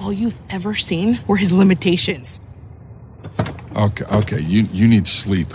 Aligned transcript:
All 0.00 0.12
you've 0.12 0.38
ever 0.50 0.74
seen 0.74 1.20
were 1.26 1.36
his 1.36 1.52
limitations. 1.52 2.40
Okay, 3.76 4.04
okay, 4.04 4.40
you 4.40 4.62
you 4.72 4.86
need 4.86 5.06
sleep. 5.08 5.48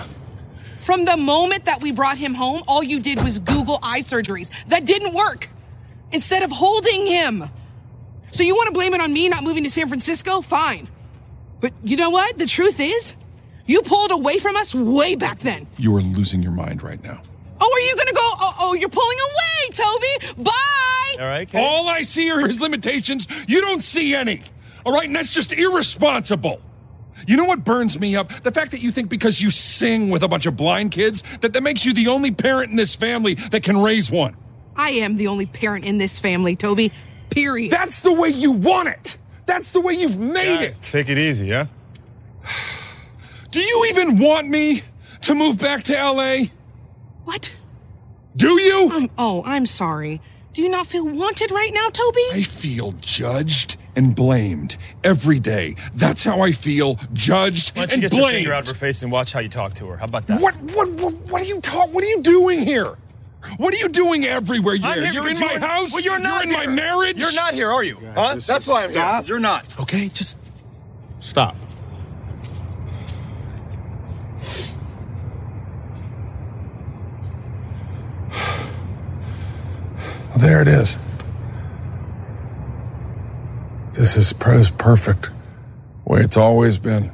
From 0.77 1.05
the 1.05 1.15
moment 1.17 1.65
that 1.65 1.81
we 1.81 1.91
brought 1.91 2.17
him 2.17 2.33
home, 2.33 2.61
all 2.67 2.83
you 2.83 2.99
did 2.99 3.23
was 3.23 3.39
Google 3.39 3.79
eye 3.81 4.01
surgeries. 4.01 4.51
That 4.67 4.85
didn't 4.85 5.13
work. 5.13 5.47
Instead 6.11 6.43
of 6.43 6.51
holding 6.51 7.07
him. 7.07 7.43
So 8.31 8.43
you 8.43 8.55
want 8.55 8.67
to 8.67 8.73
blame 8.73 8.93
it 8.93 9.01
on 9.01 9.13
me 9.13 9.29
not 9.29 9.43
moving 9.43 9.63
to 9.63 9.69
San 9.69 9.87
Francisco? 9.87 10.41
Fine. 10.41 10.89
But 11.61 11.73
you 11.83 11.95
know 11.95 12.09
what? 12.09 12.37
The 12.37 12.45
truth 12.45 12.79
is, 12.79 13.15
you 13.65 13.81
pulled 13.81 14.11
away 14.11 14.39
from 14.39 14.55
us 14.57 14.75
way 14.75 15.15
back 15.15 15.39
then. 15.39 15.67
You 15.77 15.95
are 15.95 16.01
losing 16.01 16.43
your 16.43 16.51
mind 16.51 16.83
right 16.83 17.01
now. 17.01 17.21
Oh, 17.65 17.71
are 17.73 17.79
you 17.79 17.95
gonna 17.95 18.11
go? 18.11 18.19
Oh, 18.19 18.55
oh 18.59 18.73
you're 18.73 18.89
pulling 18.89 19.17
away, 19.31 19.73
Toby. 19.73 20.43
Bye. 20.43 21.15
All 21.19 21.27
right. 21.27 21.47
Kate. 21.47 21.63
All 21.63 21.87
I 21.87 22.01
see 22.01 22.29
are 22.29 22.45
his 22.45 22.59
limitations. 22.59 23.25
You 23.47 23.61
don't 23.61 23.81
see 23.81 24.13
any. 24.13 24.41
All 24.85 24.91
right, 24.91 25.05
and 25.05 25.15
that's 25.15 25.31
just 25.31 25.53
irresponsible. 25.53 26.61
You 27.25 27.37
know 27.37 27.45
what 27.45 27.63
burns 27.63 27.97
me 27.97 28.17
up? 28.17 28.33
The 28.43 28.51
fact 28.51 28.71
that 28.71 28.81
you 28.81 28.91
think 28.91 29.07
because 29.07 29.41
you 29.41 29.49
sing 29.49 30.09
with 30.09 30.23
a 30.23 30.27
bunch 30.27 30.45
of 30.45 30.57
blind 30.57 30.91
kids 30.91 31.23
that 31.39 31.53
that 31.53 31.63
makes 31.63 31.85
you 31.85 31.93
the 31.93 32.07
only 32.07 32.31
parent 32.31 32.71
in 32.71 32.75
this 32.75 32.95
family 32.95 33.35
that 33.35 33.63
can 33.63 33.77
raise 33.77 34.11
one. 34.11 34.35
I 34.75 34.89
am 34.89 35.15
the 35.15 35.27
only 35.27 35.45
parent 35.45 35.85
in 35.85 35.99
this 35.99 36.19
family, 36.19 36.57
Toby. 36.57 36.91
Period. 37.29 37.71
That's 37.71 38.01
the 38.01 38.11
way 38.11 38.27
you 38.27 38.51
want 38.51 38.89
it. 38.89 39.17
That's 39.45 39.71
the 39.71 39.79
way 39.79 39.93
you've 39.93 40.19
made 40.19 40.57
Guys, 40.57 40.77
it. 40.77 40.81
Take 40.81 41.07
it 41.09 41.17
easy, 41.17 41.45
yeah? 41.47 41.67
Do 43.51 43.61
you 43.61 43.87
even 43.89 44.17
want 44.17 44.49
me 44.49 44.81
to 45.21 45.35
move 45.35 45.59
back 45.59 45.83
to 45.85 45.93
LA? 45.93 46.47
What? 47.25 47.53
Do 48.35 48.59
you? 48.61 48.89
Um, 48.93 49.09
oh, 49.17 49.43
I'm 49.45 49.65
sorry. 49.65 50.21
Do 50.53 50.61
you 50.61 50.69
not 50.69 50.87
feel 50.87 51.07
wanted 51.07 51.51
right 51.51 51.71
now, 51.73 51.89
Toby? 51.89 52.21
I 52.31 52.43
feel 52.43 52.93
judged 53.01 53.77
and 53.95 54.15
blamed 54.15 54.77
every 55.03 55.39
day. 55.39 55.75
That's 55.95 56.23
how 56.23 56.41
I 56.41 56.51
feel, 56.51 56.99
judged 57.13 57.75
Why 57.75 57.85
don't 57.85 57.89
you 57.89 57.93
and 57.93 58.01
get 58.11 58.13
your 58.17 58.29
finger 58.29 58.53
out 58.53 58.63
of 58.63 58.67
her 58.69 58.73
face 58.73 59.01
and 59.03 59.11
watch 59.11 59.33
how 59.33 59.39
you 59.39 59.49
talk 59.49 59.73
to 59.75 59.87
her? 59.87 59.97
How 59.97 60.05
about 60.05 60.27
that? 60.27 60.41
What, 60.41 60.55
what, 60.75 60.89
what, 60.91 61.13
what 61.13 61.41
are 61.41 61.45
you 61.45 61.59
talk? 61.61 61.91
What 61.93 62.03
are 62.03 62.07
you 62.07 62.21
doing 62.21 62.61
here? 62.61 62.97
What 63.57 63.73
are 63.73 63.77
you 63.77 63.89
doing 63.89 64.25
everywhere 64.25 64.75
you're? 64.75 64.87
I'm 64.87 65.01
here 65.03 65.11
you're 65.11 65.27
in 65.27 65.35
because 65.35 65.41
my 65.41 65.53
you're- 65.53 65.67
house. 65.67 65.93
Well, 65.93 66.01
you're 66.01 66.19
not 66.19 66.43
in 66.43 66.49
here. 66.49 66.57
my 66.59 66.67
marriage. 66.67 67.17
You're 67.17 67.33
not 67.33 67.53
here, 67.53 67.71
are 67.71 67.83
you? 67.83 67.97
huh? 68.15 68.35
That's 68.45 68.67
why 68.67 68.83
I'm 68.83 68.91
here. 68.91 69.01
Stop. 69.01 69.27
You're 69.27 69.39
not. 69.39 69.65
Okay, 69.81 70.07
just 70.09 70.37
stop. 71.19 71.55
There 80.35 80.61
it 80.61 80.67
is. 80.67 80.97
This 83.93 84.17
is 84.17 84.33
pres 84.33 84.71
perfect, 84.71 85.29
way 86.05 86.21
it's 86.21 86.37
always 86.37 86.79
been. 86.79 87.11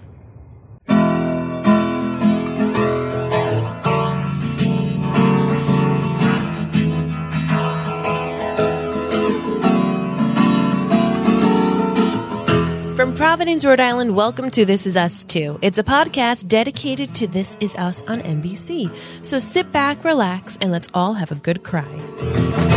From 12.96 13.16
Providence, 13.16 13.66
Rhode 13.66 13.80
Island, 13.82 14.16
welcome 14.16 14.50
to 14.52 14.64
This 14.64 14.88
Is 14.88 14.96
Us 14.96 15.26
Too. 15.26 15.60
It's 15.62 15.78
a 15.78 15.84
podcast 15.84 16.48
dedicated 16.48 17.14
to 17.16 17.28
This 17.28 17.58
Is 17.60 17.76
Us 17.76 18.02
on 18.04 18.20
NBC. 18.22 18.96
So 19.26 19.40
sit 19.40 19.72
back, 19.74 20.06
relax, 20.06 20.58
and 20.62 20.72
let's 20.72 20.90
all 20.94 21.14
have 21.16 21.32
a 21.32 21.36
good 21.36 21.64
cry. 21.64 22.69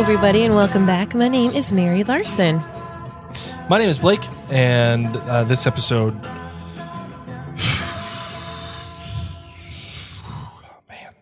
Hello, 0.00 0.12
everybody, 0.12 0.44
and 0.44 0.54
welcome 0.54 0.86
back. 0.86 1.14
My 1.14 1.28
name 1.28 1.50
is 1.50 1.74
Mary 1.74 2.02
Larson. 2.04 2.56
My 3.68 3.76
name 3.76 3.90
is 3.90 3.98
Blake, 3.98 4.26
and 4.48 5.14
uh, 5.14 5.44
this 5.44 5.66
episode. 5.66 6.14
Man. 10.88 11.12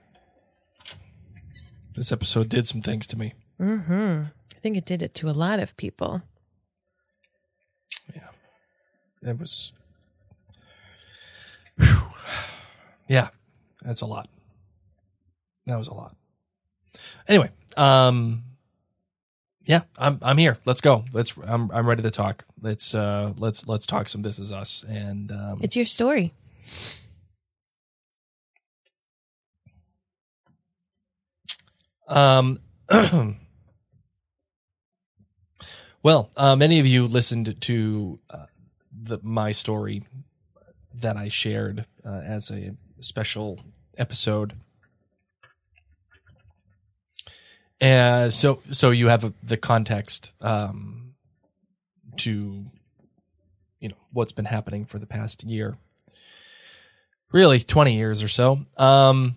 This 1.95 2.13
episode 2.13 2.49
did 2.49 2.69
some 2.69 2.81
things 2.81 3.09
to 3.09 3.19
me. 3.19 3.33
Mm-hmm. 3.61 4.27
I 4.55 4.59
think 4.61 4.77
it 4.77 4.85
did 4.87 5.03
it 5.03 5.13
to 5.17 5.29
a 5.29 5.35
lot 5.35 5.59
of 5.59 5.77
people. 5.77 6.23
Yeah. 8.15 8.29
It 9.29 9.41
was. 9.41 9.73
Whew. 11.79 12.13
Yeah, 13.09 13.31
that's 13.83 14.03
a 14.03 14.07
lot. 14.07 14.29
That 15.67 15.79
was 15.79 15.89
a 15.89 15.95
lot. 15.95 16.15
Anyway, 17.27 17.51
um, 17.77 18.45
yeah, 19.69 19.83
I'm 19.99 20.19
I'm 20.23 20.39
here. 20.39 20.57
Let's 20.65 20.81
go. 20.81 21.05
Let's. 21.13 21.37
I'm 21.37 21.71
I'm 21.73 21.87
ready 21.87 22.03
to 22.03 22.11
talk. 22.11 22.47
Let's 22.63 22.95
uh 22.95 23.35
let's 23.37 23.69
let's 23.69 23.85
talk 23.85 24.09
some. 24.09 24.23
This 24.23 24.39
is 24.39 24.51
us, 24.51 24.83
and 24.89 25.31
um, 25.31 25.59
It's 25.61 25.77
your 25.77 25.85
story. 25.85 26.33
Um, 32.09 32.61
well, 36.03 36.31
uh, 36.35 36.57
many 36.57 36.81
of 36.81 36.87
you 36.87 37.07
listened 37.07 37.61
to 37.61 38.19
uh, 38.31 38.47
the 38.91 39.19
my 39.23 39.53
story 39.53 40.07
that 40.95 41.19
I 41.19 41.29
shared 41.29 41.85
uh, 42.07 42.23
as 42.25 42.51
a 42.51 42.75
special 43.01 43.61
episode. 43.99 44.55
Uh, 47.81 48.29
so 48.29 48.61
so 48.71 48.91
you 48.91 49.09
have 49.09 49.33
the 49.43 49.57
context 49.57 50.33
um, 50.41 51.15
to 52.17 52.65
you 53.81 53.89
know 53.89 53.97
what's 54.13 54.33
been 54.33 54.47
happening 54.47 54.85
for 54.85 54.99
the 54.99 55.07
past 55.07 55.45
year, 55.45 55.79
really 57.33 57.61
twenty 57.61 57.95
years 57.95 58.23
or 58.23 58.29
so. 58.29 58.67
Um, 58.77 59.37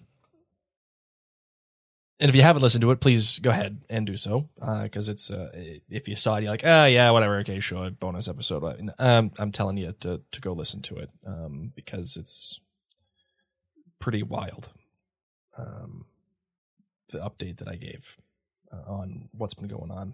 and 2.19 2.29
if 2.29 2.35
you 2.35 2.41
haven't 2.43 2.61
listened 2.61 2.81
to 2.81 2.91
it, 2.91 2.99
please 2.99 3.39
go 3.39 3.49
ahead 3.49 3.81
and 3.89 4.05
do 4.05 4.15
so 4.15 4.47
because 4.83 5.09
it's 5.09 5.29
uh, 5.29 5.51
if 5.89 6.07
you 6.07 6.15
saw 6.15 6.35
it, 6.35 6.43
you're 6.43 6.51
like, 6.51 6.63
ah, 6.63 6.85
yeah, 6.85 7.09
whatever, 7.11 7.39
okay, 7.39 7.59
sure, 7.59 7.89
bonus 7.91 8.27
episode. 8.27 8.91
Um, 8.99 9.31
I'm 9.37 9.51
telling 9.51 9.77
you 9.77 9.93
to 10.01 10.21
to 10.31 10.41
go 10.41 10.53
listen 10.53 10.81
to 10.83 10.97
it 10.97 11.09
um, 11.27 11.73
because 11.75 12.17
it's 12.17 12.59
pretty 13.99 14.23
wild. 14.23 14.69
Um, 15.57 16.05
the 17.09 17.19
update 17.19 17.57
that 17.57 17.67
I 17.67 17.75
gave 17.75 18.17
uh, 18.17 18.30
on 18.87 19.29
what's 19.33 19.53
been 19.53 19.67
going 19.67 19.91
on. 19.91 20.13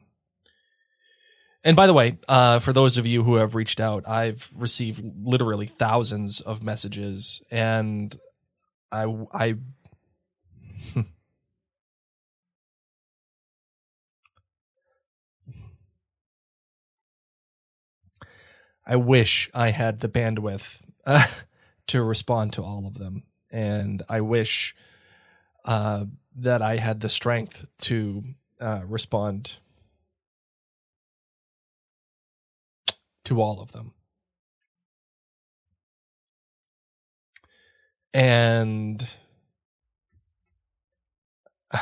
And 1.64 1.76
by 1.76 1.88
the 1.88 1.94
way, 1.94 2.18
uh, 2.28 2.60
for 2.60 2.72
those 2.72 2.98
of 2.98 3.06
you 3.06 3.24
who 3.24 3.36
have 3.36 3.54
reached 3.56 3.80
out, 3.82 4.08
I've 4.08 4.50
received 4.58 5.02
literally 5.22 5.68
thousands 5.68 6.40
of 6.40 6.64
messages, 6.64 7.42
and 7.52 8.18
I 8.92 9.14
I 9.34 9.56
I 18.86 18.96
wish 18.96 19.50
I 19.54 19.72
had 19.72 20.00
the 20.00 20.08
bandwidth 20.08 20.80
uh, 21.06 21.26
to 21.88 22.02
respond 22.02 22.54
to 22.54 22.64
all 22.64 22.88
of 22.88 22.98
them, 22.98 23.24
and 23.52 24.04
I 24.08 24.22
wish 24.22 24.74
uh, 25.66 26.06
that 26.38 26.62
I 26.62 26.78
had 26.78 27.02
the 27.02 27.10
strength 27.10 27.68
to 27.80 28.24
uh, 28.60 28.82
respond 28.86 29.58
to 33.26 33.42
all 33.42 33.60
of 33.60 33.72
them. 33.74 33.94
And 38.14 39.08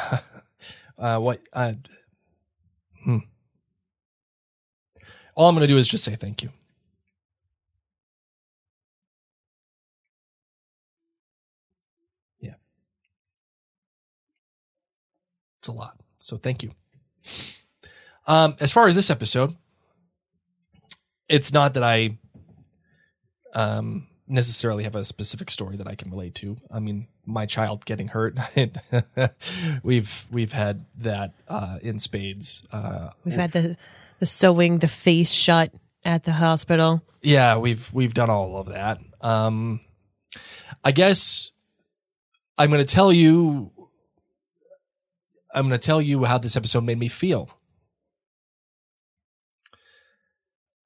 uh, 0.98 1.20
what 1.20 1.42
I, 1.54 1.78
hmm. 3.04 3.20
all 5.36 5.48
I'm 5.48 5.56
going 5.56 5.62
to 5.62 5.74
do 5.74 5.78
is 5.78 5.88
just 5.88 6.04
say 6.04 6.16
thank 6.16 6.44
you. 6.44 6.50
Yeah. 12.40 12.56
It's 15.60 15.68
a 15.68 15.72
lot. 15.72 16.05
So 16.26 16.38
thank 16.38 16.64
you. 16.64 16.72
Um, 18.28 18.56
as 18.60 18.72
far 18.74 18.88
as 18.88 18.96
this 18.96 19.12
episode, 19.12 19.56
it's 21.30 21.54
not 21.54 21.76
that 21.76 21.84
I 21.84 22.18
um, 23.54 24.08
necessarily 24.28 24.84
have 24.86 24.96
a 24.96 25.06
specific 25.06 25.52
story 25.52 25.78
that 25.78 25.88
I 25.88 25.94
can 25.94 26.10
relate 26.10 26.34
to. 26.36 26.58
I 26.72 26.80
mean, 26.80 27.08
my 27.26 27.46
child 27.46 27.86
getting 27.86 28.08
hurt, 28.08 28.38
we've 29.84 30.26
we've 30.32 30.52
had 30.54 30.86
that 30.98 31.34
uh, 31.48 31.78
in 31.84 32.00
spades. 32.00 32.66
Uh, 32.72 33.10
We've 33.24 33.36
had 33.36 33.52
the 33.52 33.78
the 34.20 34.26
sewing 34.26 34.80
the 34.80 34.88
face 34.88 35.32
shut 35.32 35.72
at 36.04 36.24
the 36.24 36.32
hospital. 36.32 37.04
yeah, 37.22 37.58
we've 37.58 37.92
we've 37.94 38.14
done 38.16 38.32
all 38.32 38.58
of 38.58 38.68
that. 38.68 39.00
Um, 39.22 39.80
I 40.84 40.92
guess 40.92 41.52
I'm 42.58 42.72
going 42.72 42.84
to 42.84 42.94
tell 42.94 43.14
you. 43.14 43.72
I'm 45.56 45.70
going 45.70 45.80
to 45.80 45.86
tell 45.86 46.02
you 46.02 46.26
how 46.26 46.38
this 46.38 46.58
episode 46.58 46.84
made 46.84 47.00
me 47.00 47.08
feel. 47.08 47.50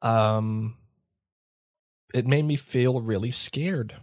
Um, 0.03 0.77
it 2.13 2.27
made 2.27 2.45
me 2.45 2.55
feel 2.55 3.01
really 3.01 3.31
scared. 3.31 3.95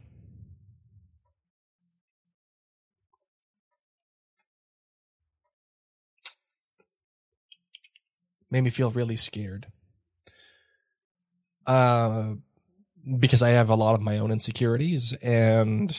Made 8.51 8.63
me 8.63 8.71
feel 8.71 8.91
really 8.91 9.17
scared. 9.17 9.69
Uh, 11.65 12.35
because 13.19 13.43
I 13.43 13.51
have 13.51 13.71
a 13.71 13.77
lot 13.77 13.95
of 13.95 14.01
my 14.01 14.19
own 14.19 14.33
insecurities 14.33 15.13
and 15.23 15.97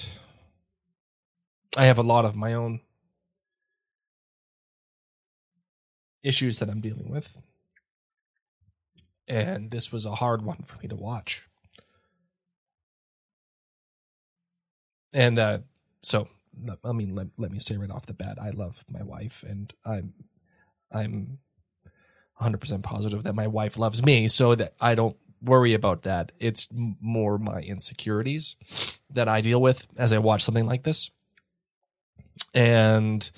I 1.78 1.86
have 1.86 1.98
a 1.98 2.04
lot 2.04 2.26
of 2.26 2.36
my 2.36 2.54
own 2.54 2.82
issues 6.28 6.60
that 6.60 6.70
I'm 6.70 6.82
dealing 6.82 7.10
with. 7.10 7.42
And 9.28 9.72
this 9.72 9.92
was 9.92 10.06
a 10.06 10.16
hard 10.16 10.42
one 10.44 10.64
for 10.66 10.78
me 10.82 10.88
to 10.88 10.96
watch. 10.96 11.44
And 15.14 15.40
uh, 15.40 15.60
so, 16.04 16.28
I 16.84 16.92
mean, 16.92 17.14
let, 17.14 17.28
let 17.38 17.52
me 17.52 17.60
say 17.60 17.78
right 17.78 17.90
off 17.90 18.06
the 18.06 18.14
bat, 18.14 18.38
I 18.42 18.50
love 18.50 18.84
my 18.90 19.04
wife, 19.04 19.44
and 19.48 19.74
I'm 19.86 20.14
I'm 20.92 21.40
100% 22.42 22.84
positive 22.84 23.24
that 23.24 23.36
my 23.36 23.48
wife 23.48 23.78
loves 23.78 24.04
me, 24.04 24.28
so 24.28 24.56
that 24.56 24.74
I 24.80 24.96
don't 24.96 25.18
worry 25.42 25.74
about 25.74 26.04
that. 26.04 26.32
It's 26.40 26.68
more 26.72 27.38
my 27.38 27.62
insecurities 27.62 28.56
that 29.10 29.28
I 29.28 29.42
deal 29.42 29.62
with 29.62 29.88
as 29.98 30.14
I 30.14 30.18
watch 30.18 30.44
something 30.44 30.66
like 30.66 30.84
this. 30.84 31.12
And 32.54 33.30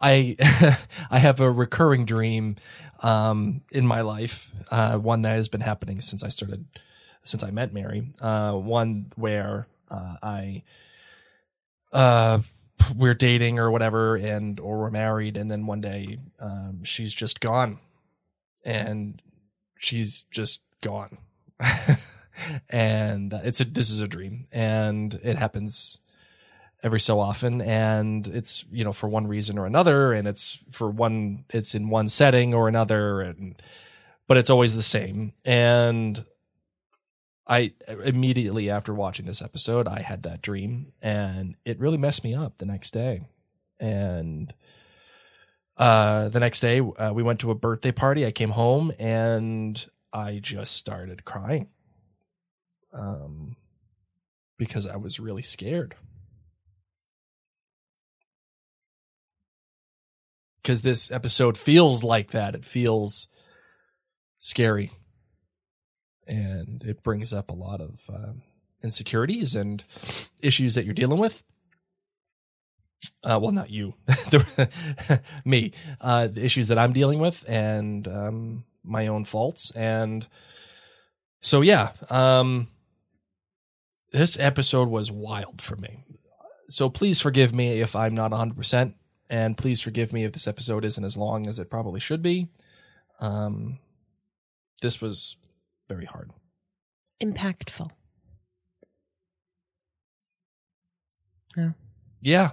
I 0.00 0.36
I 1.10 1.18
have 1.18 1.40
a 1.40 1.50
recurring 1.50 2.04
dream 2.04 2.56
um, 3.02 3.62
in 3.70 3.86
my 3.86 4.00
life, 4.00 4.50
uh, 4.70 4.98
one 4.98 5.22
that 5.22 5.34
has 5.36 5.48
been 5.48 5.60
happening 5.60 6.00
since 6.00 6.22
I 6.24 6.28
started, 6.28 6.66
since 7.22 7.42
I 7.42 7.50
met 7.50 7.72
Mary. 7.72 8.08
Uh, 8.20 8.52
one 8.52 9.12
where 9.16 9.66
uh, 9.90 10.16
I 10.22 10.62
uh 11.92 12.40
we're 12.94 13.14
dating 13.14 13.58
or 13.58 13.70
whatever 13.70 14.16
and 14.16 14.60
or 14.60 14.78
we're 14.78 14.90
married 14.90 15.36
and 15.36 15.50
then 15.50 15.66
one 15.66 15.80
day 15.80 16.18
um 16.38 16.84
she's 16.84 17.12
just 17.12 17.40
gone 17.40 17.78
and 18.64 19.22
she's 19.78 20.22
just 20.30 20.62
gone 20.82 21.18
and 22.70 23.32
it's 23.32 23.60
a 23.60 23.64
this 23.64 23.90
is 23.90 24.00
a 24.00 24.06
dream 24.08 24.44
and 24.52 25.14
it 25.22 25.36
happens 25.36 25.98
every 26.82 27.00
so 27.00 27.18
often 27.18 27.60
and 27.60 28.28
it's 28.28 28.64
you 28.70 28.84
know 28.84 28.92
for 28.92 29.08
one 29.08 29.26
reason 29.26 29.58
or 29.58 29.66
another 29.66 30.12
and 30.12 30.28
it's 30.28 30.62
for 30.70 30.88
one 30.88 31.44
it's 31.50 31.74
in 31.74 31.88
one 31.88 32.08
setting 32.08 32.54
or 32.54 32.68
another 32.68 33.20
and 33.20 33.60
but 34.28 34.36
it's 34.36 34.50
always 34.50 34.76
the 34.76 34.82
same 34.82 35.32
and 35.44 36.24
I 37.48 37.72
immediately 38.04 38.68
after 38.68 38.92
watching 38.92 39.24
this 39.24 39.40
episode, 39.40 39.88
I 39.88 40.02
had 40.02 40.22
that 40.24 40.42
dream 40.42 40.92
and 41.00 41.56
it 41.64 41.80
really 41.80 41.96
messed 41.96 42.22
me 42.22 42.34
up 42.34 42.58
the 42.58 42.66
next 42.66 42.90
day. 42.90 43.22
And 43.80 44.52
uh, 45.78 46.28
the 46.28 46.40
next 46.40 46.60
day, 46.60 46.80
uh, 46.80 47.12
we 47.14 47.22
went 47.22 47.40
to 47.40 47.50
a 47.50 47.54
birthday 47.54 47.92
party. 47.92 48.26
I 48.26 48.32
came 48.32 48.50
home 48.50 48.92
and 48.98 49.82
I 50.12 50.40
just 50.42 50.76
started 50.76 51.24
crying 51.24 51.68
um, 52.92 53.56
because 54.58 54.86
I 54.86 54.96
was 54.96 55.18
really 55.18 55.42
scared. 55.42 55.94
Because 60.68 60.82
this 60.82 61.10
episode 61.10 61.56
feels 61.56 62.04
like 62.04 62.32
that. 62.32 62.54
It 62.54 62.62
feels 62.62 63.26
scary 64.38 64.90
and 66.26 66.84
it 66.84 67.02
brings 67.02 67.32
up 67.32 67.50
a 67.50 67.54
lot 67.54 67.80
of 67.80 68.02
um, 68.12 68.42
insecurities 68.84 69.54
and 69.54 69.82
issues 70.40 70.74
that 70.74 70.84
you're 70.84 70.92
dealing 70.92 71.18
with. 71.18 71.42
Uh, 73.24 73.38
well, 73.40 73.50
not 73.50 73.70
you, 73.70 73.94
me. 75.46 75.72
Uh, 76.02 76.26
the 76.26 76.44
issues 76.44 76.68
that 76.68 76.78
I'm 76.78 76.92
dealing 76.92 77.18
with 77.18 77.48
and 77.48 78.06
um, 78.06 78.64
my 78.84 79.06
own 79.06 79.24
faults, 79.24 79.70
and 79.70 80.26
so 81.40 81.62
yeah. 81.62 81.92
Um, 82.10 82.68
this 84.12 84.38
episode 84.38 84.90
was 84.90 85.10
wild 85.10 85.62
for 85.62 85.76
me. 85.76 86.04
So 86.68 86.90
please 86.90 87.22
forgive 87.22 87.54
me 87.54 87.80
if 87.80 87.96
I'm 87.96 88.14
not 88.14 88.32
100, 88.32 88.54
percent 88.54 88.97
and 89.30 89.56
please 89.56 89.80
forgive 89.80 90.12
me 90.12 90.24
if 90.24 90.32
this 90.32 90.46
episode 90.48 90.84
isn't 90.84 91.04
as 91.04 91.16
long 91.16 91.46
as 91.46 91.58
it 91.58 91.70
probably 91.70 92.00
should 92.00 92.22
be. 92.22 92.48
Um, 93.20 93.78
this 94.82 95.00
was 95.00 95.36
very 95.88 96.04
hard. 96.04 96.32
Impactful. 97.20 97.90
No. 101.56 101.74
Yeah. 102.20 102.50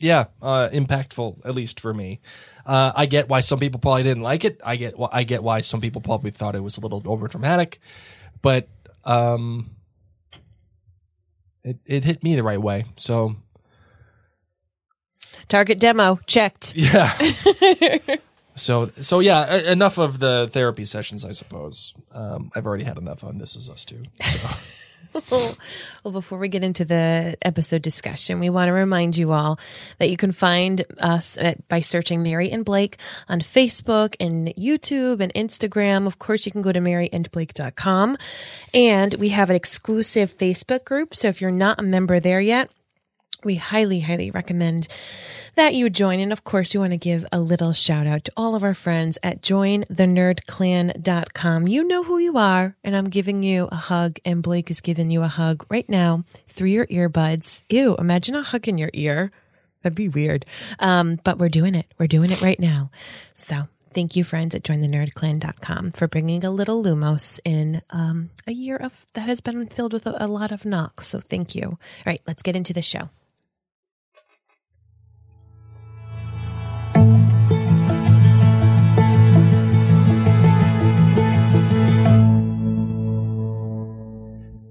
Yeah, 0.00 0.26
uh, 0.40 0.68
impactful 0.72 1.44
at 1.44 1.54
least 1.56 1.80
for 1.80 1.92
me. 1.92 2.20
Uh, 2.64 2.92
I 2.94 3.06
get 3.06 3.28
why 3.28 3.40
some 3.40 3.58
people 3.58 3.80
probably 3.80 4.04
didn't 4.04 4.22
like 4.22 4.44
it. 4.44 4.60
I 4.64 4.76
get 4.76 4.94
wh- 4.96 5.08
I 5.10 5.24
get 5.24 5.42
why 5.42 5.60
some 5.60 5.80
people 5.80 6.00
probably 6.00 6.30
thought 6.30 6.54
it 6.54 6.62
was 6.62 6.78
a 6.78 6.80
little 6.80 7.02
over 7.04 7.26
dramatic, 7.26 7.80
but 8.40 8.68
um, 9.04 9.70
it 11.64 11.78
it 11.84 12.04
hit 12.04 12.22
me 12.22 12.36
the 12.36 12.44
right 12.44 12.62
way. 12.62 12.84
So 12.96 13.36
Target 15.48 15.80
demo 15.80 16.18
checked. 16.26 16.74
yeah. 16.76 17.10
so 18.56 18.90
so 19.00 19.20
yeah. 19.20 19.56
e- 19.56 19.66
Enough 19.66 19.98
of 19.98 20.18
the 20.18 20.48
therapy 20.52 20.84
sessions, 20.84 21.24
I 21.24 21.32
suppose. 21.32 21.94
Um, 22.12 22.50
I've 22.54 22.66
already 22.66 22.84
had 22.84 22.98
enough 22.98 23.24
on 23.24 23.38
This 23.38 23.56
Is 23.56 23.68
Us 23.70 23.84
too. 23.84 24.02
So. 24.22 24.48
Well, 25.30 26.12
before 26.12 26.38
we 26.38 26.48
get 26.48 26.62
into 26.62 26.84
the 26.84 27.36
episode 27.42 27.82
discussion, 27.82 28.38
we 28.38 28.50
want 28.50 28.68
to 28.68 28.72
remind 28.72 29.16
you 29.16 29.32
all 29.32 29.58
that 29.98 30.10
you 30.10 30.16
can 30.16 30.32
find 30.32 30.84
us 31.00 31.36
at, 31.38 31.66
by 31.68 31.80
searching 31.80 32.22
Mary 32.22 32.50
and 32.50 32.64
Blake 32.64 32.98
on 33.28 33.40
Facebook 33.40 34.14
and 34.20 34.48
YouTube 34.54 35.20
and 35.20 35.32
Instagram. 35.34 36.06
Of 36.06 36.18
course, 36.18 36.46
you 36.46 36.52
can 36.52 36.62
go 36.62 36.72
to 36.72 36.78
maryandblake.com. 36.80 38.16
And 38.74 39.14
we 39.14 39.30
have 39.30 39.50
an 39.50 39.56
exclusive 39.56 40.36
Facebook 40.36 40.84
group. 40.84 41.14
So 41.14 41.28
if 41.28 41.40
you're 41.40 41.50
not 41.50 41.80
a 41.80 41.82
member 41.82 42.20
there 42.20 42.40
yet, 42.40 42.70
we 43.44 43.56
highly, 43.56 44.00
highly 44.00 44.30
recommend 44.30 44.88
that 45.54 45.74
you 45.74 45.90
join. 45.90 46.18
And 46.20 46.32
of 46.32 46.44
course, 46.44 46.72
we 46.72 46.80
want 46.80 46.92
to 46.92 46.98
give 46.98 47.26
a 47.32 47.40
little 47.40 47.72
shout 47.72 48.06
out 48.06 48.24
to 48.26 48.32
all 48.36 48.54
of 48.54 48.62
our 48.62 48.74
friends 48.74 49.18
at 49.22 49.40
jointhenerdclan.com. 49.42 51.68
You 51.68 51.84
know 51.84 52.04
who 52.04 52.18
you 52.18 52.38
are, 52.38 52.76
and 52.84 52.96
I'm 52.96 53.10
giving 53.10 53.42
you 53.42 53.68
a 53.72 53.76
hug, 53.76 54.18
and 54.24 54.42
Blake 54.42 54.70
is 54.70 54.80
giving 54.80 55.10
you 55.10 55.22
a 55.22 55.28
hug 55.28 55.66
right 55.68 55.86
now 55.88 56.24
through 56.46 56.68
your 56.68 56.86
earbuds. 56.86 57.64
Ew, 57.68 57.96
imagine 57.96 58.36
a 58.36 58.42
hug 58.42 58.68
in 58.68 58.78
your 58.78 58.90
ear. 58.92 59.32
That'd 59.82 59.96
be 59.96 60.08
weird. 60.08 60.46
Um, 60.78 61.18
but 61.24 61.38
we're 61.38 61.48
doing 61.48 61.74
it. 61.74 61.86
We're 61.98 62.06
doing 62.06 62.30
it 62.30 62.42
right 62.42 62.60
now. 62.60 62.90
So 63.34 63.68
thank 63.90 64.16
you, 64.16 64.24
friends 64.24 64.54
at 64.54 64.62
jointhenerdclan.com 64.62 65.92
for 65.92 66.08
bringing 66.08 66.44
a 66.44 66.50
little 66.50 66.82
Lumos 66.82 67.40
in 67.44 67.82
um, 67.90 68.30
a 68.46 68.52
year 68.52 68.76
of 68.76 69.06
that 69.14 69.28
has 69.28 69.40
been 69.40 69.66
filled 69.66 69.92
with 69.92 70.06
a, 70.06 70.24
a 70.24 70.26
lot 70.26 70.52
of 70.52 70.64
knocks. 70.64 71.08
So 71.08 71.20
thank 71.20 71.54
you. 71.54 71.66
All 71.66 71.78
right, 72.06 72.22
let's 72.26 72.42
get 72.42 72.56
into 72.56 72.72
the 72.72 72.82
show. 72.82 73.10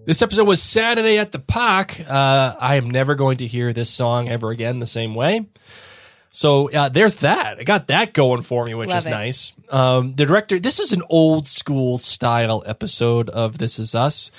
This 0.07 0.21
episode 0.21 0.47
was 0.47 0.63
Saturday 0.63 1.17
at 1.17 1.33
the 1.33 1.39
Park. 1.39 1.99
Uh, 1.99 2.55
I 2.57 2.75
am 2.75 2.89
never 2.89 3.13
going 3.13 3.39
to 3.39 3.45
hear 3.45 3.73
this 3.73 3.89
song 3.89 4.29
ever 4.29 4.51
again 4.51 4.79
the 4.79 4.85
same 4.85 5.13
way. 5.15 5.47
So 6.29 6.71
uh, 6.71 6.87
there's 6.87 7.17
that. 7.17 7.59
I 7.59 7.63
got 7.63 7.89
that 7.89 8.13
going 8.13 8.41
for 8.41 8.63
me, 8.63 8.73
which 8.73 8.87
Love 8.87 8.99
is 8.99 9.05
it. 9.05 9.09
nice. 9.09 9.51
Um, 9.69 10.15
the 10.15 10.25
director. 10.25 10.59
This 10.59 10.79
is 10.79 10.93
an 10.93 11.01
old 11.09 11.45
school 11.45 11.97
style 11.97 12.63
episode 12.65 13.29
of 13.31 13.57
This 13.57 13.79
Is 13.79 13.95
Us, 13.95 14.31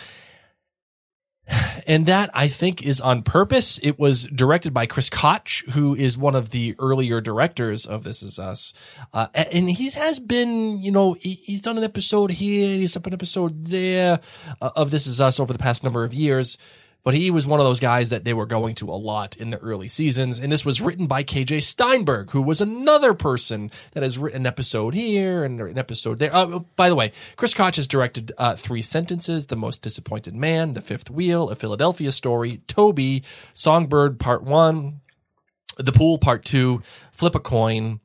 and 1.86 2.06
that 2.06 2.30
I 2.34 2.48
think 2.48 2.82
is 2.82 3.00
on 3.00 3.22
purpose. 3.22 3.78
It 3.82 3.98
was 3.98 4.26
directed 4.26 4.74
by 4.74 4.86
Chris 4.86 5.10
Koch, 5.10 5.64
who 5.70 5.94
is 5.94 6.18
one 6.18 6.34
of 6.34 6.50
the 6.50 6.74
earlier 6.78 7.20
directors 7.20 7.86
of 7.86 8.04
This 8.04 8.22
Is 8.22 8.38
Us, 8.38 8.74
uh, 9.12 9.28
and 9.34 9.70
he 9.70 9.90
has 9.90 10.20
been, 10.20 10.80
you 10.82 10.90
know, 10.90 11.14
he, 11.14 11.34
he's 11.34 11.62
done 11.62 11.78
an 11.78 11.84
episode 11.84 12.32
here, 12.32 12.76
he's 12.76 12.94
done 12.94 13.04
an 13.06 13.14
episode 13.14 13.66
there 13.66 14.20
uh, 14.60 14.70
of 14.76 14.90
This 14.90 15.06
Is 15.06 15.20
Us 15.20 15.40
over 15.40 15.52
the 15.52 15.58
past 15.58 15.82
number 15.82 16.04
of 16.04 16.14
years. 16.14 16.58
But 17.08 17.14
he 17.14 17.30
was 17.30 17.46
one 17.46 17.58
of 17.58 17.64
those 17.64 17.80
guys 17.80 18.10
that 18.10 18.24
they 18.24 18.34
were 18.34 18.44
going 18.44 18.74
to 18.74 18.90
a 18.90 18.92
lot 18.92 19.34
in 19.38 19.48
the 19.48 19.56
early 19.60 19.88
seasons. 19.88 20.38
And 20.38 20.52
this 20.52 20.66
was 20.66 20.82
written 20.82 21.06
by 21.06 21.24
KJ 21.24 21.62
Steinberg, 21.62 22.32
who 22.32 22.42
was 22.42 22.60
another 22.60 23.14
person 23.14 23.70
that 23.92 24.02
has 24.02 24.18
written 24.18 24.42
an 24.42 24.46
episode 24.46 24.92
here 24.92 25.42
and 25.42 25.58
an 25.58 25.78
episode 25.78 26.18
there. 26.18 26.36
Uh, 26.36 26.58
by 26.76 26.90
the 26.90 26.94
way, 26.94 27.12
Chris 27.36 27.54
Koch 27.54 27.76
has 27.76 27.86
directed 27.86 28.32
uh, 28.36 28.56
Three 28.56 28.82
Sentences, 28.82 29.46
The 29.46 29.56
Most 29.56 29.80
Disappointed 29.80 30.34
Man, 30.34 30.74
The 30.74 30.82
Fifth 30.82 31.08
Wheel, 31.08 31.48
A 31.48 31.56
Philadelphia 31.56 32.12
Story, 32.12 32.60
Toby, 32.66 33.22
Songbird 33.54 34.20
Part 34.20 34.42
1, 34.42 35.00
The 35.78 35.92
Pool 35.92 36.18
Part 36.18 36.44
2, 36.44 36.82
Flip 37.12 37.34
a 37.34 37.40
Coin, 37.40 38.00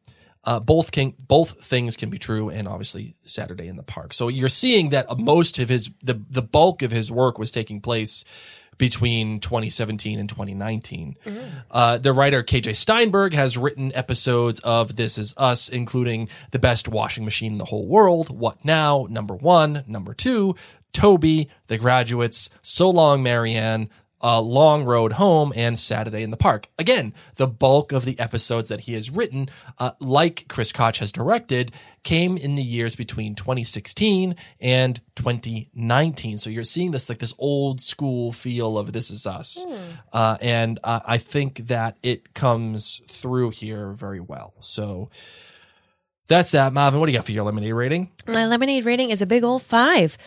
uh, 0.45 0.62
both 0.62 0.93
can 0.93 1.13
both 1.17 1.62
things 1.65 1.98
can 1.98 2.10
be 2.10 2.17
true, 2.17 2.50
and 2.50 2.69
obviously 2.69 3.15
Saturday 3.24 3.67
in 3.67 3.75
the 3.75 3.83
Park. 3.83 4.13
So 4.13 4.27
you're 4.27 4.50
seeing 4.50 4.89
that 4.89 5.07
most 5.17 5.60
of 5.60 5.67
his 5.67 5.91
the 6.01 6.22
the 6.29 6.41
bulk 6.41 6.81
of 6.81 6.91
his 6.91 7.12
work 7.12 7.38
was 7.38 7.51
taking 7.51 7.79
place 7.79 8.25
between 8.77 9.39
2017 9.39 10.20
and 10.20 10.30
2019. 10.30 11.18
Uh, 11.72 11.98
the 11.98 12.13
writer 12.13 12.44
KJ 12.44 12.75
Steinberg 12.75 13.34
has 13.34 13.58
written 13.58 13.92
episodes 13.96 14.60
of 14.62 14.96
This 14.96 15.18
Is 15.18 15.34
Us, 15.38 15.70
including 15.70 16.30
the 16.51 16.60
best 16.60 16.88
washing 16.88 17.25
machine 17.25 17.53
in 17.53 17.58
the 17.58 17.65
whole 17.65 17.86
world, 17.86 18.38
What 18.38 18.63
Now, 18.63 19.08
number 19.10 19.36
one, 19.36 19.84
number 19.88 20.13
two, 20.13 20.56
Toby, 20.94 21.50
The 21.68 21.77
Graduates, 21.77 22.50
So 22.62 22.89
Long 22.89 23.24
Marianne, 23.24 23.89
uh, 24.24 24.42
Long 24.42 24.86
Road 24.86 25.13
Home 25.13 25.51
and 25.56 25.77
Saturday 25.77 26.24
in 26.24 26.32
the 26.32 26.38
Park. 26.38 26.70
Again, 26.80 27.13
the 27.36 27.48
bulk 27.48 27.92
of 27.92 28.06
the 28.06 28.18
episodes 28.20 28.70
that 28.70 28.82
he 28.82 28.94
has 28.94 29.12
written, 29.12 29.50
uh, 29.77 29.92
like 30.00 30.46
Chris 30.48 30.72
Koch 30.72 30.98
has 30.98 31.12
directed, 31.12 31.72
came 32.03 32.38
in 32.38 32.56
the 32.56 32.63
years 32.63 32.96
between 32.96 33.36
2016 33.36 34.36
and 34.62 35.01
2019. 35.15 36.38
So 36.38 36.50
you're 36.50 36.63
seeing 36.63 36.92
this 36.92 37.10
like 37.10 37.20
this 37.20 37.34
old 37.38 37.82
school 37.82 38.32
feel 38.32 38.77
of 38.77 38.94
This 38.94 39.12
Is 39.12 39.27
Us, 39.27 39.65
uh, 40.13 40.38
and 40.42 40.80
uh, 40.84 41.01
I 41.06 41.18
think 41.18 41.68
that 41.68 41.98
it 42.01 42.34
comes 42.34 43.01
through 43.08 43.51
here 43.51 43.92
very 43.92 44.22
well. 44.22 44.53
So. 44.62 45.10
That's 46.30 46.51
that, 46.51 46.72
Marvin. 46.72 47.01
What 47.01 47.08
do 47.08 47.12
you 47.12 47.18
got 47.18 47.25
for 47.25 47.34
your 47.34 47.44
lemonade 47.44 47.74
rating? 47.74 48.10
My 48.27 48.48
lemonade 48.48 48.86
rating 48.86 49.10
is 49.10 49.22
a 49.22 49.25
big 49.25 49.44
old 49.44 49.62
five. 49.62 50.18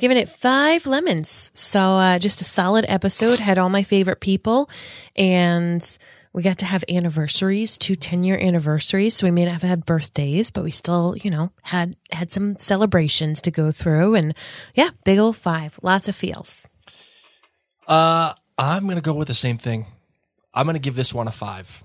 Giving 0.00 0.16
it 0.16 0.28
five 0.28 0.86
lemons. 0.86 1.50
So 1.54 1.80
uh, 1.80 2.18
just 2.18 2.40
a 2.40 2.44
solid 2.44 2.84
episode. 2.88 3.38
Had 3.38 3.58
all 3.58 3.68
my 3.68 3.82
favorite 3.82 4.20
people, 4.20 4.68
and 5.14 5.86
we 6.32 6.42
got 6.42 6.58
to 6.58 6.64
have 6.66 6.82
anniversaries, 6.88 7.76
two 7.76 7.94
10 7.96 8.24
year 8.24 8.38
anniversaries. 8.40 9.14
So 9.16 9.26
we 9.26 9.30
may 9.30 9.44
not 9.44 9.52
have 9.52 9.62
had 9.62 9.84
birthdays, 9.84 10.50
but 10.50 10.64
we 10.64 10.70
still, 10.70 11.14
you 11.22 11.30
know, 11.30 11.52
had 11.62 11.96
had 12.12 12.32
some 12.32 12.56
celebrations 12.56 13.40
to 13.42 13.50
go 13.50 13.70
through. 13.72 14.14
And 14.14 14.34
yeah, 14.74 14.90
big 15.04 15.18
old 15.18 15.36
five. 15.36 15.78
Lots 15.82 16.08
of 16.08 16.16
feels. 16.16 16.66
Uh, 17.86 18.32
I'm 18.56 18.86
gonna 18.88 19.00
go 19.00 19.14
with 19.14 19.28
the 19.28 19.34
same 19.34 19.58
thing. 19.58 19.86
I'm 20.54 20.66
gonna 20.66 20.78
give 20.78 20.96
this 20.96 21.12
one 21.12 21.28
a 21.28 21.32
5 21.32 21.84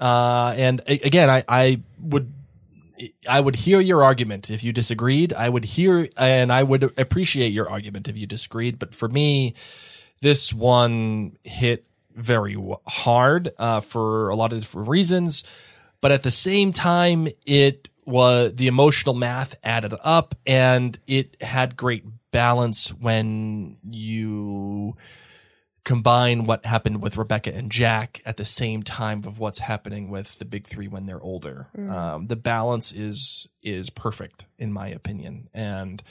Uh, 0.00 0.54
and 0.56 0.80
a- 0.86 1.00
again, 1.06 1.28
I, 1.30 1.42
I 1.48 1.80
would, 2.00 2.32
I 3.28 3.40
would 3.40 3.56
hear 3.56 3.80
your 3.80 4.02
argument 4.02 4.50
if 4.50 4.62
you 4.64 4.72
disagreed. 4.72 5.32
I 5.32 5.48
would 5.48 5.64
hear, 5.64 6.08
and 6.16 6.52
I 6.52 6.62
would 6.62 6.82
appreciate 6.98 7.52
your 7.52 7.68
argument 7.70 8.08
if 8.08 8.16
you 8.16 8.26
disagreed. 8.26 8.78
But 8.78 8.94
for 8.94 9.08
me, 9.08 9.54
this 10.20 10.52
one 10.52 11.36
hit 11.44 11.84
very 12.14 12.56
hard 12.86 13.50
uh, 13.58 13.80
for 13.80 14.28
a 14.28 14.36
lot 14.36 14.52
of 14.52 14.60
different 14.60 14.88
reasons. 14.88 15.44
But 16.00 16.12
at 16.12 16.22
the 16.22 16.30
same 16.30 16.72
time, 16.72 17.28
it 17.46 17.88
was 18.04 18.54
the 18.54 18.66
emotional 18.66 19.14
math 19.14 19.54
added 19.62 19.94
up, 20.02 20.34
and 20.46 20.98
it 21.06 21.36
had 21.42 21.76
great 21.76 22.04
balance 22.30 22.88
when 22.90 23.76
you 23.90 24.96
combine 25.84 26.44
what 26.44 26.66
happened 26.66 27.02
with 27.02 27.16
Rebecca 27.16 27.54
and 27.54 27.70
Jack 27.70 28.20
at 28.26 28.36
the 28.36 28.44
same 28.44 28.82
time 28.82 29.24
of 29.24 29.38
what's 29.38 29.60
happening 29.60 30.10
with 30.10 30.38
the 30.38 30.44
big 30.44 30.66
three 30.66 30.88
when 30.88 31.06
they're 31.06 31.22
older. 31.22 31.68
Um, 31.76 32.26
the 32.26 32.36
balance 32.36 32.92
is 32.92 33.48
is 33.62 33.90
perfect 33.90 34.46
in 34.58 34.72
my 34.72 34.86
opinion, 34.86 35.48
and 35.54 36.02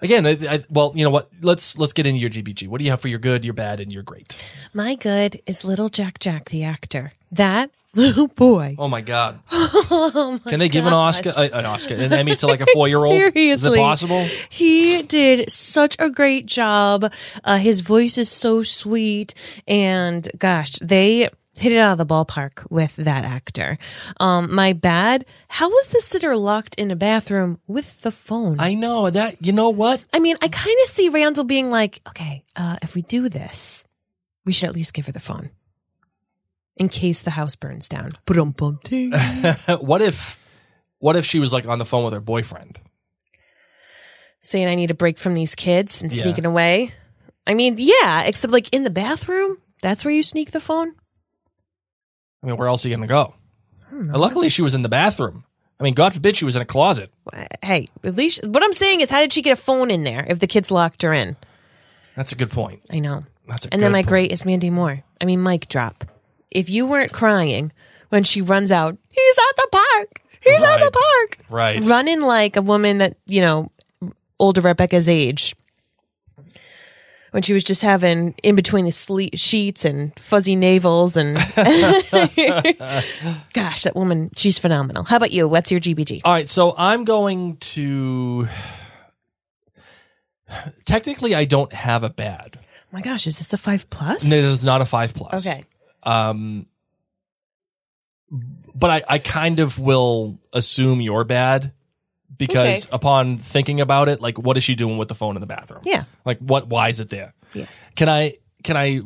again, 0.00 0.26
I, 0.26 0.38
I, 0.48 0.60
well, 0.70 0.92
you 0.94 1.04
know 1.04 1.10
what? 1.10 1.30
Let's 1.40 1.78
let's 1.78 1.92
get 1.92 2.06
into 2.06 2.20
your 2.20 2.30
GBG. 2.30 2.68
What 2.68 2.78
do 2.78 2.84
you 2.84 2.90
have 2.90 3.00
for 3.00 3.08
your 3.08 3.18
good, 3.18 3.44
your 3.44 3.54
bad, 3.54 3.80
and 3.80 3.92
your 3.92 4.02
great? 4.02 4.36
My 4.72 4.94
good 4.94 5.40
is 5.46 5.64
little 5.64 5.88
Jack 5.88 6.18
Jack, 6.18 6.50
the 6.50 6.64
actor. 6.64 7.12
That 7.30 7.70
little 7.96 8.28
boy. 8.28 8.76
Oh 8.78 8.88
my 8.88 9.00
god! 9.00 9.40
Oh 9.88 10.40
my 10.44 10.50
Can 10.50 10.60
they 10.60 10.68
give 10.68 10.86
an 10.86 10.92
Oscar, 10.92 11.32
uh, 11.36 11.48
an 11.52 11.64
Oscar, 11.64 11.94
an 11.94 12.12
Emmy 12.12 12.34
to 12.36 12.46
like 12.46 12.60
a 12.60 12.66
four 12.72 12.88
year 12.88 12.98
old? 12.98 13.08
Seriously, 13.08 13.50
is 13.50 13.64
it 13.64 13.76
possible? 13.76 14.24
He 14.48 15.02
did 15.02 15.50
such 15.50 15.96
a 15.98 16.10
great 16.10 16.46
job. 16.46 17.12
Uh, 17.44 17.58
his 17.58 17.80
voice 17.80 18.18
is 18.18 18.30
so 18.30 18.62
sweet, 18.62 19.34
and 19.66 20.28
gosh, 20.38 20.72
they 20.80 21.28
hit 21.58 21.72
it 21.72 21.78
out 21.78 21.92
of 21.92 21.98
the 21.98 22.06
ballpark 22.06 22.70
with 22.70 22.96
that 22.96 23.24
actor. 23.24 23.78
Um, 24.20 24.54
my 24.54 24.72
bad. 24.72 25.24
How 25.48 25.68
was 25.68 25.88
the 25.88 26.00
sitter 26.00 26.36
locked 26.36 26.74
in 26.76 26.90
a 26.90 26.96
bathroom 26.96 27.58
with 27.66 28.02
the 28.02 28.10
phone? 28.10 28.60
I 28.60 28.74
know 28.74 29.08
that. 29.10 29.44
You 29.44 29.52
know 29.52 29.70
what? 29.70 30.04
I 30.12 30.18
mean, 30.18 30.36
I 30.42 30.48
kind 30.48 30.76
of 30.82 30.88
see 30.88 31.08
Randall 31.08 31.44
being 31.44 31.70
like, 31.70 32.00
okay, 32.08 32.44
uh, 32.56 32.76
if 32.82 32.94
we 32.94 33.02
do 33.02 33.28
this, 33.28 33.86
we 34.44 34.52
should 34.52 34.68
at 34.68 34.74
least 34.74 34.94
give 34.94 35.06
her 35.06 35.12
the 35.12 35.20
phone 35.20 35.50
in 36.76 36.88
case 36.88 37.22
the 37.22 37.30
house 37.30 37.56
burns 37.56 37.88
down. 37.88 38.12
What 39.80 40.02
if, 40.02 40.42
what 40.98 41.16
if 41.16 41.24
she 41.24 41.38
was 41.38 41.52
like 41.52 41.66
on 41.66 41.78
the 41.78 41.84
phone 41.84 42.04
with 42.04 42.12
her 42.14 42.20
boyfriend? 42.20 42.80
Saying 44.40 44.68
I 44.68 44.74
need 44.74 44.90
a 44.90 44.94
break 44.94 45.18
from 45.18 45.34
these 45.34 45.54
kids 45.54 46.02
and 46.02 46.12
Yeah. 46.12 46.22
sneaking 46.22 46.44
away. 46.44 46.92
I 47.46 47.54
mean, 47.54 47.76
yeah, 47.78 48.22
except 48.22 48.52
like 48.52 48.68
in 48.72 48.84
the 48.84 48.90
bathroom. 48.90 49.58
That's 49.82 50.04
where 50.04 50.14
you 50.14 50.22
sneak 50.22 50.50
the 50.52 50.60
phone. 50.60 50.94
I 52.42 52.46
mean, 52.46 52.56
where 52.56 52.68
else 52.68 52.84
are 52.84 52.88
you 52.88 52.96
going 52.96 53.06
to 53.08 53.12
go? 53.12 53.34
Luckily, 53.92 54.48
she 54.48 54.62
was 54.62 54.74
in 54.74 54.82
the 54.82 54.88
bathroom. 54.88 55.44
I 55.78 55.84
mean, 55.84 55.94
God 55.94 56.14
forbid 56.14 56.36
she 56.36 56.44
was 56.44 56.56
in 56.56 56.62
a 56.62 56.66
closet. 56.66 57.10
Hey, 57.62 57.88
at 58.02 58.16
least 58.16 58.46
what 58.46 58.62
I'm 58.64 58.72
saying 58.72 59.00
is, 59.00 59.10
how 59.10 59.20
did 59.20 59.32
she 59.32 59.42
get 59.42 59.52
a 59.52 59.60
phone 59.60 59.90
in 59.90 60.02
there 60.04 60.24
if 60.28 60.38
the 60.38 60.46
kids 60.46 60.70
locked 60.70 61.02
her 61.02 61.12
in? 61.12 61.36
That's 62.14 62.32
a 62.32 62.36
good 62.36 62.50
point. 62.50 62.80
I 62.90 62.98
know. 62.98 63.24
That's 63.46 63.66
a 63.66 63.68
And 63.72 63.82
then 63.82 63.90
good 63.90 63.92
my 63.92 63.98
point. 64.02 64.08
great 64.08 64.32
is 64.32 64.44
Mandy 64.46 64.70
Moore. 64.70 65.02
I 65.20 65.24
mean, 65.24 65.42
mic 65.42 65.68
drop. 65.68 66.04
If 66.50 66.70
you 66.70 66.86
weren't 66.86 67.12
crying 67.12 67.72
when 68.08 68.24
she 68.24 68.40
runs 68.40 68.72
out, 68.72 68.96
he's 69.10 69.38
at 69.38 69.56
the 69.56 69.68
park. 69.72 70.22
He's 70.42 70.62
at 70.62 70.78
the 70.78 70.90
park. 70.90 71.38
Right. 71.50 71.80
Running 71.82 72.22
like 72.22 72.56
a 72.56 72.62
woman 72.62 72.98
that, 72.98 73.16
you 73.26 73.40
know, 73.40 73.70
older 74.38 74.60
Rebecca's 74.60 75.08
age. 75.08 75.54
When 77.32 77.42
she 77.42 77.52
was 77.52 77.64
just 77.64 77.82
having 77.82 78.34
in 78.42 78.54
between 78.54 78.86
the 78.86 78.92
sleep 78.92 79.32
sheets 79.34 79.84
and 79.84 80.18
fuzzy 80.18 80.56
navels 80.56 81.18
and 81.18 81.36
gosh, 83.52 83.82
that 83.82 83.92
woman, 83.94 84.30
she's 84.36 84.58
phenomenal. 84.58 85.04
How 85.04 85.16
about 85.16 85.32
you? 85.32 85.46
What's 85.46 85.70
your 85.70 85.80
GBG? 85.80 86.22
All 86.24 86.32
right, 86.32 86.48
so 86.48 86.74
I'm 86.78 87.04
going 87.04 87.58
to. 87.58 88.48
Technically, 90.86 91.34
I 91.34 91.44
don't 91.44 91.72
have 91.72 92.04
a 92.04 92.10
bad. 92.10 92.58
Oh 92.58 92.60
my 92.92 93.02
gosh, 93.02 93.26
is 93.26 93.38
this 93.38 93.52
a 93.52 93.58
five 93.58 93.90
plus? 93.90 94.24
No, 94.24 94.36
This 94.36 94.46
is 94.46 94.64
not 94.64 94.80
a 94.80 94.86
five 94.86 95.12
plus. 95.12 95.46
Okay. 95.46 95.64
Um, 96.06 96.66
but 98.74 98.90
I, 98.90 99.02
I 99.08 99.18
kind 99.18 99.60
of 99.60 99.78
will 99.78 100.38
assume 100.52 101.00
you're 101.00 101.24
bad 101.24 101.72
because 102.36 102.86
Okay. 102.86 102.94
upon 102.94 103.38
thinking 103.38 103.80
about 103.80 104.08
it, 104.08 104.20
like, 104.20 104.38
what 104.38 104.56
is 104.56 104.64
she 104.64 104.74
doing 104.74 104.98
with 104.98 105.08
the 105.08 105.14
phone 105.14 105.36
in 105.36 105.40
the 105.40 105.46
bathroom? 105.46 105.82
Yeah. 105.84 106.04
Like, 106.24 106.38
what? 106.38 106.68
Why 106.68 106.88
is 106.88 107.00
it 107.00 107.08
there? 107.08 107.34
Yes. 107.54 107.90
Can 107.94 108.08
I? 108.08 108.34
Can 108.64 108.76
I 108.76 109.00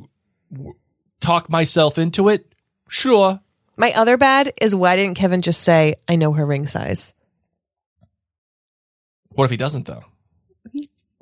w- 0.53 0.75
talk 1.21 1.49
myself 1.51 1.99
into 1.99 2.29
it? 2.29 2.53
Sure. 2.89 3.41
My 3.77 3.93
other 3.97 4.17
bad 4.17 4.53
is 4.61 4.75
why 4.75 4.97
didn't 4.97 5.15
Kevin 5.17 5.43
just 5.43 5.63
say, 5.63 5.95
I 6.09 6.17
know 6.17 6.33
her 6.33 6.45
ring 6.45 6.67
size? 6.67 7.15
What 9.33 9.45
if 9.45 9.51
he 9.51 9.57
doesn't 9.57 9.87
though? 9.87 10.05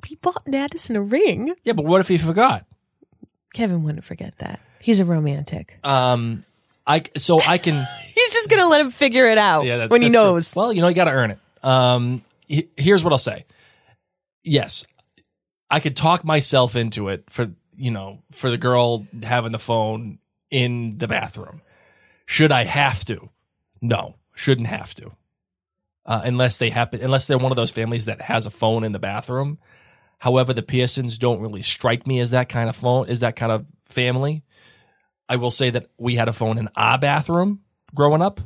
He 0.05 0.15
bought 0.15 0.47
Madison 0.47 0.95
a 0.97 1.01
ring. 1.01 1.53
Yeah, 1.63 1.73
but 1.73 1.85
what 1.85 2.01
if 2.01 2.07
he 2.07 2.17
forgot? 2.17 2.65
Kevin 3.53 3.83
wouldn't 3.83 4.03
forget 4.03 4.37
that. 4.39 4.59
He's 4.81 4.99
a 4.99 5.05
romantic. 5.05 5.77
Um, 5.83 6.45
I 6.87 7.03
so 7.17 7.39
I 7.47 7.57
can. 7.57 7.75
He's 8.15 8.31
just 8.33 8.49
going 8.49 8.61
to 8.61 8.67
let 8.67 8.81
him 8.81 8.91
figure 8.91 9.25
it 9.25 9.37
out 9.37 9.65
Yeah, 9.65 9.77
that's, 9.77 9.91
when 9.91 10.01
he 10.01 10.07
that's 10.09 10.15
true. 10.23 10.31
knows. 10.33 10.55
Well, 10.55 10.73
you 10.73 10.81
know, 10.81 10.87
you 10.87 10.95
got 10.95 11.05
to 11.05 11.11
earn 11.11 11.31
it. 11.31 11.39
Um, 11.63 12.21
he- 12.47 12.69
here's 12.77 13.03
what 13.03 13.13
I'll 13.13 13.19
say. 13.19 13.45
Yes, 14.43 14.85
I 15.69 15.79
could 15.79 15.95
talk 15.95 16.23
myself 16.23 16.75
into 16.75 17.09
it 17.09 17.23
for 17.29 17.51
you 17.75 17.91
know 17.91 18.19
for 18.31 18.49
the 18.49 18.57
girl 18.57 19.05
having 19.23 19.51
the 19.51 19.59
phone 19.59 20.19
in 20.49 20.97
the 20.97 21.07
bathroom. 21.07 21.61
Should 22.25 22.51
I 22.51 22.63
have 22.63 23.03
to? 23.05 23.29
No, 23.81 24.15
shouldn't 24.35 24.67
have 24.67 24.93
to. 24.95 25.11
Uh, 26.05 26.21
unless 26.23 26.57
they 26.57 26.69
happen, 26.69 27.01
unless 27.01 27.27
they're 27.27 27.37
one 27.37 27.51
of 27.51 27.55
those 27.55 27.71
families 27.71 28.05
that 28.05 28.21
has 28.21 28.45
a 28.45 28.51
phone 28.51 28.83
in 28.83 28.93
the 28.93 28.99
bathroom. 28.99 29.59
However, 30.19 30.53
the 30.53 30.63
Pearsons 30.63 31.17
don't 31.17 31.39
really 31.39 31.61
strike 31.61 32.05
me 32.07 32.19
as 32.19 32.31
that 32.31 32.49
kind 32.49 32.67
of 32.69 32.75
phone, 32.75 33.07
is 33.07 33.19
that 33.21 33.35
kind 33.35 33.51
of 33.51 33.65
family. 33.85 34.43
I 35.29 35.35
will 35.35 35.51
say 35.51 35.69
that 35.69 35.85
we 35.97 36.15
had 36.15 36.27
a 36.27 36.33
phone 36.33 36.57
in 36.57 36.69
our 36.75 36.97
bathroom 36.97 37.61
growing 37.93 38.21
up. 38.21 38.41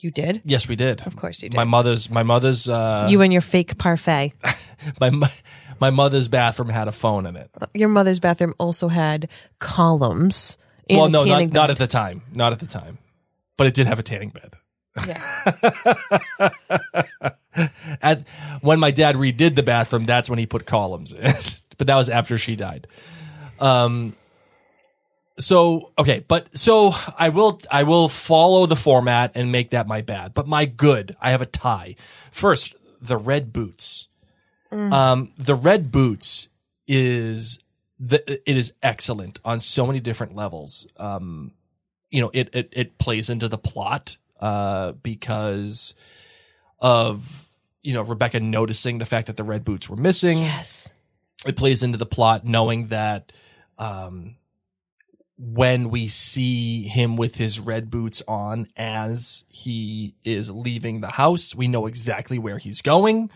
You 0.00 0.10
did? 0.10 0.42
Yes, 0.44 0.68
we 0.68 0.76
did. 0.76 1.06
Of 1.06 1.16
course 1.16 1.42
you 1.42 1.48
did. 1.48 1.56
My 1.56 1.64
mother's, 1.64 2.10
my 2.10 2.22
mother's, 2.22 2.68
uh, 2.68 3.06
you 3.08 3.20
and 3.22 3.32
your 3.32 3.42
fake 3.42 3.78
parfait. 3.78 4.32
my, 5.00 5.10
my, 5.10 5.30
my 5.80 5.90
mother's 5.90 6.28
bathroom 6.28 6.68
had 6.68 6.88
a 6.88 6.92
phone 6.92 7.26
in 7.26 7.36
it. 7.36 7.50
Your 7.74 7.88
mother's 7.88 8.20
bathroom 8.20 8.54
also 8.58 8.88
had 8.88 9.28
columns. 9.58 10.58
Well, 10.90 11.08
no, 11.08 11.24
not, 11.24 11.52
not 11.52 11.70
at 11.70 11.78
the 11.78 11.86
time. 11.86 12.22
Not 12.32 12.52
at 12.52 12.60
the 12.60 12.66
time. 12.66 12.98
But 13.56 13.66
it 13.66 13.74
did 13.74 13.86
have 13.86 13.98
a 13.98 14.02
tanning 14.02 14.30
bed. 14.30 14.54
Yeah. 15.06 16.52
At 18.02 18.26
when 18.60 18.80
my 18.80 18.90
dad 18.90 19.16
redid 19.16 19.54
the 19.54 19.62
bathroom, 19.62 20.06
that's 20.06 20.30
when 20.30 20.38
he 20.38 20.46
put 20.46 20.66
columns 20.66 21.12
in. 21.12 21.32
but 21.78 21.86
that 21.86 21.96
was 21.96 22.08
after 22.08 22.38
she 22.38 22.56
died. 22.56 22.86
Um 23.60 24.14
so 25.38 25.92
okay, 25.98 26.24
but 26.26 26.56
so 26.56 26.92
I 27.18 27.28
will 27.28 27.60
I 27.70 27.84
will 27.84 28.08
follow 28.08 28.66
the 28.66 28.76
format 28.76 29.32
and 29.34 29.52
make 29.52 29.70
that 29.70 29.86
my 29.86 30.00
bad. 30.00 30.34
But 30.34 30.46
my 30.46 30.64
good, 30.64 31.16
I 31.20 31.30
have 31.30 31.42
a 31.42 31.46
tie. 31.46 31.94
First, 32.30 32.74
the 33.00 33.16
red 33.16 33.52
boots. 33.52 34.08
Um 34.70 35.32
the 35.38 35.54
red 35.54 35.90
boots 35.90 36.50
is 36.86 37.58
the 37.98 38.22
it 38.48 38.56
is 38.56 38.74
excellent 38.82 39.38
on 39.44 39.58
so 39.58 39.86
many 39.86 40.00
different 40.00 40.36
levels. 40.36 40.86
Um 40.98 41.52
you 42.10 42.20
know, 42.20 42.30
it 42.34 42.50
it 42.54 42.68
it 42.72 42.98
plays 42.98 43.30
into 43.30 43.48
the 43.48 43.58
plot 43.58 44.18
uh 44.40 44.92
because 44.92 45.94
of 46.80 47.48
you 47.82 47.94
know 47.94 48.02
Rebecca 48.02 48.40
noticing 48.40 48.98
the 48.98 49.06
fact 49.06 49.28
that 49.28 49.36
the 49.36 49.44
red 49.44 49.64
boots 49.64 49.88
were 49.88 49.96
missing. 49.96 50.38
yes. 50.38 50.92
It 51.46 51.56
plays 51.56 51.82
into 51.82 51.96
the 51.96 52.06
plot 52.06 52.44
knowing 52.44 52.88
that 52.88 53.32
um 53.78 54.34
when 55.38 55.88
we 55.88 56.08
see 56.08 56.82
him 56.82 57.16
with 57.16 57.36
his 57.36 57.60
red 57.60 57.90
boots 57.90 58.22
on 58.26 58.66
as 58.76 59.44
he 59.48 60.14
is 60.24 60.50
leaving 60.50 61.00
the 61.00 61.12
house, 61.12 61.54
we 61.54 61.68
know 61.68 61.86
exactly 61.86 62.38
where 62.38 62.58
he's 62.58 62.82
going. 62.82 63.30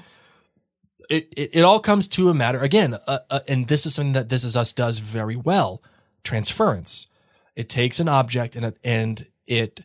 It 1.08 1.32
it, 1.36 1.50
it 1.52 1.62
all 1.62 1.78
comes 1.78 2.08
to 2.08 2.28
a 2.28 2.34
matter 2.34 2.58
again, 2.58 2.94
uh, 3.06 3.18
uh, 3.30 3.40
and 3.46 3.68
this 3.68 3.86
is 3.86 3.94
something 3.94 4.14
that 4.14 4.28
This 4.28 4.42
Is 4.44 4.56
Us 4.56 4.72
does 4.72 4.98
very 4.98 5.36
well: 5.36 5.80
transference. 6.24 7.06
It 7.54 7.68
takes 7.68 8.00
an 8.00 8.08
object 8.08 8.56
and 8.56 8.64
it 8.64 8.78
and 8.82 9.26
it 9.46 9.84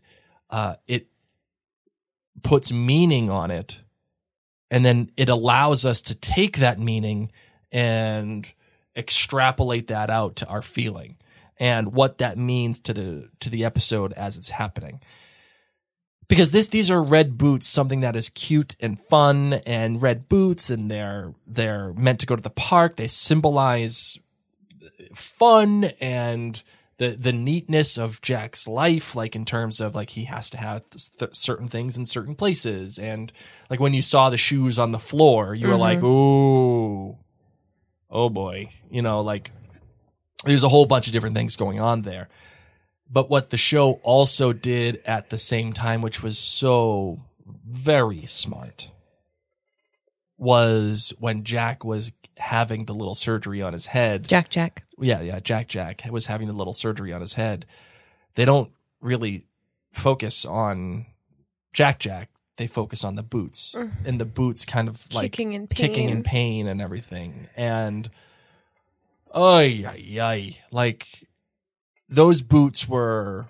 uh, 0.49 0.75
it 0.87 1.07
puts 2.43 2.71
meaning 2.71 3.29
on 3.29 3.51
it, 3.51 3.79
and 4.71 4.83
then 4.83 5.11
it 5.17 5.29
allows 5.29 5.85
us 5.85 6.01
to 6.03 6.15
take 6.15 6.57
that 6.57 6.79
meaning 6.79 7.31
and 7.71 8.51
extrapolate 8.95 9.87
that 9.87 10.09
out 10.09 10.35
to 10.37 10.47
our 10.47 10.63
feeling 10.63 11.17
and 11.59 11.93
what 11.93 12.17
that 12.19 12.37
means 12.37 12.79
to 12.81 12.93
the 12.93 13.29
to 13.39 13.49
the 13.49 13.65
episode 13.65 14.13
as 14.13 14.37
it's 14.37 14.49
happening. 14.49 15.01
Because 16.27 16.51
this 16.51 16.67
these 16.67 16.91
are 16.91 17.01
red 17.01 17.37
boots 17.37 17.67
something 17.67 18.01
that 18.01 18.15
is 18.15 18.29
cute 18.29 18.75
and 18.79 18.99
fun 18.99 19.53
and 19.65 20.01
red 20.01 20.27
boots 20.27 20.69
and 20.69 20.91
they're 20.91 21.33
they're 21.45 21.93
meant 21.93 22.19
to 22.19 22.25
go 22.25 22.35
to 22.35 22.41
the 22.41 22.49
park. 22.49 22.97
They 22.97 23.07
symbolize 23.07 24.19
fun 25.13 25.85
and 26.01 26.61
the 26.97 27.09
the 27.09 27.31
neatness 27.31 27.97
of 27.97 28.21
Jack's 28.21 28.67
life 28.67 29.15
like 29.15 29.35
in 29.35 29.45
terms 29.45 29.79
of 29.79 29.95
like 29.95 30.11
he 30.11 30.25
has 30.25 30.49
to 30.49 30.57
have 30.57 30.83
th- 30.89 31.35
certain 31.35 31.67
things 31.67 31.95
in 31.95 32.05
certain 32.05 32.35
places. 32.35 32.99
And 32.99 33.31
like 33.69 33.79
when 33.79 33.93
you 33.93 34.01
saw 34.01 34.29
the 34.29 34.37
shoes 34.37 34.77
on 34.77 34.91
the 34.91 34.99
floor 34.99 35.55
you 35.55 35.69
were 35.69 35.75
like 35.75 35.99
mm-hmm. 35.99 36.07
ooh. 36.07 37.17
Oh 38.09 38.29
boy. 38.29 38.69
You 38.89 39.01
know 39.01 39.21
like 39.21 39.51
there's 40.45 40.63
a 40.63 40.69
whole 40.69 40.85
bunch 40.85 41.07
of 41.07 41.13
different 41.13 41.35
things 41.35 41.55
going 41.55 41.79
on 41.79 42.03
there 42.03 42.27
but 43.09 43.29
what 43.29 43.49
the 43.49 43.57
show 43.57 43.93
also 44.03 44.53
did 44.53 45.01
at 45.05 45.29
the 45.29 45.37
same 45.37 45.73
time, 45.73 46.01
which 46.01 46.21
was 46.21 46.37
so 46.37 47.21
very 47.65 48.25
smart, 48.25 48.89
was 50.37 51.13
when 51.19 51.43
Jack 51.43 51.83
was 51.83 52.11
having 52.37 52.85
the 52.85 52.93
little 52.93 53.15
surgery 53.15 53.61
on 53.61 53.73
his 53.73 53.87
head. 53.87 54.27
Jack 54.27 54.49
Jack. 54.49 54.83
Yeah, 54.99 55.21
yeah, 55.21 55.39
Jack 55.39 55.67
Jack 55.67 56.03
was 56.09 56.25
having 56.25 56.47
the 56.47 56.53
little 56.53 56.73
surgery 56.73 57.13
on 57.13 57.21
his 57.21 57.33
head. 57.33 57.65
They 58.35 58.45
don't 58.45 58.71
really 59.01 59.45
focus 59.91 60.45
on 60.45 61.05
Jack 61.73 61.99
Jack. 61.99 62.29
They 62.57 62.67
focus 62.67 63.03
on 63.03 63.15
the 63.15 63.23
boots, 63.23 63.75
mm. 63.77 63.91
and 64.05 64.19
the 64.19 64.25
boots 64.25 64.65
kind 64.65 64.87
of 64.87 65.13
like 65.13 65.31
Kicking 65.31 65.53
in 65.53 65.67
kicking 65.67 66.09
in 66.09 66.23
pain. 66.23 66.65
pain 66.65 66.67
and 66.67 66.81
everything. 66.81 67.47
And 67.55 68.09
oh 69.31 69.59
yeah, 69.59 70.49
like 70.71 71.07
those 72.09 72.41
boots 72.41 72.87
were 72.87 73.47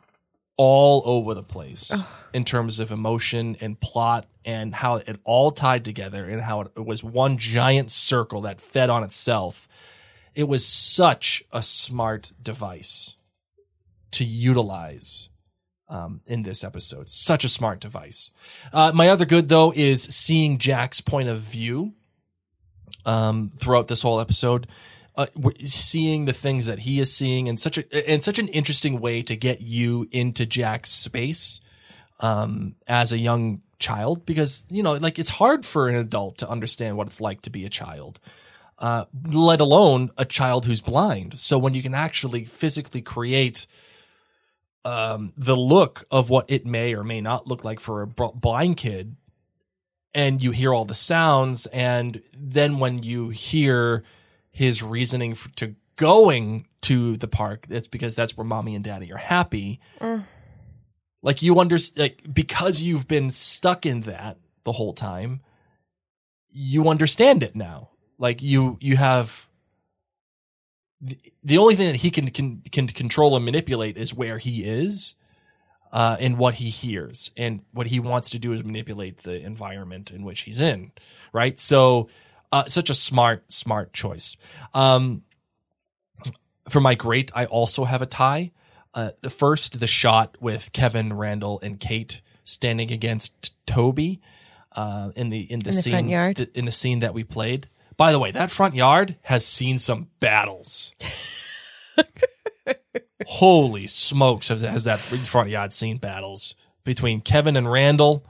all 0.58 1.04
over 1.06 1.36
the 1.36 1.44
place 1.44 1.96
in 2.34 2.44
terms 2.44 2.80
of 2.80 2.92
emotion 2.92 3.56
and 3.62 3.80
plot 3.80 4.26
and 4.44 4.74
how 4.74 4.96
it 4.96 5.20
all 5.24 5.52
tied 5.52 5.86
together 5.86 6.26
and 6.26 6.42
how 6.42 6.62
it, 6.62 6.86
was 6.86 7.04
one 7.04 7.38
giant 7.38 7.92
circle 7.92 8.42
that 8.42 8.60
fed 8.60 8.90
on 8.90 9.04
itself. 9.04 9.68
It 10.34 10.48
was 10.48 10.66
such 10.66 11.44
a 11.52 11.62
smart 11.62 12.32
device 12.42 13.16
to 14.12 14.26
utilize 14.26 15.30
um, 15.90 16.22
in 16.26 16.42
this 16.42 16.64
episode. 16.64 17.08
Such 17.08 17.44
a 17.44 17.50
smart 17.50 17.80
device. 17.80 18.32
Uh, 18.74 18.92
my 18.94 19.10
other 19.10 19.26
good 19.26 19.50
though 19.50 19.72
is 19.76 20.04
seeing 20.04 20.58
Jack's 20.58 21.02
point 21.02 21.30
of 21.30 21.38
view 21.38 21.94
um, 23.06 23.52
throughout 23.58 23.88
this 23.88 24.02
whole 24.02 24.20
episode. 24.20 24.68
Uh, 25.18 25.26
seeing 25.66 26.26
the 26.26 26.34
things 26.34 26.68
that 26.68 26.80
he 26.80 27.00
is 27.00 27.12
seeing 27.12 27.48
in 27.48 27.58
such 27.58 27.80
a 27.80 28.14
in 28.14 28.22
such 28.22 28.38
an 28.38 28.48
interesting 28.50 29.00
way 29.02 29.24
to 29.24 29.36
get 29.36 29.62
you 29.62 30.08
into 30.12 30.46
Jack's 30.46 30.92
space 30.92 31.60
um, 32.20 32.76
as 32.88 33.12
a 33.12 33.18
young 33.18 33.62
child 33.80 34.26
because 34.28 34.68
you 34.70 34.84
know 34.84 34.94
like 34.94 35.18
it's 35.18 35.30
hard 35.30 35.66
for 35.66 35.90
an 35.90 35.96
adult 35.96 36.38
to 36.38 36.48
understand 36.48 36.98
what 36.98 37.08
it's 37.08 37.20
like 37.20 37.42
to 37.42 37.50
be 37.50 37.66
a 37.66 37.70
child 37.70 38.20
uh, 38.80 39.06
let 39.34 39.60
alone 39.60 40.12
a 40.18 40.26
child 40.26 40.66
who's 40.66 40.82
blind. 40.82 41.40
So 41.40 41.58
when 41.58 41.74
you 41.74 41.82
can 41.82 41.94
actually 41.94 42.44
physically 42.44 43.02
create 43.02 43.66
um, 44.86 45.34
the 45.36 45.56
look 45.56 46.06
of 46.12 46.30
what 46.30 46.46
it 46.50 46.66
may 46.66 46.94
or 46.94 47.04
may 47.04 47.22
not 47.22 47.48
look 47.48 47.64
like 47.64 47.80
for 47.80 48.02
a 48.02 48.08
blind 48.08 48.78
kid 48.78 49.16
and 50.14 50.42
you 50.42 50.52
hear 50.52 50.74
all 50.74 50.86
the 50.86 50.96
sounds 50.96 51.66
and 51.68 52.22
then 52.34 52.80
when 52.80 53.04
you 53.04 53.30
hear 53.30 54.04
his 54.58 54.82
reasoning 54.82 55.36
for, 55.36 55.50
to 55.56 55.76
going 55.98 56.66
to 56.82 57.16
the 57.18 57.28
park 57.28 57.68
it's 57.70 57.88
because 57.88 58.16
that's 58.16 58.36
where 58.36 58.46
mommy 58.46 58.74
and 58.74 58.84
daddy 58.84 59.12
are 59.14 59.18
happy. 59.18 59.80
Like 61.22 61.44
you 61.44 61.60
understand 61.60 62.00
like 62.00 62.34
because 62.34 62.82
you've 62.82 63.08
been 63.08 63.30
stuck 63.30 63.86
in 63.86 64.02
that 64.02 64.38
the 64.64 64.72
whole 64.72 64.94
time 64.94 65.42
you 66.50 66.90
understand 66.90 67.44
it 67.44 67.56
now. 67.56 67.90
Like 68.18 68.42
you 68.42 68.78
you 68.82 68.98
have 68.98 69.48
the, 71.00 71.20
the 71.44 71.60
only 71.60 71.76
thing 71.76 71.92
that 71.92 71.98
he 71.98 72.10
can, 72.10 72.30
can 72.32 72.62
can 72.72 72.88
control 72.88 73.36
and 73.36 73.46
manipulate 73.46 73.96
is 73.96 74.12
where 74.12 74.40
he 74.40 74.64
is 74.64 75.18
uh, 75.92 76.18
and 76.20 76.40
what 76.40 76.56
he 76.56 76.70
hears 76.70 77.30
and 77.38 77.62
what 77.72 77.88
he 77.88 78.00
wants 78.00 78.32
to 78.32 78.40
do 78.40 78.54
is 78.54 78.64
manipulate 78.64 79.20
the 79.20 79.40
environment 79.40 80.10
in 80.10 80.24
which 80.24 80.42
he's 80.42 80.60
in 80.60 80.92
right? 81.32 81.60
So 81.60 82.10
uh, 82.52 82.66
such 82.66 82.90
a 82.90 82.94
smart 82.94 83.52
smart 83.52 83.94
choice. 83.94 84.36
Um, 84.74 85.24
for 86.70 86.82
my 86.82 86.96
great 86.96 87.32
i 87.36 87.46
also 87.46 87.86
have 87.86 88.02
a 88.02 88.06
tie. 88.06 88.52
Uh, 88.94 89.12
the 89.22 89.30
first 89.30 89.80
the 89.80 89.88
shot 89.88 90.36
with 90.40 90.72
kevin 90.74 91.14
randall 91.14 91.60
and 91.62 91.80
kate 91.80 92.22
standing 92.44 92.92
against 92.92 93.54
toby 93.66 94.22
uh, 94.76 95.12
in 95.16 95.30
the 95.30 95.52
in 95.52 95.60
the, 95.60 95.70
In 95.70 95.70
the 95.72 95.72
scene 95.82 95.94
th- 96.36 96.50
in 96.54 96.66
the 96.66 96.72
scene 96.72 97.00
that 97.00 97.14
we 97.14 97.24
played. 97.24 97.68
By 97.96 98.12
the 98.12 98.20
way 98.20 98.32
that 98.32 98.52
front 98.52 98.76
yard 98.76 99.16
has 99.24 99.46
seen 99.46 99.80
some 99.80 100.08
battles. 100.20 100.94
Holy 103.28 103.88
smokes 103.88 104.50
has, 104.50 104.62
has 104.62 104.84
that 104.86 105.00
front 105.00 105.50
yard 105.50 105.74
seen 105.74 105.98
battles 105.98 106.56
between 106.84 107.22
kevin 107.22 107.58
and 107.58 107.72
randall 107.72 108.26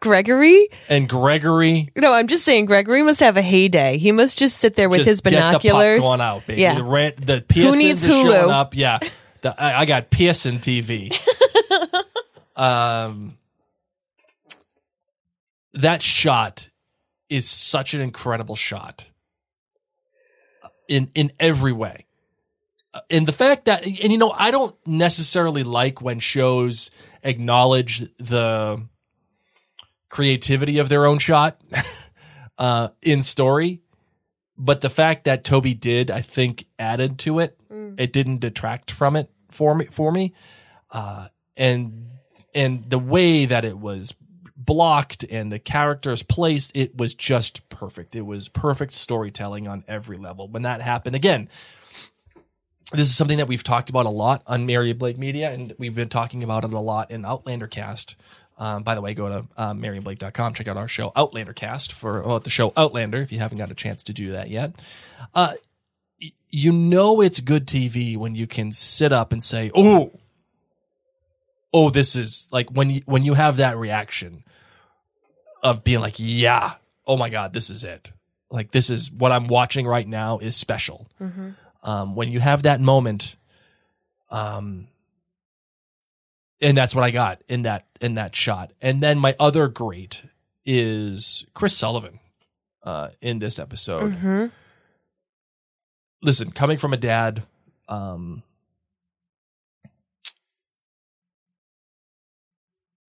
Gregory? 0.00 0.68
and 0.88 1.08
gregory 1.08 1.90
No, 1.96 2.12
I'm 2.12 2.26
just 2.28 2.44
saying 2.44 2.66
Gregory 2.66 3.02
must 3.02 3.20
have 3.20 3.36
a 3.36 3.42
heyday. 3.42 3.98
He 3.98 4.12
must 4.12 4.38
just 4.38 4.58
sit 4.58 4.74
there 4.74 4.88
with 4.88 4.98
just 4.98 5.08
his 5.10 5.20
get 5.20 5.30
the 5.30 5.38
out, 6.20 6.46
baby. 6.46 6.62
Yeah. 6.62 6.74
The, 6.74 6.84
ran- 6.84 7.12
the 7.16 7.40
Pearsons 7.46 7.78
needs 7.78 8.06
are 8.06 8.10
showing 8.10 8.50
up. 8.50 8.74
Yeah, 8.76 8.98
the, 9.40 9.60
I, 9.60 9.80
I 9.80 9.84
got 9.84 10.10
Pearson 10.10 10.58
TV. 10.58 11.12
um, 12.56 13.36
that 15.74 16.02
shot 16.02 16.68
is 17.28 17.48
such 17.48 17.94
an 17.94 18.00
incredible 18.00 18.56
shot 18.56 19.04
in 20.88 21.10
in 21.14 21.30
every 21.38 21.72
way. 21.72 22.06
Uh, 22.94 23.00
And 23.10 23.26
the 23.26 23.32
fact 23.32 23.66
that, 23.66 23.84
and 23.84 24.12
you 24.12 24.18
know, 24.18 24.30
I 24.30 24.50
don't 24.50 24.74
necessarily 24.86 25.62
like 25.62 26.00
when 26.00 26.18
shows 26.20 26.90
acknowledge 27.22 28.00
the 28.16 28.82
creativity 30.08 30.78
of 30.78 30.88
their 30.88 31.06
own 31.06 31.18
shot 31.18 31.60
uh, 32.58 32.88
in 33.02 33.22
story 33.22 33.80
but 34.58 34.80
the 34.80 34.90
fact 34.90 35.24
that 35.24 35.44
Toby 35.44 35.72
did, 35.72 36.10
I 36.10 36.20
think, 36.20 36.66
added 36.78 37.18
to 37.20 37.38
it. 37.38 37.56
It 37.96 38.12
didn't 38.12 38.40
detract 38.40 38.90
from 38.90 39.14
it 39.14 39.30
for 39.50 39.74
me. 39.74 39.86
For 39.90 40.10
me, 40.10 40.34
uh, 40.90 41.28
and 41.56 42.08
and 42.54 42.84
the 42.84 42.98
way 42.98 43.44
that 43.44 43.64
it 43.64 43.78
was 43.78 44.14
blocked 44.56 45.24
and 45.30 45.52
the 45.52 45.60
characters 45.60 46.24
placed, 46.24 46.76
it 46.76 46.98
was 46.98 47.14
just 47.14 47.68
perfect. 47.68 48.16
It 48.16 48.26
was 48.26 48.48
perfect 48.48 48.92
storytelling 48.92 49.68
on 49.68 49.84
every 49.86 50.16
level. 50.16 50.48
When 50.48 50.62
that 50.62 50.82
happened, 50.82 51.14
again, 51.14 51.48
this 52.92 53.08
is 53.08 53.16
something 53.16 53.38
that 53.38 53.48
we've 53.48 53.64
talked 53.64 53.90
about 53.90 54.06
a 54.06 54.10
lot 54.10 54.42
on 54.46 54.66
Mary 54.66 54.92
Blake 54.92 55.18
Media, 55.18 55.52
and 55.52 55.72
we've 55.78 55.94
been 55.94 56.08
talking 56.08 56.42
about 56.42 56.64
it 56.64 56.72
a 56.72 56.80
lot 56.80 57.10
in 57.10 57.24
Outlander 57.24 57.68
Cast. 57.68 58.16
Um, 58.58 58.82
by 58.82 58.94
the 58.96 59.00
way, 59.00 59.14
go 59.14 59.28
to 59.28 59.46
um, 59.56 59.80
MaryandBlake.com, 59.80 60.54
check 60.54 60.66
out 60.66 60.76
our 60.76 60.88
show 60.88 61.12
Outlander 61.14 61.52
Cast 61.52 61.92
for 61.92 62.22
well, 62.22 62.40
the 62.40 62.50
show 62.50 62.72
Outlander 62.76 63.18
if 63.18 63.30
you 63.30 63.38
haven't 63.38 63.58
got 63.58 63.70
a 63.70 63.74
chance 63.74 64.02
to 64.04 64.12
do 64.12 64.32
that 64.32 64.50
yet. 64.50 64.72
Uh, 65.32 65.52
y- 66.20 66.32
you 66.50 66.72
know 66.72 67.20
it's 67.20 67.38
good 67.40 67.66
TV 67.68 68.16
when 68.16 68.34
you 68.34 68.46
can 68.48 68.72
sit 68.72 69.12
up 69.12 69.32
and 69.32 69.44
say, 69.44 69.70
"Oh, 69.76 70.10
oh, 71.72 71.90
this 71.90 72.16
is 72.16 72.48
like 72.50 72.70
when 72.70 72.90
you 72.90 73.02
when 73.06 73.22
you 73.22 73.34
have 73.34 73.58
that 73.58 73.76
reaction 73.76 74.42
of 75.62 75.84
being 75.84 76.00
like, 76.00 76.14
yeah, 76.18 76.74
oh 77.06 77.16
my 77.16 77.28
god, 77.28 77.52
this 77.52 77.70
is 77.70 77.84
it. 77.84 78.10
Like 78.50 78.70
this 78.72 78.90
is 78.90 79.12
what 79.12 79.30
I'm 79.32 79.46
watching 79.46 79.86
right 79.86 80.06
now 80.08 80.38
is 80.38 80.56
special." 80.56 81.06
um, 81.84 82.16
when 82.16 82.32
you 82.32 82.40
have 82.40 82.64
that 82.64 82.80
moment 82.80 83.36
um 84.30 84.88
and 86.60 86.76
that's 86.76 86.94
what 86.94 87.04
i 87.04 87.10
got 87.10 87.42
in 87.48 87.62
that 87.62 87.86
in 88.00 88.14
that 88.14 88.34
shot 88.34 88.72
and 88.80 89.02
then 89.02 89.18
my 89.18 89.34
other 89.38 89.68
great 89.68 90.22
is 90.64 91.46
chris 91.54 91.76
sullivan 91.76 92.18
uh 92.82 93.08
in 93.20 93.38
this 93.38 93.58
episode 93.58 94.12
listen 96.22 96.50
coming 96.50 96.78
from 96.78 96.92
a 96.92 96.96
dad 96.96 97.42
um 97.88 98.42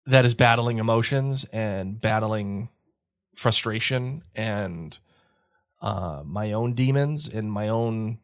that 0.06 0.26
is 0.26 0.34
battling 0.34 0.80
emotions 0.80 1.46
and 1.54 2.02
battling 2.02 2.70
frustration 3.36 4.24
and 4.36 4.98
uh, 5.82 6.24
my 6.26 6.52
own 6.52 6.74
demons 6.74 7.30
and 7.30 7.52
my 7.52 7.68
own 7.68 8.18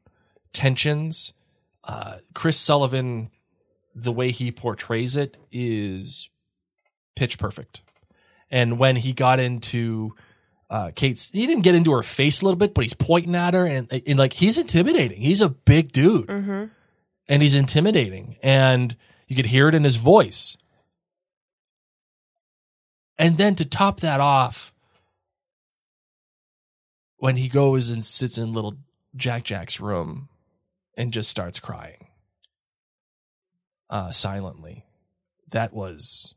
tensions. 0.52 1.34
Uh, 1.84 2.18
Chris 2.34 2.60
Sullivan, 2.60 3.30
the 3.96 4.12
way 4.12 4.32
he 4.32 4.52
portrays 4.52 5.16
it 5.16 5.38
is 5.52 6.30
pitch 7.16 7.40
perfect. 7.40 7.82
And 8.52 8.78
when 8.78 8.98
he 8.98 9.14
got 9.14 9.40
into 9.40 10.14
uh, 10.70 10.92
Kate's, 10.94 11.32
he 11.32 11.48
didn't 11.48 11.64
get 11.64 11.76
into 11.76 11.92
her 11.94 12.04
face 12.04 12.42
a 12.42 12.46
little 12.46 12.58
bit, 12.58 12.74
but 12.74 12.84
he's 12.84 12.94
pointing 12.94 13.36
at 13.36 13.54
her 13.54 13.66
and, 13.66 13.92
and 14.06 14.20
like 14.20 14.34
he's 14.34 14.58
intimidating. 14.58 15.22
He's 15.22 15.42
a 15.42 15.50
big 15.50 15.92
dude, 15.92 16.30
and 17.28 17.42
he's 17.42 17.56
intimidating, 17.56 18.38
and 18.44 18.96
you 19.28 19.36
could 19.36 19.48
hear 19.48 19.70
it 19.70 19.76
in 19.76 19.84
his 19.84 19.96
voice. 19.96 20.58
And 23.18 23.38
then 23.38 23.56
to 23.56 23.66
top 23.66 24.02
that 24.02 24.20
off, 24.20 24.74
when 27.18 27.38
he 27.38 27.48
goes 27.48 27.90
and 27.90 28.04
sits 28.04 28.38
in 28.38 28.54
little 28.54 28.76
Jack 29.16 29.46
Jack's 29.46 29.80
room 29.80 30.28
and 30.98 31.14
just 31.14 31.30
starts 31.30 31.60
crying 31.60 32.05
uh, 33.90 34.12
silently. 34.12 34.86
That 35.52 35.74
was. 35.74 36.36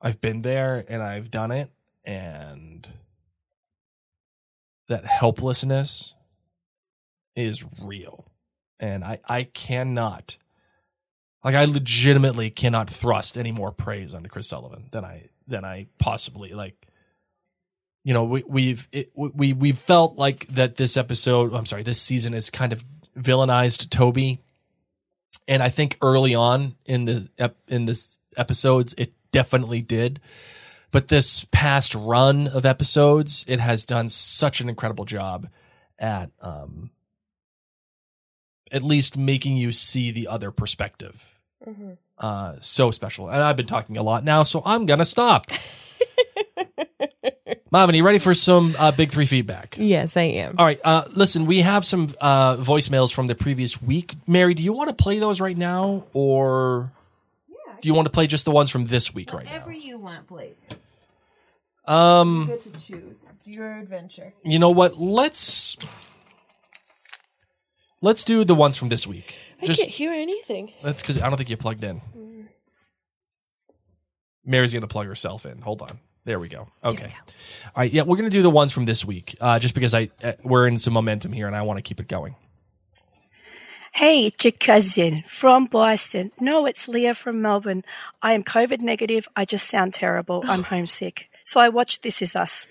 I've 0.00 0.20
been 0.20 0.42
there 0.42 0.84
and 0.88 1.02
I've 1.02 1.30
done 1.30 1.50
it, 1.50 1.70
and 2.04 2.86
that 4.88 5.04
helplessness 5.04 6.14
is 7.34 7.64
real. 7.82 8.30
And 8.78 9.02
I, 9.02 9.18
I 9.28 9.42
cannot, 9.42 10.36
like, 11.42 11.56
I 11.56 11.64
legitimately 11.64 12.50
cannot 12.50 12.88
thrust 12.88 13.36
any 13.36 13.50
more 13.50 13.72
praise 13.72 14.14
onto 14.14 14.28
Chris 14.28 14.48
Sullivan 14.48 14.88
than 14.92 15.04
I 15.04 15.30
than 15.48 15.64
I 15.64 15.86
possibly 15.98 16.52
like 16.52 16.88
you 18.04 18.14
know 18.14 18.24
we, 18.24 18.42
we've 18.46 18.88
it, 18.92 19.10
we 19.14 19.52
we 19.52 19.72
felt 19.72 20.16
like 20.16 20.46
that 20.48 20.76
this 20.76 20.96
episode 20.96 21.52
i'm 21.52 21.66
sorry 21.66 21.82
this 21.82 22.00
season 22.00 22.32
is 22.32 22.48
kind 22.48 22.72
of 22.72 22.84
villainized 23.16 23.90
toby 23.90 24.40
and 25.46 25.62
i 25.62 25.68
think 25.68 25.96
early 26.02 26.34
on 26.34 26.74
in 26.86 27.04
the 27.04 27.28
in 27.68 27.84
this 27.84 28.18
episodes 28.36 28.94
it 28.96 29.12
definitely 29.32 29.82
did. 29.82 30.20
But 30.90 31.08
this 31.08 31.44
past 31.52 31.94
run 31.94 32.46
of 32.46 32.64
episodes 32.64 33.44
it 33.46 33.60
has 33.60 33.84
done 33.84 34.08
such 34.08 34.60
an 34.60 34.68
incredible 34.68 35.04
job 35.04 35.48
at 35.98 36.30
um 36.40 36.90
at 38.72 38.82
least 38.82 39.18
making 39.18 39.56
you 39.56 39.72
see 39.72 40.10
the 40.10 40.26
other 40.26 40.50
perspective. 40.50 41.34
Uh 42.16 42.54
so 42.60 42.90
special. 42.90 43.28
And 43.28 43.42
i've 43.42 43.56
been 43.56 43.66
talking 43.66 43.96
a 43.96 44.02
lot 44.02 44.24
now 44.24 44.42
so 44.44 44.62
i'm 44.64 44.86
gonna 44.86 45.04
stop 45.04 45.46
Marvin, 47.70 47.94
you 47.94 48.02
ready 48.02 48.18
for 48.18 48.32
some 48.32 48.74
uh, 48.78 48.90
big 48.92 49.10
three 49.12 49.26
feedback? 49.26 49.76
Yes, 49.78 50.16
I 50.16 50.22
am. 50.22 50.54
All 50.58 50.64
right. 50.64 50.80
Uh, 50.82 51.04
listen, 51.14 51.44
we 51.46 51.60
have 51.60 51.84
some 51.84 52.14
uh, 52.20 52.56
voicemails 52.56 53.12
from 53.12 53.26
the 53.26 53.34
previous 53.34 53.80
week. 53.82 54.14
Mary, 54.26 54.54
do 54.54 54.62
you 54.62 54.72
want 54.72 54.88
to 54.88 54.94
play 54.94 55.18
those 55.18 55.40
right 55.40 55.56
now, 55.56 56.04
or 56.14 56.90
do 57.82 57.88
you 57.88 57.94
want 57.94 58.06
to 58.06 58.10
play 58.10 58.26
just 58.26 58.46
the 58.46 58.50
ones 58.50 58.70
from 58.70 58.86
this 58.86 59.12
week 59.14 59.32
right 59.34 59.44
now? 59.44 59.52
Whatever 59.52 59.72
you 59.72 59.98
want, 59.98 60.26
Blake. 60.26 60.58
Um, 61.86 62.46
Get 62.46 62.62
to 62.62 62.70
choose. 62.72 63.32
It's 63.36 63.48
your 63.48 63.78
adventure. 63.78 64.32
you 64.44 64.58
know 64.58 64.70
what? 64.70 64.98
Let's 64.98 65.76
let's 68.00 68.24
do 68.24 68.44
the 68.44 68.54
ones 68.54 68.76
from 68.78 68.88
this 68.88 69.06
week. 69.06 69.38
I 69.62 69.66
Just 69.66 69.80
can't 69.80 69.90
hear 69.90 70.12
anything. 70.12 70.72
that's 70.82 71.02
because 71.02 71.18
I 71.20 71.28
don't 71.28 71.36
think 71.36 71.50
you 71.50 71.56
plugged 71.56 71.84
in. 71.84 72.00
Mary's 74.44 74.72
gonna 74.72 74.86
plug 74.86 75.06
herself 75.06 75.44
in. 75.44 75.60
Hold 75.62 75.82
on. 75.82 75.98
There 76.24 76.38
we 76.38 76.48
go. 76.48 76.68
Okay. 76.84 77.14
All 77.64 77.72
right. 77.76 77.92
Yeah, 77.92 78.02
we're 78.02 78.16
gonna 78.16 78.28
do 78.30 78.42
the 78.42 78.50
ones 78.50 78.72
from 78.72 78.84
this 78.84 79.04
week, 79.04 79.36
uh, 79.40 79.58
just 79.58 79.74
because 79.74 79.94
I 79.94 80.10
uh, 80.22 80.32
we're 80.42 80.66
in 80.66 80.76
some 80.78 80.92
momentum 80.92 81.32
here, 81.32 81.46
and 81.46 81.56
I 81.56 81.62
want 81.62 81.78
to 81.78 81.82
keep 81.82 82.00
it 82.00 82.08
going. 82.08 82.34
Hey, 83.94 84.26
it's 84.26 84.44
your 84.44 84.52
cousin 84.52 85.22
from 85.26 85.64
Boston. 85.66 86.30
No, 86.38 86.66
it's 86.66 86.86
Leah 86.86 87.14
from 87.14 87.40
Melbourne. 87.42 87.82
I 88.22 88.32
am 88.34 88.44
COVID 88.44 88.80
negative. 88.80 89.26
I 89.34 89.44
just 89.44 89.66
sound 89.68 89.94
terrible. 89.94 90.44
I'm 90.46 90.62
homesick. 90.64 91.30
So 91.44 91.58
I 91.60 91.70
watched 91.70 92.02
This 92.02 92.20
Is 92.20 92.36
Us, 92.36 92.68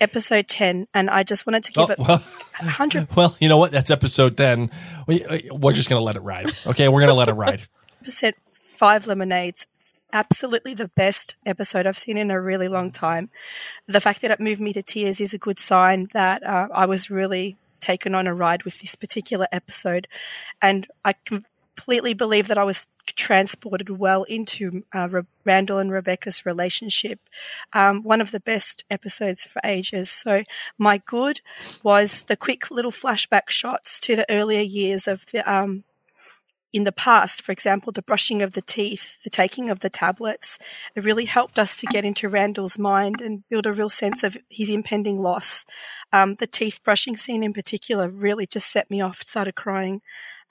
episode 0.00 0.48
10, 0.48 0.88
and 0.92 1.08
I 1.08 1.22
just 1.22 1.46
wanted 1.46 1.62
to 1.64 1.72
give 1.72 1.88
Oh, 1.88 1.92
it 1.92 1.98
well, 2.00 2.18
100 2.58 3.08
well, 3.16 3.36
you 3.40 3.48
know 3.48 3.56
what? 3.56 3.70
That's 3.70 3.90
episode 3.90 4.36
ten. 4.36 4.70
We, 5.06 5.24
uh, 5.24 5.38
we're 5.54 5.72
just 5.72 5.88
gonna 5.88 6.02
let 6.04 6.16
it 6.16 6.22
ride. 6.22 6.50
Okay, 6.66 6.88
we're 6.88 7.00
gonna 7.00 7.14
let 7.14 7.28
it 7.28 7.34
ride. 7.34 7.62
percent 8.02 8.34
five 8.50 9.06
lemonades. 9.06 9.66
Absolutely 10.16 10.72
the 10.72 10.88
best 10.88 11.36
episode 11.44 11.86
I've 11.86 11.98
seen 11.98 12.16
in 12.16 12.30
a 12.30 12.40
really 12.40 12.68
long 12.68 12.90
time. 12.90 13.28
The 13.86 14.00
fact 14.00 14.22
that 14.22 14.30
it 14.30 14.40
moved 14.40 14.62
me 14.62 14.72
to 14.72 14.82
tears 14.82 15.20
is 15.20 15.34
a 15.34 15.38
good 15.38 15.58
sign 15.58 16.08
that 16.14 16.42
uh, 16.42 16.68
I 16.72 16.86
was 16.86 17.10
really 17.10 17.58
taken 17.80 18.14
on 18.14 18.26
a 18.26 18.32
ride 18.32 18.62
with 18.62 18.80
this 18.80 18.94
particular 18.94 19.46
episode, 19.52 20.08
and 20.62 20.86
I 21.04 21.16
completely 21.26 22.14
believe 22.14 22.48
that 22.48 22.56
I 22.56 22.64
was 22.64 22.86
transported 23.04 23.90
well 23.90 24.22
into 24.22 24.84
uh, 24.94 25.06
Re- 25.10 25.22
Randall 25.44 25.80
and 25.80 25.92
Rebecca's 25.92 26.46
relationship. 26.46 27.20
Um, 27.74 28.02
one 28.02 28.22
of 28.22 28.30
the 28.30 28.40
best 28.40 28.86
episodes 28.90 29.44
for 29.44 29.60
ages. 29.64 30.10
So 30.10 30.44
my 30.78 30.96
good 30.96 31.42
was 31.82 32.22
the 32.22 32.38
quick 32.38 32.70
little 32.70 32.90
flashback 32.90 33.50
shots 33.50 34.00
to 34.00 34.16
the 34.16 34.26
earlier 34.30 34.62
years 34.62 35.06
of 35.06 35.26
the 35.26 35.40
um, 35.44 35.84
in 36.72 36.84
the 36.84 36.92
past, 36.92 37.42
for 37.42 37.52
example, 37.52 37.92
the 37.92 38.02
brushing 38.02 38.42
of 38.42 38.52
the 38.52 38.62
teeth, 38.62 39.22
the 39.22 39.30
taking 39.30 39.70
of 39.70 39.80
the 39.80 39.90
tablets, 39.90 40.58
it 40.94 41.04
really 41.04 41.24
helped 41.24 41.58
us 41.58 41.78
to 41.80 41.86
get 41.86 42.04
into 42.04 42.28
Randall's 42.28 42.78
mind 42.78 43.20
and 43.20 43.44
build 43.48 43.66
a 43.66 43.72
real 43.72 43.88
sense 43.88 44.22
of 44.22 44.36
his 44.50 44.68
impending 44.68 45.20
loss. 45.20 45.64
Um, 46.12 46.34
the 46.34 46.46
teeth 46.46 46.80
brushing 46.84 47.16
scene 47.16 47.42
in 47.42 47.52
particular 47.52 48.08
really 48.08 48.46
just 48.46 48.70
set 48.70 48.90
me 48.90 49.00
off, 49.00 49.18
started 49.18 49.54
crying. 49.54 50.02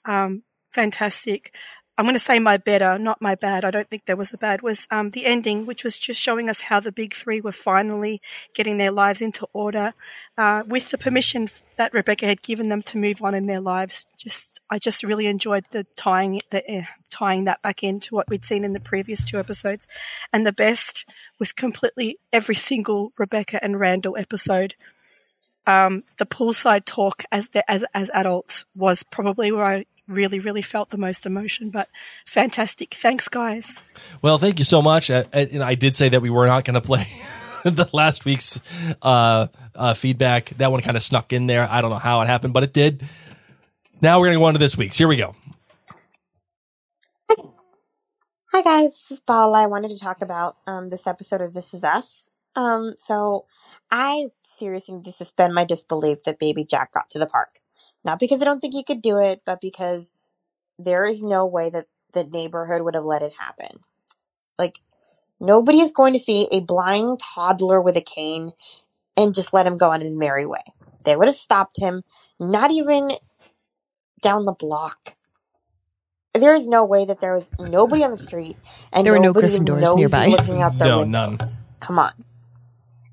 Um, 0.04 0.42
fantastic. 0.72 1.54
I'm 1.98 2.04
going 2.04 2.14
to 2.14 2.18
say 2.18 2.38
my 2.38 2.58
better, 2.58 2.98
not 2.98 3.22
my 3.22 3.34
bad. 3.34 3.64
I 3.64 3.70
don't 3.70 3.88
think 3.88 4.04
there 4.04 4.16
was 4.16 4.32
a 4.32 4.38
bad. 4.38 4.60
Was 4.60 4.86
um, 4.90 5.10
the 5.10 5.24
ending, 5.24 5.64
which 5.64 5.82
was 5.82 5.98
just 5.98 6.20
showing 6.20 6.50
us 6.50 6.62
how 6.62 6.78
the 6.78 6.92
big 6.92 7.14
three 7.14 7.40
were 7.40 7.52
finally 7.52 8.20
getting 8.54 8.76
their 8.76 8.90
lives 8.90 9.22
into 9.22 9.48
order, 9.54 9.94
uh, 10.36 10.62
with 10.66 10.90
the 10.90 10.98
permission 10.98 11.48
that 11.76 11.94
Rebecca 11.94 12.26
had 12.26 12.42
given 12.42 12.68
them 12.68 12.82
to 12.82 12.98
move 12.98 13.22
on 13.22 13.34
in 13.34 13.46
their 13.46 13.60
lives. 13.60 14.06
Just, 14.18 14.60
I 14.68 14.78
just 14.78 15.02
really 15.02 15.26
enjoyed 15.26 15.64
the 15.70 15.86
tying 15.96 16.40
the 16.50 16.68
eh, 16.70 16.84
tying 17.08 17.44
that 17.46 17.62
back 17.62 17.82
into 17.82 18.14
what 18.14 18.28
we'd 18.28 18.44
seen 18.44 18.62
in 18.62 18.74
the 18.74 18.80
previous 18.80 19.24
two 19.24 19.38
episodes, 19.38 19.88
and 20.32 20.44
the 20.44 20.52
best 20.52 21.08
was 21.38 21.52
completely 21.52 22.18
every 22.30 22.54
single 22.54 23.12
Rebecca 23.16 23.58
and 23.64 23.80
Randall 23.80 24.18
episode 24.18 24.74
um, 25.66 26.04
the 26.18 26.26
poolside 26.26 26.84
talk 26.84 27.24
as 27.32 27.48
the, 27.50 27.68
as 27.70 27.84
as 27.92 28.10
adults 28.14 28.66
was 28.74 29.02
probably 29.02 29.50
where 29.50 29.64
I 29.64 29.86
really 30.08 30.38
really 30.40 30.62
felt 30.62 30.90
the 30.90 30.98
most 30.98 31.26
emotion. 31.26 31.70
But 31.70 31.88
fantastic, 32.24 32.94
thanks 32.94 33.28
guys. 33.28 33.84
Well, 34.22 34.38
thank 34.38 34.58
you 34.58 34.64
so 34.64 34.82
much. 34.82 35.10
Uh, 35.10 35.24
and 35.32 35.62
I 35.62 35.74
did 35.74 35.94
say 35.94 36.08
that 36.08 36.22
we 36.22 36.30
were 36.30 36.46
not 36.46 36.64
going 36.64 36.74
to 36.74 36.80
play 36.80 37.04
the 37.64 37.88
last 37.92 38.24
week's 38.24 38.60
uh, 39.02 39.48
uh, 39.74 39.94
feedback. 39.94 40.50
That 40.58 40.70
one 40.70 40.82
kind 40.82 40.96
of 40.96 41.02
snuck 41.02 41.32
in 41.32 41.46
there. 41.46 41.68
I 41.70 41.80
don't 41.80 41.90
know 41.90 41.98
how 41.98 42.20
it 42.22 42.26
happened, 42.26 42.54
but 42.54 42.62
it 42.62 42.72
did. 42.72 43.02
Now 44.00 44.20
we're 44.20 44.26
going 44.26 44.36
to 44.36 44.40
go 44.40 44.44
on 44.46 44.54
to 44.54 44.58
this 44.58 44.76
week's. 44.76 44.98
Here 44.98 45.08
we 45.08 45.16
go. 45.16 45.34
Hi 48.52 48.62
guys, 48.62 48.92
this 48.92 49.10
is 49.10 49.20
Paula. 49.20 49.64
I 49.64 49.66
wanted 49.66 49.90
to 49.90 49.98
talk 49.98 50.22
about 50.22 50.56
um, 50.66 50.88
this 50.88 51.06
episode 51.06 51.42
of 51.42 51.52
This 51.52 51.74
Is 51.74 51.84
Us. 51.84 52.30
Um, 52.54 52.94
so 52.98 53.44
I 53.90 54.30
seriously 54.44 54.94
need 54.94 55.04
to 55.04 55.12
suspend 55.12 55.54
my 55.54 55.64
disbelief 55.64 56.22
that 56.24 56.38
Baby 56.38 56.64
Jack 56.64 56.94
got 56.94 57.10
to 57.10 57.18
the 57.18 57.26
park. 57.26 57.58
Not 58.06 58.20
because 58.20 58.42
I 58.42 58.46
don't 58.46 58.60
think 58.60 58.74
he 58.74 58.84
could 58.84 59.02
do 59.02 59.18
it, 59.18 59.42
but 59.46 59.60
because 59.60 60.14
there 60.78 61.06
is 61.06 61.24
no 61.24 61.46
way 61.46 61.70
that 61.70 61.86
the 62.14 62.24
neighborhood 62.24 62.82
would 62.82 62.94
have 62.96 63.04
let 63.04 63.22
it 63.22 63.34
happen. 63.40 63.80
Like 64.58 64.80
nobody 65.40 65.80
is 65.80 65.92
going 65.92 66.14
to 66.14 66.20
see 66.20 66.48
a 66.52 66.60
blind 66.60 67.20
toddler 67.20 67.82
with 67.82 67.98
a 67.98 68.02
cane 68.02 68.50
and 69.16 69.34
just 69.34 69.54
let 69.54 69.66
him 69.66 69.78
go 69.78 69.90
on 69.90 70.02
his 70.02 70.14
merry 70.14 70.46
way. 70.46 70.64
They 71.04 71.16
would 71.16 71.28
have 71.28 71.36
stopped 71.36 71.80
him, 71.80 72.04
not 72.40 72.72
even 72.72 73.10
down 74.22 74.46
the 74.46 74.54
block 74.54 75.16
there 76.40 76.54
is 76.54 76.68
no 76.68 76.84
way 76.84 77.04
that 77.04 77.20
there 77.20 77.34
was 77.34 77.52
nobody 77.58 78.04
on 78.04 78.10
the 78.10 78.16
street 78.18 78.58
and 78.92 79.04
There 79.04 79.12
were 79.14 79.18
no 79.18 79.32
nobody 79.32 79.48
Gryffindors 79.48 79.80
nosy 79.82 79.96
nearby. 79.96 80.26
looking 80.26 80.60
out 80.62 80.78
their 80.78 80.88
No, 80.88 80.98
windows. 80.98 81.62
Come 81.80 81.98
on. 81.98 82.12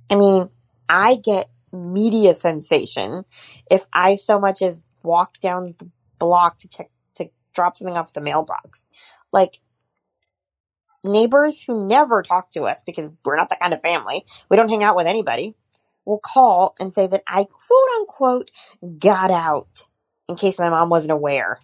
I 0.09 0.15
mean, 0.15 0.49
I 0.89 1.17
get 1.23 1.49
media 1.73 2.35
sensation 2.35 3.23
if 3.69 3.87
I 3.91 4.15
so 4.15 4.39
much 4.39 4.61
as 4.61 4.83
walk 5.03 5.39
down 5.39 5.75
the 5.79 5.89
block 6.19 6.59
to 6.59 6.67
check 6.67 6.89
to 7.15 7.29
drop 7.53 7.77
something 7.77 7.97
off 7.97 8.13
the 8.13 8.21
mailbox. 8.21 8.89
Like 9.31 9.57
neighbors 11.03 11.61
who 11.61 11.87
never 11.87 12.21
talk 12.21 12.51
to 12.51 12.63
us 12.63 12.83
because 12.83 13.09
we're 13.25 13.35
not 13.35 13.49
that 13.49 13.59
kind 13.59 13.73
of 13.73 13.81
family. 13.81 14.23
We 14.49 14.57
don't 14.57 14.69
hang 14.69 14.83
out 14.83 14.95
with 14.95 15.07
anybody. 15.07 15.55
Will 16.05 16.19
call 16.19 16.75
and 16.79 16.91
say 16.91 17.07
that 17.07 17.23
I 17.27 17.45
quote 17.45 17.89
unquote 17.99 18.51
got 18.99 19.31
out 19.31 19.87
in 20.27 20.35
case 20.35 20.59
my 20.59 20.69
mom 20.69 20.89
wasn't 20.89 21.11
aware. 21.11 21.59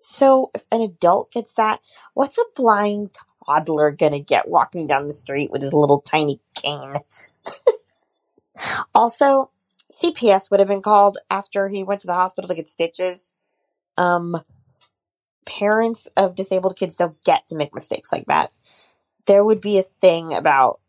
So 0.00 0.50
if 0.54 0.66
an 0.70 0.82
adult 0.82 1.32
gets 1.32 1.54
that, 1.54 1.80
what's 2.12 2.38
a 2.38 2.44
blind 2.54 3.10
toddler 3.46 3.90
gonna 3.90 4.20
get 4.20 4.48
walking 4.48 4.86
down 4.86 5.06
the 5.06 5.14
street 5.14 5.50
with 5.50 5.62
his 5.62 5.72
little 5.72 6.00
tiny 6.00 6.40
cane? 6.54 6.94
Also, 8.94 9.50
CPS 9.92 10.50
would 10.50 10.60
have 10.60 10.68
been 10.68 10.82
called 10.82 11.18
after 11.30 11.68
he 11.68 11.84
went 11.84 12.00
to 12.02 12.06
the 12.06 12.14
hospital 12.14 12.48
to 12.48 12.54
get 12.54 12.68
stitches. 12.68 13.34
Um, 13.96 14.36
parents 15.46 16.08
of 16.16 16.34
disabled 16.34 16.76
kids 16.76 16.96
don't 16.96 17.22
get 17.24 17.46
to 17.48 17.56
make 17.56 17.74
mistakes 17.74 18.12
like 18.12 18.26
that. 18.26 18.52
There 19.26 19.44
would 19.44 19.60
be 19.60 19.78
a 19.78 19.82
thing 19.82 20.34
about, 20.34 20.80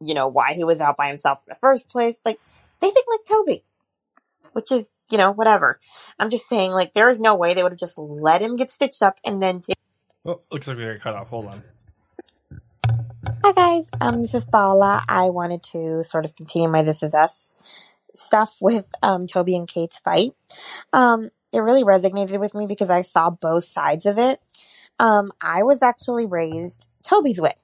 you 0.00 0.14
know, 0.14 0.28
why 0.28 0.52
he 0.52 0.64
was 0.64 0.80
out 0.80 0.96
by 0.96 1.08
himself 1.08 1.42
in 1.46 1.50
the 1.50 1.58
first 1.58 1.88
place. 1.88 2.20
Like, 2.24 2.38
they 2.80 2.90
think 2.90 3.06
like 3.08 3.24
Toby 3.24 3.64
which 4.52 4.72
is, 4.72 4.92
you 5.10 5.18
know, 5.18 5.30
whatever. 5.30 5.80
I'm 6.18 6.30
just 6.30 6.48
saying, 6.48 6.72
like, 6.72 6.92
there 6.92 7.08
is 7.08 7.20
no 7.20 7.34
way 7.34 7.54
they 7.54 7.62
would 7.62 7.72
have 7.72 7.78
just 7.78 7.98
let 7.98 8.42
him 8.42 8.56
get 8.56 8.70
stitched 8.70 9.02
up 9.02 9.18
and 9.24 9.42
then 9.42 9.60
take. 9.60 9.76
Oh, 10.24 10.40
looks 10.50 10.68
like 10.68 10.76
we 10.76 10.84
got 10.84 11.00
cut 11.00 11.14
off. 11.14 11.28
Hold 11.28 11.46
on. 11.46 11.62
Hi 13.50 13.74
guys, 13.74 13.90
um, 14.00 14.22
this 14.22 14.32
is 14.32 14.46
Paula. 14.46 15.02
I 15.08 15.30
wanted 15.30 15.64
to 15.72 16.04
sort 16.04 16.24
of 16.24 16.36
continue 16.36 16.68
my 16.68 16.82
This 16.82 17.02
Is 17.02 17.16
Us 17.16 17.88
stuff 18.14 18.58
with 18.60 18.92
um 19.02 19.26
Toby 19.26 19.56
and 19.56 19.66
Kate's 19.66 19.98
fight. 19.98 20.34
Um, 20.92 21.30
it 21.52 21.58
really 21.58 21.82
resonated 21.82 22.38
with 22.38 22.54
me 22.54 22.68
because 22.68 22.90
I 22.90 23.02
saw 23.02 23.28
both 23.28 23.64
sides 23.64 24.06
of 24.06 24.18
it. 24.18 24.38
Um, 25.00 25.32
I 25.42 25.64
was 25.64 25.82
actually 25.82 26.26
raised 26.26 26.88
Toby's 27.02 27.40
way, 27.40 27.54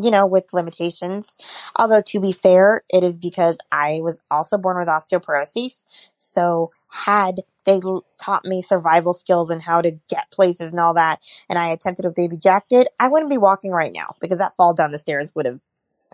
you 0.00 0.10
know, 0.10 0.26
with 0.26 0.52
limitations. 0.52 1.36
Although 1.78 2.02
to 2.02 2.20
be 2.20 2.32
fair, 2.32 2.82
it 2.92 3.02
is 3.04 3.18
because 3.18 3.58
I 3.72 4.00
was 4.02 4.20
also 4.30 4.58
born 4.58 4.78
with 4.78 4.88
osteoporosis. 4.88 5.84
So 6.16 6.70
had 7.06 7.40
they 7.64 7.80
taught 8.20 8.44
me 8.44 8.62
survival 8.62 9.14
skills 9.14 9.50
and 9.50 9.62
how 9.62 9.80
to 9.80 9.92
get 10.08 10.30
places 10.30 10.70
and 10.70 10.80
all 10.80 10.94
that, 10.94 11.20
and 11.48 11.58
I 11.58 11.68
attempted 11.68 12.04
what 12.04 12.14
Baby 12.14 12.36
Jack 12.36 12.68
did, 12.68 12.88
I 13.00 13.08
wouldn't 13.08 13.30
be 13.30 13.38
walking 13.38 13.70
right 13.72 13.92
now 13.92 14.14
because 14.20 14.38
that 14.38 14.56
fall 14.56 14.74
down 14.74 14.90
the 14.90 14.98
stairs 14.98 15.32
would 15.34 15.46
have 15.46 15.60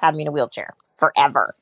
had 0.01 0.15
me 0.15 0.23
in 0.23 0.29
a 0.29 0.33
wheelchair 0.33 0.75
forever. 0.97 1.55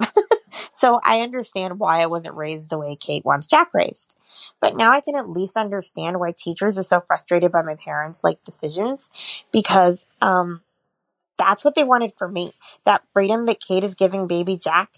so 0.72 1.00
I 1.04 1.20
understand 1.20 1.78
why 1.78 2.00
I 2.02 2.06
wasn't 2.06 2.34
raised 2.34 2.70
the 2.70 2.78
way 2.78 2.96
Kate 2.96 3.24
wants 3.24 3.46
Jack 3.46 3.68
raised. 3.74 4.16
But 4.60 4.76
now 4.76 4.90
I 4.90 5.00
can 5.00 5.16
at 5.16 5.28
least 5.28 5.56
understand 5.56 6.18
why 6.20 6.32
teachers 6.36 6.78
are 6.78 6.84
so 6.84 7.00
frustrated 7.00 7.52
by 7.52 7.62
my 7.62 7.74
parents' 7.76 8.24
like 8.24 8.42
decisions 8.44 9.10
because 9.52 10.06
um 10.20 10.62
that's 11.38 11.64
what 11.64 11.74
they 11.74 11.84
wanted 11.84 12.12
for 12.12 12.28
me. 12.28 12.52
That 12.84 13.02
freedom 13.12 13.46
that 13.46 13.60
Kate 13.60 13.84
is 13.84 13.94
giving 13.94 14.26
baby 14.26 14.58
Jack. 14.58 14.94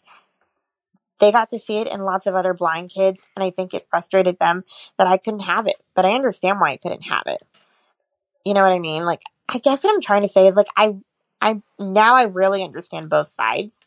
They 1.20 1.31
got 1.31 1.50
to 1.50 1.59
see 1.59 1.76
it 1.76 1.87
in 1.87 2.00
lots 2.00 2.26
of 2.26 2.35
other 2.35 2.55
blind 2.55 2.90
kids, 2.90 3.26
and 3.37 3.44
I 3.44 3.50
think 3.50 3.74
it 3.74 3.87
frustrated 3.88 4.38
them 4.38 4.64
that 4.96 5.07
I 5.07 5.18
couldn't 5.18 5.40
have 5.40 5.66
it. 5.66 5.76
But 5.94 6.07
I 6.07 6.14
understand 6.14 6.59
why 6.59 6.70
I 6.70 6.76
couldn't 6.79 7.07
have 7.07 7.24
it. 7.26 7.44
You 8.44 8.55
know 8.55 8.62
what 8.62 8.72
I 8.72 8.79
mean? 8.79 9.05
Like, 9.05 9.20
I 9.48 9.59
guess 9.59 9.85
what 9.85 9.92
I'm 9.92 10.00
trying 10.00 10.22
to 10.22 10.29
say 10.29 10.48
is 10.48 10.57
like 10.57 10.68
I, 10.76 10.96
I 11.42 11.61
now 11.79 12.14
I 12.14 12.24
really 12.24 12.64
understand 12.64 13.11
both 13.11 13.29
sides 13.29 13.85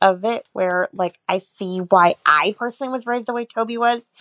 of 0.00 0.24
it. 0.24 0.46
Where 0.52 0.88
like 0.92 1.18
I 1.28 1.40
see 1.40 1.78
why 1.78 2.14
I 2.24 2.54
personally 2.56 2.92
was 2.92 3.06
raised 3.06 3.26
the 3.26 3.32
way 3.32 3.46
Toby 3.46 3.76
was 3.76 4.12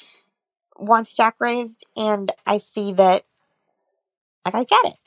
once 0.76 1.14
Jack 1.14 1.36
raised, 1.40 1.86
and 1.96 2.32
I 2.48 2.58
see 2.58 2.94
that 2.94 3.26
like 4.44 4.56
I 4.56 4.64
get 4.64 4.86
it 4.86 4.98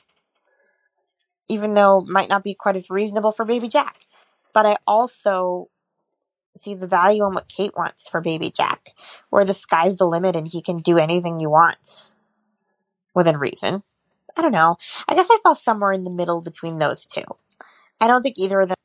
even 1.47 1.73
though 1.73 2.01
might 2.01 2.29
not 2.29 2.43
be 2.43 2.53
quite 2.53 2.75
as 2.75 2.89
reasonable 2.89 3.31
for 3.31 3.45
baby 3.45 3.67
Jack. 3.67 4.05
But 4.53 4.65
I 4.65 4.77
also 4.85 5.69
see 6.55 6.75
the 6.75 6.87
value 6.87 7.25
in 7.25 7.33
what 7.33 7.47
Kate 7.47 7.75
wants 7.75 8.07
for 8.07 8.21
baby 8.21 8.51
Jack, 8.51 8.89
where 9.29 9.45
the 9.45 9.53
sky's 9.53 9.97
the 9.97 10.05
limit 10.05 10.35
and 10.35 10.47
he 10.47 10.61
can 10.61 10.77
do 10.77 10.97
anything 10.97 11.39
he 11.39 11.47
wants 11.47 12.15
within 13.15 13.37
reason. 13.37 13.83
I 14.37 14.41
don't 14.41 14.51
know. 14.51 14.77
I 15.07 15.15
guess 15.15 15.29
I 15.31 15.37
fall 15.43 15.55
somewhere 15.55 15.91
in 15.91 16.03
the 16.03 16.11
middle 16.11 16.41
between 16.41 16.79
those 16.79 17.05
two. 17.05 17.23
I 18.01 18.07
don't 18.07 18.23
think 18.23 18.37
either 18.37 18.61
of 18.61 18.69
them 18.69 18.77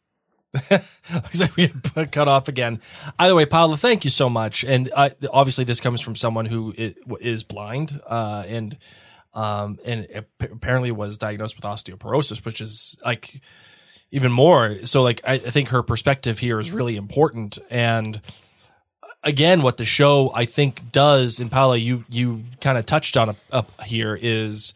Looks 0.71 1.41
like 1.41 1.57
we 1.57 1.69
cut 2.11 2.29
off 2.29 2.49
again. 2.49 2.81
Either 3.19 3.35
way, 3.35 3.47
Paula, 3.47 3.77
thank 3.77 4.05
you 4.05 4.11
so 4.11 4.31
much. 4.31 4.65
And 4.65 4.91
uh, 4.95 5.11
obviously, 5.31 5.65
this 5.65 5.81
comes 5.81 6.01
from 6.01 6.15
someone 6.15 6.47
who 6.47 6.73
is 7.21 7.45
blind 7.45 8.01
uh, 8.07 8.45
and 8.47 8.77
um, 9.39 9.79
and 9.85 10.09
ap- 10.13 10.51
apparently 10.51 10.91
was 10.91 11.17
diagnosed 11.17 11.57
with 11.57 11.65
osteoporosis, 11.65 12.45
which 12.45 12.61
is 12.61 12.99
like 13.05 13.41
even 14.11 14.33
more. 14.33 14.85
So, 14.85 15.03
like, 15.03 15.21
I, 15.25 15.35
I 15.35 15.39
think 15.39 15.69
her 15.69 15.83
perspective 15.83 16.41
here 16.41 16.59
is 16.59 16.73
really 16.73 16.97
important. 16.97 17.59
And 17.71 18.21
again, 19.23 19.63
what 19.63 19.77
the 19.77 19.85
show 19.85 20.33
I 20.35 20.45
think 20.45 20.91
does, 20.91 21.39
and 21.39 21.51
Paula, 21.51 21.77
you 21.77 22.05
you 22.09 22.43
kind 22.61 22.77
of 22.77 22.85
touched 22.85 23.17
on 23.17 23.37
up 23.53 23.71
here 23.83 24.19
is 24.21 24.75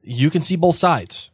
you 0.00 0.30
can 0.30 0.40
see 0.40 0.56
both 0.56 0.76
sides. 0.76 1.30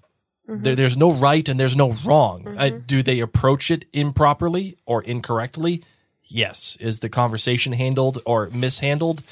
There, 0.48 0.74
there's 0.74 0.96
no 0.96 1.12
right 1.12 1.48
and 1.48 1.60
there's 1.60 1.76
no 1.76 1.92
wrong. 2.04 2.56
Uh, 2.58 2.70
do 2.84 3.04
they 3.04 3.20
approach 3.20 3.70
it 3.70 3.84
improperly 3.92 4.76
or 4.84 5.00
incorrectly? 5.00 5.84
Yes. 6.24 6.76
Is 6.80 6.98
the 6.98 7.08
conversation 7.08 7.72
handled 7.72 8.18
or 8.26 8.50
mishandled? 8.50 9.22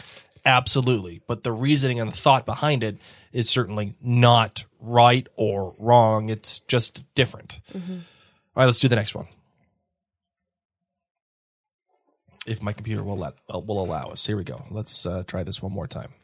Absolutely. 0.48 1.20
But 1.26 1.42
the 1.42 1.52
reasoning 1.52 2.00
and 2.00 2.10
the 2.10 2.16
thought 2.16 2.46
behind 2.46 2.82
it 2.82 2.96
is 3.32 3.50
certainly 3.50 3.94
not 4.00 4.64
right 4.80 5.28
or 5.36 5.74
wrong. 5.78 6.30
It's 6.30 6.60
just 6.60 7.04
different. 7.14 7.60
All 7.74 7.82
right, 8.56 8.64
let's 8.64 8.80
do 8.80 8.88
the 8.88 8.96
next 8.96 9.14
one. 9.14 9.28
If 12.46 12.62
my 12.62 12.72
computer 12.72 13.02
will 13.02 13.18
let 13.18 13.34
uh, 13.52 13.58
will 13.58 13.84
allow 13.84 14.08
us. 14.08 14.24
Here 14.24 14.38
we 14.38 14.44
go. 14.44 14.64
Let's 14.70 15.04
uh, 15.04 15.22
try 15.26 15.42
this 15.42 15.62
one 15.62 15.72
more 15.72 15.86
time. 15.86 16.14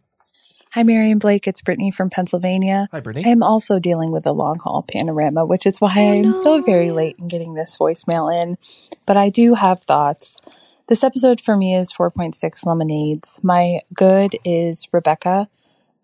Hi, 0.72 0.82
Mary 0.84 1.10
and 1.10 1.20
Blake. 1.20 1.46
It's 1.46 1.60
Brittany 1.60 1.90
from 1.90 2.08
Pennsylvania. 2.08 2.88
Hi, 2.92 3.00
Brittany. 3.00 3.26
I 3.26 3.28
am 3.28 3.42
also 3.42 3.78
dealing 3.78 4.10
with 4.10 4.26
a 4.26 4.32
long 4.32 4.58
haul 4.58 4.86
panorama, 4.90 5.44
which 5.44 5.66
is 5.66 5.82
why 5.82 5.92
I'm 5.96 6.32
so 6.32 6.62
very 6.62 6.92
late 6.92 7.16
in 7.18 7.28
getting 7.28 7.52
this 7.52 7.76
voicemail 7.76 8.34
in. 8.36 8.56
But 9.04 9.18
I 9.18 9.28
do 9.28 9.54
have 9.54 9.82
thoughts. 9.82 10.38
This 10.86 11.02
episode 11.02 11.40
for 11.40 11.56
me 11.56 11.74
is 11.74 11.94
4.6 11.94 12.66
lemonades. 12.66 13.40
My 13.42 13.80
good 13.94 14.36
is 14.44 14.86
Rebecca. 14.92 15.46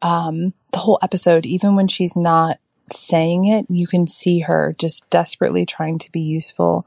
Um, 0.01 0.55
the 0.73 0.79
whole 0.79 0.99
episode, 1.03 1.45
even 1.45 1.77
when 1.77 1.87
she's 1.87 2.17
not 2.17 2.59
saying 2.91 3.45
it, 3.45 3.67
you 3.69 3.87
can 3.87 4.07
see 4.07 4.41
her 4.41 4.75
just 4.79 5.09
desperately 5.11 5.67
trying 5.67 5.99
to 5.99 6.11
be 6.11 6.23
useful. 6.23 6.87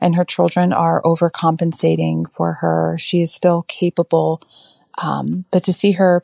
And 0.00 0.14
her 0.14 0.24
children 0.24 0.72
are 0.72 1.02
overcompensating 1.02 2.30
for 2.30 2.52
her. 2.54 2.96
She 2.96 3.22
is 3.22 3.34
still 3.34 3.62
capable. 3.62 4.40
Um, 5.02 5.44
but 5.50 5.64
to 5.64 5.72
see 5.72 5.92
her 5.92 6.22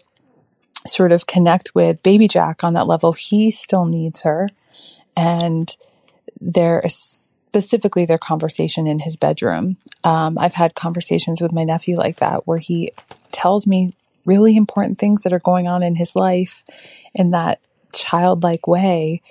sort 0.87 1.11
of 1.11 1.27
connect 1.27 1.75
with 1.75 2.05
baby 2.05 2.29
Jack 2.29 2.63
on 2.63 2.75
that 2.75 2.87
level, 2.87 3.13
he 3.13 3.51
still 3.51 3.87
needs 3.87 4.23
her. 4.23 4.51
And 5.17 5.77
their 6.41 6.81
specifically 7.49 8.05
their 8.05 8.19
conversation 8.19 8.87
in 8.87 8.99
his 8.99 9.17
bedroom. 9.17 9.79
Um, 10.05 10.37
I've 10.37 10.55
had 10.55 10.75
conversations 10.75 11.41
with 11.41 11.51
my 11.51 11.65
nephew 11.65 11.97
like 11.97 12.19
that 12.19 12.47
where 12.47 12.59
he 12.59 12.93
tells 13.33 13.67
me 13.67 13.95
really 14.27 14.55
important 14.55 14.99
things 14.99 15.23
that 15.23 15.33
are 15.33 15.39
going 15.39 15.67
on 15.67 15.83
in 15.83 15.97
his 15.97 16.15
life 16.15 16.63
in 17.15 17.31
that 17.31 17.61
childlike 17.95 18.69
way. 18.69 19.23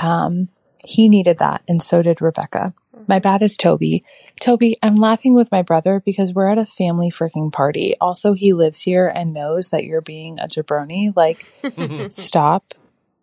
Um, 0.00 0.48
he 0.84 1.08
needed 1.08 1.38
that, 1.38 1.62
and 1.68 1.80
so 1.80 2.02
did 2.02 2.20
Rebecca. 2.20 2.74
My 3.06 3.20
bad 3.20 3.40
is 3.40 3.56
Toby. 3.56 4.02
Toby, 4.40 4.76
I'm 4.82 4.96
laughing 4.96 5.34
with 5.34 5.52
my 5.52 5.62
brother 5.62 6.02
because 6.04 6.32
we're 6.32 6.48
at 6.48 6.58
a 6.58 6.66
family 6.66 7.10
freaking 7.10 7.52
party. 7.52 7.94
Also, 8.00 8.32
he 8.32 8.52
lives 8.52 8.80
here 8.80 9.06
and 9.06 9.32
knows 9.32 9.68
that 9.70 9.84
you're 9.84 10.00
being 10.00 10.40
a 10.40 10.48
jabroni. 10.48 11.14
Like, 11.14 11.46
stop. 12.12 12.74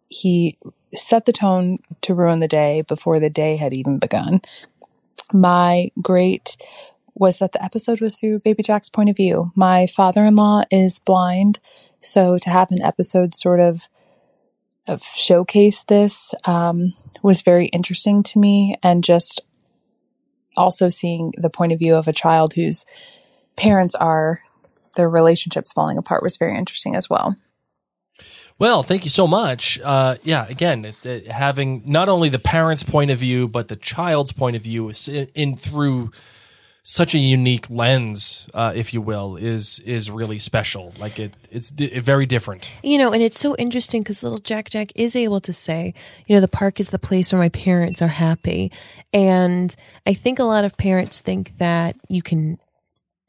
He 0.08 0.58
set 0.95 1.25
the 1.25 1.34
tone 1.34 1.80
to 2.01 2.13
ruin 2.13 2.39
the 2.39 2.47
day 2.47 2.82
before 2.82 3.19
the 3.19 3.30
day 3.30 3.58
had 3.58 3.73
even 3.73 3.99
begun. 3.99 4.41
My 5.34 5.91
great 6.01 6.58
was 7.13 7.39
that 7.39 7.51
the 7.51 7.63
episode 7.63 8.01
was 8.01 8.19
through 8.19 8.39
Baby 8.39 8.63
Jack's 8.63 8.89
point 8.89 9.10
of 9.10 9.17
view. 9.17 9.51
My 9.56 9.88
father 9.88 10.25
in 10.25 10.36
law 10.36 10.63
is 10.71 10.99
blind, 10.99 11.60
so 11.99 12.38
to 12.38 12.49
have 12.49 12.71
an 12.71 12.82
episode 12.82 13.36
sort 13.36 13.60
of, 13.60 13.89
of 14.88 15.04
showcase 15.04 15.84
this 15.84 16.34
um, 16.45 16.93
was 17.21 17.41
very 17.41 17.67
interesting 17.67 18.23
to 18.23 18.39
me, 18.39 18.75
and 18.82 19.04
just 19.04 19.41
also 20.58 20.89
seeing 20.89 21.34
the 21.38 21.49
point 21.49 21.71
of 21.71 21.80
view 21.80 21.95
of 21.95 22.08
a 22.08 22.13
child 22.13 22.54
whose 22.54 22.86
parents 23.56 23.95
are 23.95 24.39
their 24.97 25.10
relationships 25.10 25.71
falling 25.71 25.97
apart 25.97 26.23
was 26.23 26.38
very 26.38 26.58
interesting 26.58 26.95
as 26.95 27.10
well. 27.10 27.36
Well, 28.62 28.84
thank 28.84 29.06
you 29.06 29.10
so 29.10 29.26
much. 29.26 29.80
Uh, 29.84 30.17
yeah, 30.21 30.45
again, 30.47 30.86
it, 30.86 31.04
it, 31.04 31.32
having 31.32 31.82
not 31.84 32.10
only 32.10 32.30
the 32.30 32.38
parents' 32.38 32.84
point 32.84 33.10
of 33.10 33.17
view 33.17 33.47
but 33.47 33.69
the 33.69 33.76
child's 33.76 34.32
point 34.32 34.56
of 34.56 34.62
view 34.62 34.91
in, 35.08 35.28
in 35.34 35.58
through 35.58 36.12
such 36.84 37.15
a 37.15 37.17
unique 37.17 37.67
lens, 37.71 38.47
uh, 38.54 38.71
if 38.76 38.93
you 38.93 39.02
will, 39.02 39.36
is 39.36 39.80
is 39.80 40.12
really 40.12 40.38
special. 40.38 40.93
Like 41.00 41.17
it, 41.17 41.34
it's 41.50 41.71
di- 41.71 41.97
very 42.02 42.28
different. 42.28 42.71
You 42.84 43.00
know, 43.00 43.12
and 43.12 43.24
it's 43.24 43.39
so 43.39 43.56
interesting 43.56 44.04
because 44.04 44.21
little 44.21 44.38
Jack 44.38 44.69
Jack 44.69 44.91
is 44.93 45.15
able 45.15 45.39
to 45.41 45.54
say, 45.54 45.95
you 46.28 46.36
know, 46.36 46.39
the 46.39 46.47
park 46.47 46.80
is 46.80 46.91
the 46.91 47.00
place 47.00 47.34
where 47.34 47.41
my 47.41 47.50
parents 47.50 48.00
are 48.00 48.10
happy, 48.10 48.71
and 49.12 49.76
I 50.06 50.13
think 50.13 50.38
a 50.38 50.43
lot 50.43 50.65
of 50.65 50.78
parents 50.78 51.19
think 51.19 51.58
that 51.58 51.95
you 52.10 52.21
can 52.21 52.60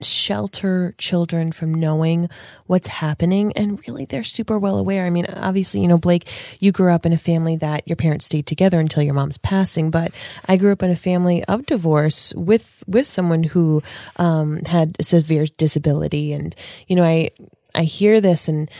shelter 0.02 0.94
children 0.98 1.52
from 1.52 1.74
knowing 1.74 2.28
what's 2.66 2.88
happening 2.88 3.52
and 3.54 3.80
really 3.86 4.04
they're 4.04 4.24
super 4.24 4.58
well 4.58 4.78
aware. 4.78 5.06
I 5.06 5.10
mean 5.10 5.26
obviously 5.26 5.80
you 5.80 5.88
know 5.88 5.98
blake 5.98 6.28
you 6.60 6.72
grew 6.72 6.92
up 6.92 7.06
in 7.06 7.12
a 7.12 7.18
family 7.18 7.56
that 7.56 7.86
your 7.86 7.96
parents 7.96 8.26
stayed 8.26 8.46
together 8.46 8.80
until 8.80 9.02
your 9.02 9.14
mom's 9.14 9.38
passing 9.38 9.90
but 9.90 10.12
i 10.46 10.56
grew 10.56 10.72
up 10.72 10.82
in 10.82 10.90
a 10.90 10.96
family 10.96 11.44
of 11.44 11.66
divorce 11.66 12.32
with 12.34 12.84
with 12.86 13.06
someone 13.06 13.42
who 13.42 13.82
um, 14.16 14.60
had 14.64 14.96
a 14.98 15.02
severe 15.02 15.46
disability. 15.56 16.32
And 16.32 16.54
you 16.88 16.96
know 16.96 17.04
i 17.04 17.30
i 17.74 17.84
hear 17.84 18.20
this 18.20 18.48
and 18.48 18.70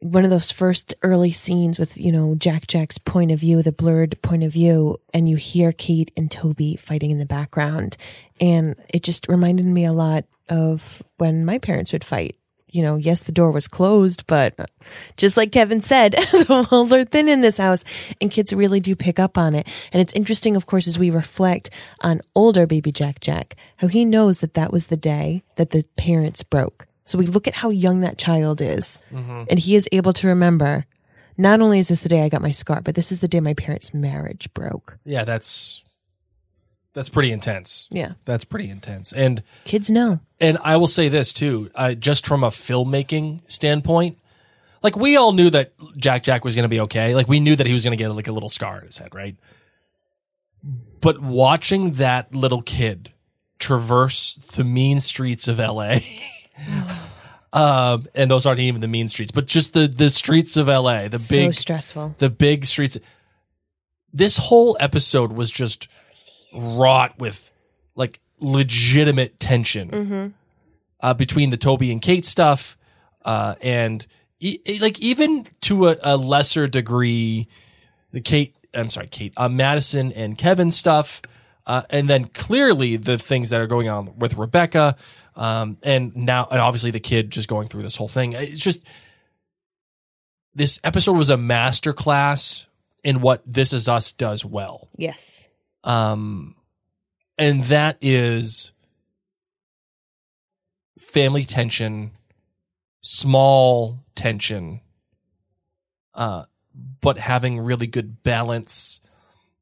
one 0.00 0.24
of 0.24 0.30
those 0.30 0.50
first 0.50 0.94
early 1.02 1.30
scenes 1.30 1.78
with 1.78 1.98
you 1.98 2.12
know 2.12 2.34
Jack 2.36 2.66
Jack's 2.66 2.98
point 2.98 3.30
of 3.30 3.40
view, 3.40 3.62
the 3.62 3.72
blurred 3.72 4.20
point 4.22 4.44
of 4.44 4.52
view, 4.52 4.98
and 5.12 5.28
you 5.28 5.36
hear 5.36 5.72
Kate 5.72 6.10
and 6.16 6.30
Toby 6.30 6.76
fighting 6.76 7.10
in 7.10 7.18
the 7.18 7.26
background, 7.26 7.96
and 8.40 8.76
it 8.88 9.02
just 9.02 9.28
reminded 9.28 9.66
me 9.66 9.84
a 9.84 9.92
lot 9.92 10.24
of 10.48 11.02
when 11.16 11.44
my 11.44 11.58
parents 11.58 11.92
would 11.92 12.04
fight. 12.04 12.36
You 12.70 12.82
know, 12.82 12.96
yes, 12.96 13.22
the 13.22 13.32
door 13.32 13.50
was 13.50 13.66
closed, 13.66 14.26
but 14.26 14.54
just 15.16 15.38
like 15.38 15.52
Kevin 15.52 15.80
said, 15.80 16.12
the 16.32 16.68
walls 16.70 16.92
are 16.92 17.04
thin 17.04 17.26
in 17.26 17.40
this 17.40 17.56
house, 17.56 17.82
and 18.20 18.30
kids 18.30 18.52
really 18.52 18.78
do 18.78 18.94
pick 18.94 19.18
up 19.18 19.38
on 19.38 19.54
it. 19.54 19.66
And 19.90 20.02
it's 20.02 20.12
interesting, 20.12 20.54
of 20.54 20.66
course, 20.66 20.86
as 20.86 20.98
we 20.98 21.08
reflect 21.08 21.70
on 22.02 22.20
older 22.34 22.66
baby 22.66 22.92
Jack 22.92 23.20
Jack, 23.20 23.56
how 23.76 23.88
he 23.88 24.04
knows 24.04 24.40
that 24.40 24.52
that 24.52 24.70
was 24.70 24.86
the 24.88 24.98
day 24.98 25.42
that 25.56 25.70
the 25.70 25.84
parents 25.96 26.42
broke 26.42 26.87
so 27.08 27.16
we 27.18 27.26
look 27.26 27.48
at 27.48 27.54
how 27.54 27.70
young 27.70 28.00
that 28.00 28.18
child 28.18 28.60
is, 28.60 29.00
Mm-hmm. 29.12 29.44
and 29.50 29.58
he 29.58 29.74
is 29.76 29.88
able 29.92 30.12
to 30.14 30.28
remember. 30.28 30.84
Not 31.40 31.60
only 31.60 31.78
is 31.78 31.88
this 31.88 32.02
the 32.02 32.08
day 32.08 32.22
I 32.24 32.28
got 32.28 32.42
my 32.42 32.50
scar, 32.50 32.80
but 32.82 32.94
this 32.96 33.12
is 33.12 33.20
the 33.20 33.28
day 33.28 33.38
my 33.40 33.54
parents' 33.54 33.94
marriage 33.94 34.52
broke. 34.54 34.98
Yeah, 35.04 35.22
that's 35.24 35.84
that's 36.94 37.08
pretty 37.08 37.30
intense. 37.30 37.86
Yeah. 37.92 38.12
That's 38.24 38.44
pretty 38.44 38.68
intense. 38.68 39.12
And 39.12 39.44
Kids 39.64 39.88
know. 39.88 40.18
and 40.40 40.58
I 40.64 40.76
will 40.78 40.88
say 40.88 41.08
this 41.08 41.32
too, 41.32 41.70
uh, 41.76 41.94
just 41.94 42.26
from 42.26 42.42
a 42.42 42.48
filmmaking 42.50 43.48
standpoint, 43.48 44.18
like 44.82 44.96
we 44.96 45.16
all 45.16 45.32
knew 45.32 45.48
that 45.50 45.74
Jack 45.96 46.24
Jack 46.24 46.44
was 46.44 46.56
going 46.56 46.64
to 46.64 46.68
be 46.68 46.80
okay. 46.80 47.14
Like 47.14 47.28
we 47.28 47.38
knew 47.38 47.54
that 47.54 47.66
he 47.68 47.72
was 47.72 47.84
going 47.84 47.96
to 47.96 48.02
get 48.02 48.08
like 48.10 48.26
a 48.26 48.32
little 48.32 48.48
scar 48.48 48.76
on 48.78 48.82
his 48.86 48.98
head, 48.98 49.14
right? 49.14 49.36
But 51.00 51.20
watching 51.20 51.92
that 51.94 52.34
little 52.34 52.62
kid 52.62 53.12
traverse 53.60 54.34
the 54.34 54.64
mean 54.64 54.98
streets 55.00 55.46
of 55.46 55.58
LA. 55.60 55.98
Um, 57.50 58.06
and 58.14 58.30
those 58.30 58.44
aren't 58.44 58.60
even 58.60 58.82
the 58.82 58.88
mean 58.88 59.08
streets, 59.08 59.32
but 59.32 59.46
just 59.46 59.72
the 59.72 59.88
the 59.88 60.10
streets 60.10 60.58
of 60.58 60.68
LA, 60.68 61.08
the 61.08 61.18
So 61.18 61.34
big 61.34 61.54
stressful. 61.54 62.14
the 62.18 62.28
big 62.28 62.66
streets. 62.66 62.98
This 64.12 64.36
whole 64.36 64.76
episode 64.78 65.32
was 65.32 65.50
just 65.50 65.88
wrought 66.54 67.18
with 67.18 67.50
like 67.94 68.20
legitimate 68.38 69.40
tension 69.40 69.88
Mm-hmm. 69.90 70.26
uh, 71.00 71.14
between 71.14 71.48
the 71.48 71.56
Toby 71.56 71.90
and 71.90 72.02
Kate 72.02 72.26
stuff, 72.26 72.76
uh, 73.24 73.54
and 73.62 74.06
e- 74.40 74.58
like 74.82 75.00
even 75.00 75.44
to 75.62 75.88
a, 75.88 75.96
a 76.04 76.16
lesser 76.18 76.66
degree, 76.66 77.48
the 78.12 78.20
Kate. 78.20 78.54
I'm 78.74 78.90
sorry, 78.90 79.08
Kate, 79.08 79.32
uh, 79.38 79.48
Madison 79.48 80.12
and 80.12 80.36
Kevin 80.36 80.70
stuff, 80.70 81.22
uh, 81.66 81.82
and 81.88 82.10
then 82.10 82.26
clearly 82.26 82.96
the 82.98 83.16
things 83.16 83.48
that 83.48 83.60
are 83.60 83.66
going 83.66 83.88
on 83.88 84.18
with 84.18 84.36
Rebecca, 84.36 84.96
um, 85.38 85.78
and 85.82 86.14
now 86.16 86.48
and 86.50 86.60
obviously 86.60 86.90
the 86.90 87.00
kid 87.00 87.30
just 87.30 87.48
going 87.48 87.68
through 87.68 87.82
this 87.82 87.96
whole 87.96 88.08
thing. 88.08 88.32
It's 88.32 88.62
just 88.62 88.84
this 90.54 90.80
episode 90.82 91.16
was 91.16 91.30
a 91.30 91.36
masterclass 91.36 92.66
in 93.04 93.20
what 93.20 93.42
This 93.46 93.72
Is 93.72 93.88
Us 93.88 94.10
does 94.10 94.44
well. 94.44 94.88
Yes. 94.96 95.48
Um, 95.84 96.56
and 97.38 97.62
that 97.64 97.96
is 98.00 98.72
family 100.98 101.44
tension, 101.44 102.10
small 103.00 104.04
tension, 104.16 104.80
uh, 106.14 106.46
but 107.00 107.18
having 107.18 107.60
really 107.60 107.86
good 107.86 108.24
balance 108.24 109.00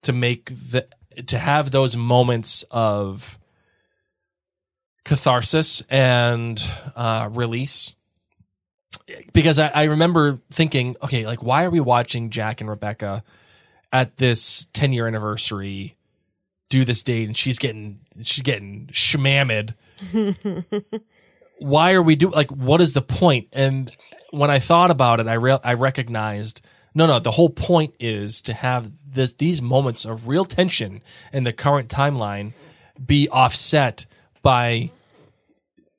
to 0.02 0.14
make 0.14 0.46
the 0.46 0.88
to 1.26 1.38
have 1.38 1.70
those 1.70 1.96
moments 1.96 2.62
of 2.70 3.38
catharsis 5.06 5.82
and 5.88 6.62
uh, 6.96 7.28
release. 7.32 7.94
Because 9.32 9.60
I, 9.60 9.70
I 9.72 9.84
remember 9.84 10.40
thinking, 10.50 10.96
okay, 11.02 11.26
like 11.26 11.42
why 11.42 11.64
are 11.64 11.70
we 11.70 11.80
watching 11.80 12.30
Jack 12.30 12.60
and 12.60 12.68
Rebecca 12.68 13.22
at 13.92 14.16
this 14.16 14.66
10 14.72 14.92
year 14.92 15.06
anniversary 15.06 15.96
do 16.68 16.84
this 16.84 17.04
date 17.04 17.26
and 17.28 17.36
she's 17.36 17.58
getting 17.58 18.00
she's 18.20 18.42
getting 18.42 18.88
shmammed 18.92 19.74
why 21.60 21.92
are 21.92 22.02
we 22.02 22.16
do 22.16 22.28
like 22.30 22.50
what 22.50 22.80
is 22.80 22.92
the 22.94 23.00
point 23.00 23.46
and 23.52 23.92
when 24.32 24.50
i 24.50 24.58
thought 24.58 24.90
about 24.90 25.20
it 25.20 25.28
i 25.28 25.34
real 25.34 25.60
i 25.62 25.72
recognized 25.72 26.60
no 26.92 27.06
no 27.06 27.20
the 27.20 27.30
whole 27.30 27.48
point 27.48 27.94
is 28.00 28.42
to 28.42 28.52
have 28.52 28.90
this 29.06 29.34
these 29.34 29.62
moments 29.62 30.04
of 30.04 30.26
real 30.26 30.44
tension 30.44 31.00
in 31.32 31.44
the 31.44 31.52
current 31.52 31.88
timeline 31.88 32.52
be 33.06 33.28
offset 33.28 34.04
by 34.42 34.90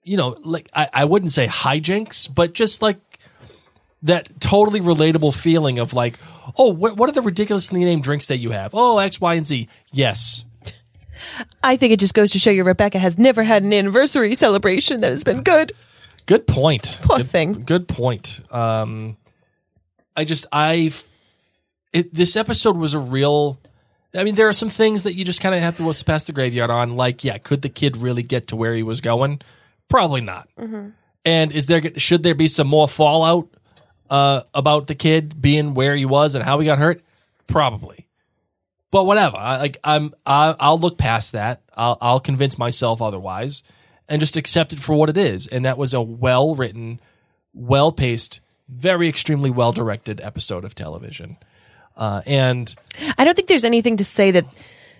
you 0.07 0.17
know 0.17 0.37
like 0.43 0.69
i, 0.73 0.89
I 0.93 1.05
wouldn't 1.05 1.31
say 1.31 1.47
hijinks 1.47 2.33
but 2.33 2.53
just 2.53 2.81
like 2.81 2.97
that 4.03 4.39
totally 4.39 4.79
relatable 4.79 5.35
feeling 5.35 5.79
of 5.79 5.93
like 5.93 6.17
oh 6.57 6.69
what, 6.69 6.95
what 6.97 7.09
are 7.09 7.13
the 7.13 7.21
ridiculously 7.21 7.83
named 7.83 8.03
drinks 8.03 8.27
that 8.27 8.37
you 8.37 8.51
have 8.51 8.71
oh 8.73 8.99
x 8.99 9.19
y 9.19 9.35
and 9.35 9.45
z 9.45 9.67
yes 9.91 10.45
I 11.63 11.77
think 11.77 11.93
it 11.93 11.99
just 11.99 12.13
goes 12.13 12.31
to 12.31 12.39
show 12.39 12.51
you 12.51 12.63
Rebecca 12.63 12.99
has 12.99 13.17
never 13.17 13.43
had 13.43 13.63
an 13.63 13.73
anniversary 13.73 14.35
celebration 14.35 15.01
that 15.01 15.11
has 15.11 15.23
been 15.23 15.41
good. 15.41 15.73
Good 16.25 16.47
point. 16.47 16.99
Poor 17.01 17.17
good, 17.17 17.27
thing. 17.27 17.63
Good 17.63 17.87
point. 17.87 18.41
Um, 18.51 19.17
I 20.15 20.25
just 20.25 20.45
I, 20.51 20.91
it, 21.93 22.13
this 22.13 22.35
episode 22.35 22.75
was 22.75 22.93
a 22.93 22.99
real. 22.99 23.59
I 24.13 24.23
mean, 24.23 24.35
there 24.35 24.47
are 24.47 24.53
some 24.53 24.69
things 24.69 25.03
that 25.03 25.13
you 25.13 25.23
just 25.23 25.41
kind 25.41 25.53
of 25.53 25.61
have 25.61 25.77
to 25.77 26.03
pass 26.05 26.25
the 26.25 26.33
graveyard 26.33 26.71
on. 26.71 26.95
Like, 26.95 27.23
yeah, 27.23 27.37
could 27.37 27.61
the 27.61 27.69
kid 27.69 27.97
really 27.97 28.23
get 28.23 28.47
to 28.47 28.55
where 28.55 28.73
he 28.73 28.83
was 28.83 29.01
going? 29.01 29.41
Probably 29.89 30.21
not. 30.21 30.49
And 31.25 31.51
is 31.51 31.65
there 31.67 31.81
should 31.97 32.23
there 32.23 32.35
be 32.35 32.47
some 32.47 32.67
more 32.67 32.87
fallout 32.87 33.49
uh, 34.09 34.41
about 34.53 34.87
the 34.87 34.95
kid 34.95 35.41
being 35.41 35.73
where 35.73 35.95
he 35.95 36.05
was 36.05 36.35
and 36.35 36.43
how 36.43 36.59
he 36.59 36.65
got 36.65 36.79
hurt? 36.79 37.01
Probably. 37.47 38.07
But 38.91 39.05
whatever. 39.05 39.37
I, 39.37 39.57
like 39.57 39.77
I'm, 39.83 40.13
I, 40.25 40.55
I'll 40.59 40.79
look 40.79 40.97
past 40.97 41.33
that. 41.33 41.61
I'll, 41.75 41.97
I'll 42.01 42.19
convince 42.19 42.57
myself 42.57 43.01
otherwise, 43.01 43.63
and 44.07 44.19
just 44.19 44.37
accept 44.37 44.71
it 44.73 44.79
for 44.79 44.95
what 44.95 45.09
it 45.09 45.17
is. 45.17 45.47
And 45.47 45.65
that 45.65 45.77
was 45.77 45.93
a 45.93 46.01
well 46.01 46.55
written, 46.55 46.99
well 47.53 47.91
paced, 47.91 48.39
very 48.69 49.09
extremely 49.09 49.49
well 49.49 49.73
directed 49.73 50.21
episode 50.21 50.63
of 50.63 50.75
television. 50.75 51.37
Uh, 51.97 52.21
and 52.25 52.73
I 53.17 53.25
don't 53.25 53.35
think 53.35 53.47
there's 53.47 53.65
anything 53.65 53.97
to 53.97 54.05
say 54.05 54.31
that 54.31 54.45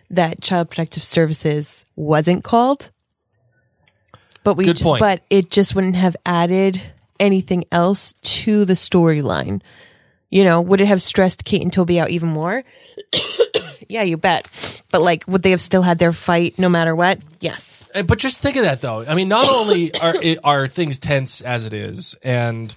that 0.10 0.42
Child 0.42 0.70
Protective 0.70 1.04
Services 1.04 1.86
wasn't 1.96 2.44
called. 2.44 2.92
But 4.48 4.56
we 4.56 4.64
Good 4.64 4.80
point. 4.80 5.02
but 5.02 5.24
it 5.30 5.52
just 5.52 5.76
wouldn't 5.76 5.98
have 5.98 6.16
added 6.26 6.82
anything 7.20 7.66
else 7.70 8.14
to 8.14 8.64
the 8.64 8.76
storyline. 8.76 9.60
You 10.30 10.46
know, 10.46 10.62
would 10.62 10.80
it 10.80 10.88
have 10.88 11.02
stressed 11.02 11.44
Kate 11.44 11.62
and 11.62 11.74
Toby 11.74 12.00
out 12.00 12.10
even 12.12 12.30
more? 12.30 12.64
Yeah, 13.90 14.04
you 14.04 14.18
bet. 14.18 14.84
But 14.92 15.02
like, 15.02 15.24
would 15.28 15.44
they 15.44 15.52
have 15.52 15.62
still 15.62 15.82
had 15.82 15.98
their 15.98 16.12
fight 16.12 16.60
no 16.60 16.68
matter 16.68 16.94
what? 16.94 17.20
Yes. 17.40 17.86
But 18.06 18.18
just 18.20 18.42
think 18.42 18.58
of 18.58 18.64
that 18.64 18.82
though. 18.82 19.06
I 19.06 19.16
mean, 19.16 19.30
not 19.30 19.50
only 19.50 19.94
are 20.02 20.22
it- 20.22 20.40
are 20.44 20.68
things 20.68 21.00
tense 21.00 21.40
as 21.42 21.64
it 21.66 21.74
is, 21.74 22.14
and 22.22 22.76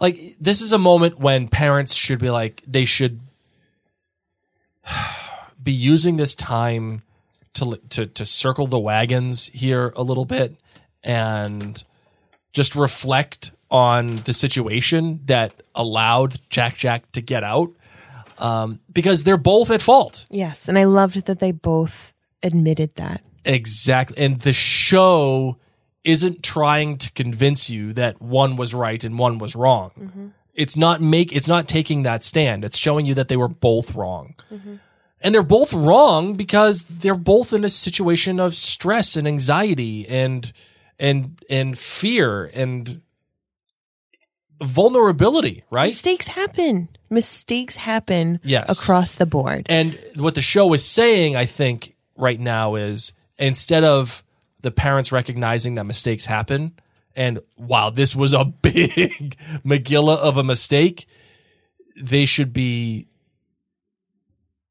like 0.00 0.18
this 0.40 0.60
is 0.60 0.72
a 0.72 0.78
moment 0.78 1.18
when 1.20 1.46
parents 1.46 1.94
should 1.94 2.18
be 2.18 2.28
like 2.30 2.60
they 2.66 2.84
should 2.84 3.20
be 5.62 5.72
using 5.72 6.16
this 6.16 6.34
time 6.34 7.02
to 7.54 7.80
to 7.90 8.06
to 8.06 8.24
circle 8.24 8.66
the 8.66 8.80
wagons 8.80 9.46
here 9.48 9.92
a 9.94 10.02
little 10.02 10.24
bit 10.24 10.56
and 11.04 11.82
just 12.52 12.74
reflect 12.74 13.52
on 13.70 14.16
the 14.18 14.34
situation 14.34 15.20
that 15.24 15.52
allowed 15.74 16.38
Jack 16.50 16.76
Jack 16.76 17.10
to 17.12 17.22
get 17.22 17.42
out 17.42 17.70
um, 18.38 18.80
because 18.92 19.24
they're 19.24 19.36
both 19.36 19.70
at 19.70 19.80
fault. 19.80 20.26
Yes. 20.30 20.68
And 20.68 20.78
I 20.78 20.84
loved 20.84 21.26
that 21.26 21.38
they 21.38 21.52
both 21.52 22.12
admitted 22.42 22.94
that. 22.96 23.22
Exactly. 23.44 24.22
And 24.22 24.40
the 24.40 24.52
show 24.52 25.56
isn't 26.04 26.42
trying 26.42 26.98
to 26.98 27.12
convince 27.12 27.70
you 27.70 27.92
that 27.94 28.20
one 28.20 28.56
was 28.56 28.74
right 28.74 29.02
and 29.02 29.18
one 29.18 29.38
was 29.38 29.54
wrong. 29.54 30.32
It's 30.54 30.76
not 30.76 31.00
make 31.00 31.32
it's 31.32 31.48
not 31.48 31.68
taking 31.68 32.02
that 32.02 32.22
stand. 32.22 32.64
It's 32.64 32.76
showing 32.76 33.06
you 33.06 33.14
that 33.14 33.28
they 33.28 33.36
were 33.36 33.48
both 33.48 33.94
wrong. 33.94 34.34
And 35.24 35.32
they're 35.32 35.44
both 35.44 35.72
wrong 35.72 36.34
because 36.34 36.82
they're 36.82 37.14
both 37.14 37.52
in 37.52 37.64
a 37.64 37.70
situation 37.70 38.40
of 38.40 38.54
stress 38.54 39.16
and 39.16 39.26
anxiety 39.28 40.06
and 40.08 40.52
and 41.02 41.38
and 41.50 41.76
fear 41.76 42.48
and 42.54 43.02
vulnerability, 44.62 45.64
right? 45.70 45.88
Mistakes 45.88 46.28
happen. 46.28 46.88
Mistakes 47.10 47.76
happen 47.76 48.38
Yes. 48.44 48.70
across 48.80 49.16
the 49.16 49.26
board. 49.26 49.66
And 49.68 49.98
what 50.16 50.36
the 50.36 50.40
show 50.40 50.72
is 50.72 50.84
saying, 50.84 51.36
I 51.36 51.44
think, 51.44 51.96
right 52.16 52.38
now 52.38 52.76
is 52.76 53.12
instead 53.38 53.82
of 53.82 54.22
the 54.60 54.70
parents 54.70 55.10
recognizing 55.10 55.74
that 55.74 55.84
mistakes 55.84 56.26
happen, 56.26 56.72
and 57.16 57.40
wow, 57.58 57.90
this 57.90 58.14
was 58.14 58.32
a 58.32 58.44
big 58.62 59.36
Megillah 59.64 60.18
of 60.18 60.36
a 60.36 60.44
mistake, 60.44 61.06
they 62.00 62.24
should 62.24 62.52
be 62.52 63.08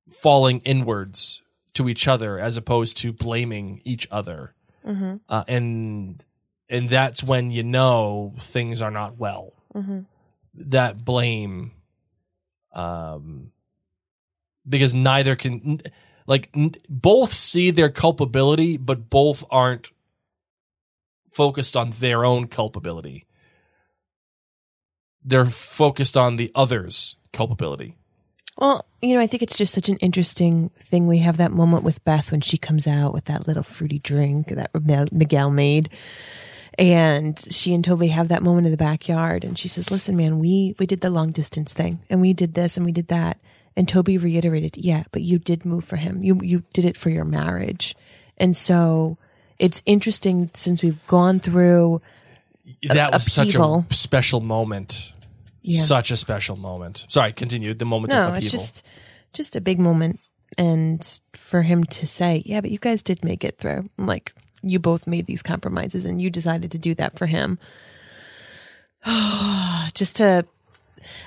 falling 0.09 0.61
inwards 0.61 1.41
to 1.73 1.89
each 1.89 2.07
other 2.07 2.39
as 2.39 2.55
opposed 2.57 2.97
to 2.97 3.11
blaming 3.11 3.81
each 3.83 4.07
other. 4.11 4.53
Mhm. 4.85 5.19
Uh, 5.29 5.43
and 5.47 6.25
and 6.69 6.89
that's 6.89 7.23
when 7.23 7.51
you 7.51 7.63
know 7.63 8.33
things 8.39 8.81
are 8.81 8.91
not 8.91 9.17
well. 9.17 9.53
Mhm. 9.73 10.05
That 10.53 11.03
blame 11.03 11.71
um 12.73 13.51
because 14.67 14.93
neither 14.93 15.35
can 15.35 15.81
like 16.27 16.49
n- 16.55 16.73
both 16.89 17.33
see 17.33 17.71
their 17.71 17.89
culpability 17.89 18.77
but 18.77 19.09
both 19.09 19.43
aren't 19.49 19.89
focused 21.29 21.75
on 21.75 21.89
their 21.91 22.23
own 22.23 22.47
culpability 22.47 23.25
they're 25.23 25.45
focused 25.45 26.15
on 26.15 26.35
the 26.37 26.51
other's 26.55 27.17
culpability 27.33 27.97
Well, 28.57 28.85
you 29.01 29.15
know, 29.15 29.21
I 29.21 29.27
think 29.27 29.41
it's 29.41 29.57
just 29.57 29.73
such 29.73 29.89
an 29.89 29.97
interesting 29.97 30.69
thing. 30.69 31.07
We 31.07 31.19
have 31.19 31.37
that 31.37 31.51
moment 31.51 31.83
with 31.83 32.03
Beth 32.03 32.31
when 32.31 32.41
she 32.41 32.57
comes 32.57 32.87
out 32.87 33.13
with 33.13 33.25
that 33.25 33.47
little 33.47 33.63
fruity 33.63 33.99
drink 33.99 34.47
that 34.47 34.71
Miguel 35.11 35.49
made. 35.49 35.89
And 36.77 37.39
she 37.39 37.73
and 37.73 37.83
Toby 37.83 38.07
have 38.07 38.29
that 38.29 38.43
moment 38.43 38.65
in 38.65 38.71
the 38.71 38.77
backyard 38.77 39.43
and 39.43 39.57
she 39.57 39.67
says, 39.67 39.91
Listen, 39.91 40.15
man, 40.15 40.39
we 40.39 40.75
we 40.79 40.85
did 40.85 41.01
the 41.01 41.09
long 41.09 41.31
distance 41.31 41.73
thing 41.73 41.99
and 42.09 42.21
we 42.21 42.33
did 42.33 42.53
this 42.53 42.77
and 42.77 42.85
we 42.85 42.91
did 42.91 43.07
that. 43.07 43.39
And 43.75 43.87
Toby 43.87 44.17
reiterated, 44.17 44.77
Yeah, 44.77 45.03
but 45.11 45.21
you 45.21 45.37
did 45.37 45.65
move 45.65 45.83
for 45.83 45.97
him. 45.97 46.23
You 46.23 46.39
you 46.41 46.63
did 46.73 46.85
it 46.85 46.95
for 46.95 47.09
your 47.09 47.25
marriage. 47.25 47.95
And 48.37 48.55
so 48.55 49.17
it's 49.59 49.81
interesting 49.85 50.49
since 50.53 50.81
we've 50.81 51.05
gone 51.07 51.39
through 51.39 52.01
that 52.83 53.11
was 53.13 53.37
upheaval. 53.37 53.83
such 53.83 53.91
a 53.91 53.95
special 53.95 54.39
moment 54.39 55.10
Yeah. 55.61 55.81
such 55.81 56.11
a 56.11 56.17
special 56.17 56.57
moment 56.57 57.05
sorry 57.07 57.33
continue 57.33 57.73
the 57.73 57.85
moment 57.85 58.13
no, 58.13 58.33
it's 58.33 58.49
just 58.49 58.83
just 59.33 59.55
a 59.55 59.61
big 59.61 59.79
moment, 59.79 60.19
and 60.57 61.19
for 61.33 61.61
him 61.61 61.83
to 61.85 62.07
say, 62.07 62.43
"Yeah, 62.45 62.61
but 62.61 62.71
you 62.71 62.77
guys 62.77 63.01
did 63.01 63.23
make 63.23 63.43
it 63.43 63.57
through." 63.57 63.89
Like 63.97 64.33
you 64.61 64.79
both 64.79 65.07
made 65.07 65.25
these 65.25 65.41
compromises, 65.41 66.05
and 66.05 66.21
you 66.21 66.29
decided 66.29 66.71
to 66.71 66.79
do 66.79 66.93
that 66.95 67.17
for 67.17 67.27
him. 67.27 67.59
just 69.93 70.17
to, 70.17 70.45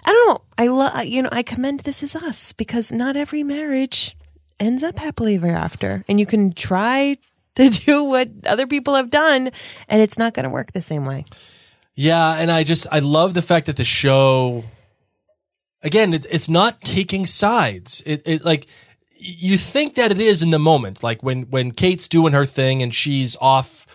I 0.04 0.12
don't 0.12 0.28
know. 0.28 0.42
I 0.56 0.66
love 0.68 1.04
you 1.06 1.22
know 1.22 1.30
I 1.32 1.42
commend 1.42 1.80
This 1.80 2.02
Is 2.02 2.14
Us 2.14 2.52
because 2.52 2.92
not 2.92 3.16
every 3.16 3.42
marriage 3.42 4.16
ends 4.60 4.82
up 4.82 4.98
happily 4.98 5.36
ever 5.36 5.48
after, 5.48 6.04
and 6.08 6.20
you 6.20 6.26
can 6.26 6.52
try 6.52 7.16
to 7.54 7.68
do 7.68 8.04
what 8.04 8.28
other 8.46 8.66
people 8.66 8.94
have 8.94 9.10
done, 9.10 9.50
and 9.88 10.02
it's 10.02 10.18
not 10.18 10.34
going 10.34 10.44
to 10.44 10.50
work 10.50 10.72
the 10.72 10.82
same 10.82 11.04
way. 11.06 11.24
Yeah, 11.94 12.34
and 12.34 12.50
I 12.50 12.64
just 12.64 12.86
I 12.90 12.98
love 12.98 13.34
the 13.34 13.42
fact 13.42 13.66
that 13.66 13.76
the 13.76 13.84
show 13.84 14.64
again 15.82 16.14
it, 16.14 16.26
it's 16.30 16.48
not 16.48 16.80
taking 16.80 17.24
sides. 17.26 18.02
It, 18.04 18.22
it 18.26 18.44
like 18.44 18.66
you 19.16 19.56
think 19.56 19.94
that 19.94 20.10
it 20.10 20.20
is 20.20 20.42
in 20.42 20.50
the 20.50 20.58
moment, 20.58 21.02
like 21.02 21.22
when 21.22 21.42
when 21.44 21.70
Kate's 21.70 22.08
doing 22.08 22.32
her 22.32 22.44
thing 22.44 22.82
and 22.82 22.94
she's 22.94 23.36
off 23.40 23.86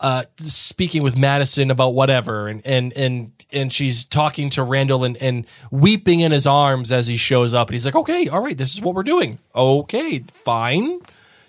uh, 0.00 0.24
speaking 0.38 1.02
with 1.02 1.16
Madison 1.16 1.70
about 1.70 1.90
whatever, 1.90 2.48
and 2.48 2.62
and 2.66 2.92
and 2.94 3.32
and 3.52 3.72
she's 3.72 4.04
talking 4.04 4.48
to 4.50 4.62
Randall 4.62 5.04
and 5.04 5.16
and 5.18 5.46
weeping 5.70 6.20
in 6.20 6.32
his 6.32 6.46
arms 6.46 6.90
as 6.90 7.06
he 7.06 7.16
shows 7.16 7.52
up, 7.54 7.68
and 7.68 7.74
he's 7.74 7.84
like, 7.84 7.96
"Okay, 7.96 8.28
all 8.28 8.40
right, 8.42 8.56
this 8.56 8.74
is 8.74 8.80
what 8.80 8.94
we're 8.94 9.02
doing. 9.02 9.38
Okay, 9.54 10.24
fine. 10.32 11.00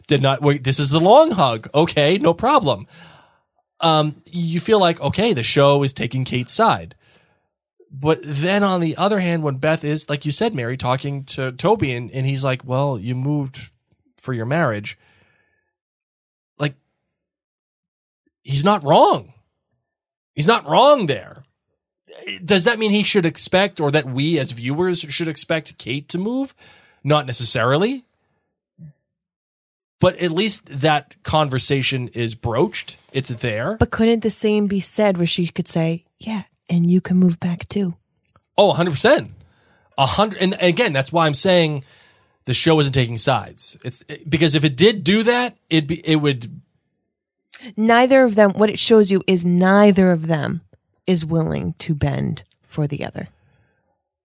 Did 0.07 0.21
not 0.21 0.41
wait. 0.41 0.63
This 0.65 0.79
is 0.79 0.89
the 0.89 0.99
long 0.99 1.31
hug. 1.31 1.69
Okay, 1.73 2.17
no 2.17 2.33
problem." 2.33 2.87
Um, 3.81 4.21
you 4.31 4.59
feel 4.59 4.79
like 4.79 5.01
okay, 5.01 5.33
the 5.33 5.43
show 5.43 5.83
is 5.83 5.93
taking 5.93 6.23
Kate's 6.23 6.53
side. 6.53 6.95
But 7.91 8.19
then 8.23 8.63
on 8.63 8.79
the 8.79 8.95
other 8.95 9.19
hand, 9.19 9.43
when 9.43 9.57
Beth 9.57 9.83
is, 9.83 10.09
like 10.09 10.25
you 10.25 10.31
said, 10.31 10.53
Mary, 10.53 10.77
talking 10.77 11.25
to 11.25 11.51
Toby 11.51 11.91
and, 11.91 12.09
and 12.11 12.25
he's 12.25 12.43
like, 12.43 12.63
Well, 12.63 12.97
you 12.97 13.15
moved 13.15 13.69
for 14.21 14.33
your 14.33 14.45
marriage. 14.45 14.97
Like, 16.57 16.75
he's 18.43 18.63
not 18.63 18.83
wrong. 18.83 19.33
He's 20.35 20.47
not 20.47 20.65
wrong 20.65 21.07
there. 21.07 21.43
Does 22.43 22.63
that 22.63 22.79
mean 22.79 22.91
he 22.91 23.03
should 23.03 23.25
expect, 23.25 23.79
or 23.79 23.91
that 23.91 24.05
we 24.05 24.37
as 24.39 24.51
viewers 24.51 25.01
should 25.01 25.27
expect 25.27 25.77
Kate 25.77 26.07
to 26.09 26.17
move? 26.17 26.55
Not 27.03 27.25
necessarily. 27.25 28.05
But 29.99 30.17
at 30.17 30.31
least 30.31 30.65
that 30.81 31.21
conversation 31.23 32.07
is 32.09 32.35
broached. 32.35 32.97
It's 33.11 33.29
there. 33.29 33.75
But 33.77 33.91
couldn't 33.91 34.21
the 34.21 34.29
same 34.29 34.67
be 34.67 34.79
said 34.79 35.17
where 35.17 35.27
she 35.27 35.47
could 35.47 35.67
say, 35.67 36.05
"Yeah, 36.19 36.43
and 36.69 36.89
you 36.89 37.01
can 37.01 37.17
move 37.17 37.39
back 37.39 37.67
too." 37.69 37.95
Oh, 38.57 38.73
100%. 38.73 39.31
A 39.97 40.05
hundred. 40.05 40.41
And 40.41 40.55
again, 40.61 40.93
that's 40.93 41.11
why 41.11 41.25
I'm 41.25 41.33
saying 41.33 41.83
the 42.45 42.53
show 42.53 42.79
isn't 42.79 42.93
taking 42.93 43.17
sides. 43.17 43.77
It's 43.83 44.03
because 44.27 44.55
if 44.55 44.63
it 44.63 44.75
did 44.75 45.03
do 45.03 45.23
that, 45.23 45.55
it'd 45.69 45.87
be, 45.87 45.99
it 46.07 46.17
would, 46.17 46.61
neither 47.77 48.23
of 48.23 48.35
them 48.35 48.51
what 48.53 48.69
it 48.69 48.79
shows 48.79 49.11
you 49.11 49.21
is 49.27 49.45
neither 49.45 50.11
of 50.11 50.27
them 50.27 50.61
is 51.05 51.25
willing 51.25 51.73
to 51.79 51.93
bend 51.95 52.43
for 52.63 52.87
the 52.87 53.03
other 53.05 53.27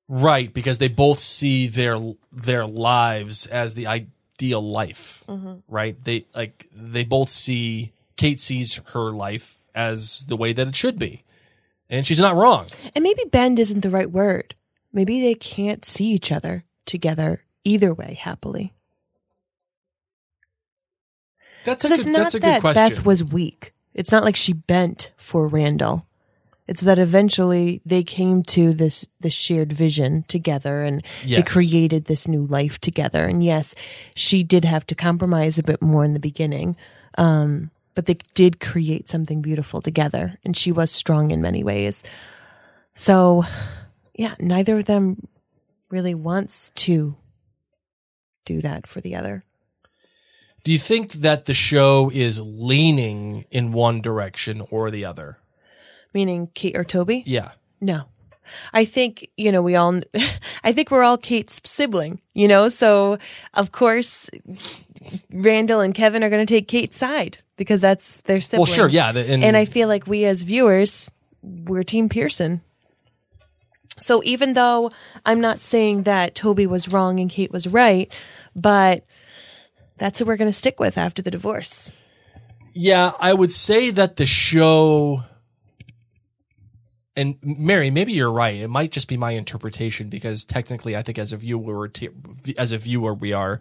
right, 0.09 0.55
because 0.55 0.79
they 0.79 0.87
both 0.89 1.19
see 1.19 1.67
their, 1.67 1.99
their 2.31 2.65
lives 2.65 3.45
as 3.47 3.75
the 3.75 3.89
ideal 3.89 4.63
life, 4.63 5.25
Mhm. 5.29 5.63
right? 5.67 5.97
They 6.05 6.27
like, 6.33 6.67
they 6.73 7.03
both 7.03 7.29
see, 7.29 7.91
Kate 8.17 8.41
sees 8.41 8.81
her 8.93 9.11
life 9.13 9.63
as 9.75 10.25
the 10.27 10.37
way 10.37 10.53
that 10.53 10.69
it 10.69 10.75
should 10.75 10.99
be. 10.99 11.23
And 11.89 12.07
she's 12.07 12.21
not 12.21 12.35
wrong. 12.35 12.67
and 12.95 13.03
maybe 13.03 13.23
bend 13.31 13.59
isn't 13.59 13.81
the 13.83 13.91
right 13.91 14.11
word. 14.11 14.55
Maybe 14.93 15.21
they 15.21 15.35
can't 15.35 15.85
see 15.85 16.07
each 16.07 16.33
other 16.33 16.65
together 16.85 17.45
either 17.65 17.93
way 17.93 18.19
happily. 18.21 18.73
That's 21.65 21.85
a 21.85 21.93
it's 21.93 22.05
good, 22.05 22.13
not 22.13 22.19
that's 22.19 22.35
a 22.35 22.41
good 22.41 22.47
that 22.47 22.61
question. 22.61 22.89
beth 22.89 23.05
was 23.05 23.23
weak. 23.25 23.73
It's 23.93 24.13
not 24.13 24.25
like 24.25 24.37
she 24.37 24.53
bent 24.53 25.11
for 25.17 25.49
randall. 25.49 26.05
It's 26.69 26.81
that 26.81 26.99
eventually 26.99 27.81
they 27.85 28.03
came 28.03 28.43
to 28.45 28.73
this 28.73 29.07
this 29.21 29.33
shared 29.35 29.73
vision 29.73 30.25
together 30.29 30.83
and 30.83 31.05
they 31.25 31.43
created 31.43 32.07
this 32.07 32.27
new 32.27 32.45
life 32.47 32.81
together. 32.81 33.25
And 33.25 33.45
yes 33.45 33.75
she 34.15 34.43
did 34.43 34.65
have 34.65 34.87
to 34.87 34.95
compromise 34.95 35.59
a 35.59 35.63
bit 35.63 35.81
more 35.83 36.05
in 36.05 36.13
the 36.13 36.21
beginning. 36.21 36.77
Um, 37.19 37.71
but 37.97 38.07
they 38.07 38.15
did 38.35 38.61
create 38.61 39.09
something 39.09 39.43
beautiful 39.43 39.81
together 39.83 40.39
and 40.45 40.57
she 40.57 40.71
was 40.71 40.93
strong 40.93 41.33
in 41.33 41.43
many 41.43 41.65
ways 41.65 42.05
so 42.95 43.43
yeah 44.15 44.35
neither 44.39 44.77
of 44.77 44.85
them 44.85 45.27
really 45.91 46.15
wants 46.15 46.71
to 46.71 47.17
do 48.45 48.61
that 48.61 48.87
for 48.87 49.01
the 49.01 49.17
other 49.17 49.43
Do 50.63 50.73
you 50.73 50.79
think 50.79 51.13
that 51.13 51.47
the 51.47 51.55
show 51.55 52.11
is 52.15 52.41
leaning 52.41 53.45
in 53.51 53.73
one 53.73 54.01
direction 54.01 54.63
or 54.71 54.91
the 54.93 55.05
other? 55.05 55.39
meaning 56.15 56.49
kate 56.55 56.77
or 56.77 56.85
toby 56.85 57.25
Yeah. 57.27 57.51
no 57.81 58.05
I 58.73 58.85
think, 58.85 59.29
you 59.37 59.51
know, 59.51 59.61
we 59.61 59.75
all, 59.75 60.01
I 60.63 60.73
think 60.73 60.93
we're 60.93 61.03
all 61.03 61.19
Kate's 61.19 61.61
sibling, 61.65 62.21
you 62.33 62.47
know? 62.47 62.69
So, 62.69 63.19
of 63.55 63.73
course, 63.73 64.31
Randall 65.33 65.81
and 65.81 65.93
Kevin 65.93 66.23
are 66.23 66.31
going 66.31 66.47
to 66.47 66.55
take 66.55 66.69
Kate's 66.69 66.97
side 66.97 67.39
because 67.57 67.81
that's 67.81 68.21
their 68.23 68.41
sibling. 68.41 68.61
Well, 68.61 68.67
sure, 68.67 68.89
yeah, 68.89 69.13
the- 69.13 69.29
and- 69.31 69.43
and 69.45 69.57
I 69.57 69.65
feel 69.65 69.89
like 69.89 70.07
we 70.07 70.25
as 70.25 70.43
viewers, 70.43 71.11
we're 71.43 71.83
Team 71.85 72.09
Pearson. 72.09 72.61
So 73.99 74.23
even 74.25 74.53
though 74.53 74.91
I'm 75.25 75.41
not 75.41 75.63
saying 75.63 76.03
that 76.03 76.35
Toby 76.35 76.67
was 76.67 76.89
wrong 76.89 77.19
and 77.19 77.31
Kate 77.31 77.51
was 77.51 77.67
right, 77.67 78.13
but 78.55 79.05
that's 79.97 80.19
who 80.19 80.27
we're 80.27 80.37
going 80.37 80.49
to 80.51 80.53
stick 80.53 80.79
with 80.79 80.99
after 80.99 81.23
the 81.23 81.31
divorce. 81.31 81.91
Yeah, 82.75 83.13
I 83.19 83.33
would 83.33 83.53
say 83.53 83.91
that 83.91 84.17
the 84.17 84.27
show 84.27 85.23
and 87.17 87.37
Mary, 87.43 87.91
maybe 87.91 88.13
you're 88.13 88.31
right. 88.31 88.57
It 88.57 88.69
might 88.69 88.93
just 88.93 89.09
be 89.09 89.17
my 89.17 89.31
interpretation 89.31 90.11
because 90.11 90.45
technically, 90.45 90.95
I 90.95 91.01
think 91.01 91.19
as 91.19 91.33
a 91.33 91.39
viewer, 91.39 91.91
as 92.59 92.73
a 92.73 92.79
viewer, 92.79 93.15
we 93.15 93.33
are. 93.33 93.61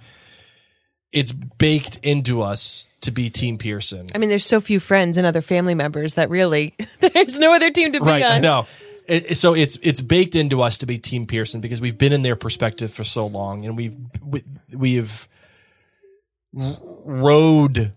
It's 1.14 1.32
baked 1.32 1.98
into 2.04 2.41
us 2.41 2.89
to 3.06 3.12
be 3.12 3.30
Team 3.30 3.58
Pearson. 3.58 4.08
I 4.14 4.18
mean, 4.20 4.30
there's 4.30 4.45
so 4.45 4.60
few 4.62 4.80
friends 4.80 5.18
and 5.18 5.26
other 5.26 5.41
family 5.41 5.74
members 5.74 6.14
that 6.16 6.30
really 6.30 6.76
there's 6.99 7.39
no 7.39 7.53
other 7.56 7.72
team 7.72 7.93
to 7.93 7.99
be 7.99 8.06
right 8.06 8.24
on. 8.24 8.32
i 8.34 8.39
know 8.39 8.68
It- 9.08 9.38
so 9.38 9.53
it's 9.56 9.78
it's 9.82 10.01
baked 10.01 10.36
into 10.36 10.62
us 10.62 10.78
to 10.80 10.86
be 10.86 10.97
team 10.97 11.26
pearson 11.26 11.62
because 11.62 11.80
we've 11.82 11.97
been 11.97 12.12
in 12.14 12.22
their 12.22 12.36
perspective 12.36 12.91
for 12.91 13.03
so 13.03 13.26
long 13.26 13.66
and 13.66 13.78
we've 13.78 13.95
we, 14.24 14.43
we've 14.76 15.28
rode 16.53 17.93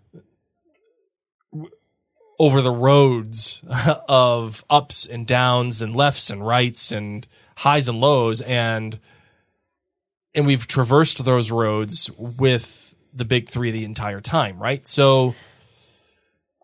over 2.38 2.60
the 2.60 2.70
roads 2.70 3.62
of 4.08 4.64
ups 4.70 5.06
and 5.06 5.26
downs 5.26 5.82
and 5.82 5.94
lefts 5.96 6.30
and 6.30 6.46
rights 6.46 6.92
and 6.92 7.26
highs 7.58 7.88
and 7.88 8.00
lows 8.00 8.40
and 8.42 8.98
and 10.34 10.46
we've 10.46 10.66
traversed 10.66 11.24
those 11.24 11.50
roads 11.50 12.10
with 12.18 12.87
the 13.12 13.24
big 13.24 13.48
3 13.48 13.70
the 13.70 13.84
entire 13.84 14.20
time 14.20 14.58
right 14.58 14.86
so 14.86 15.34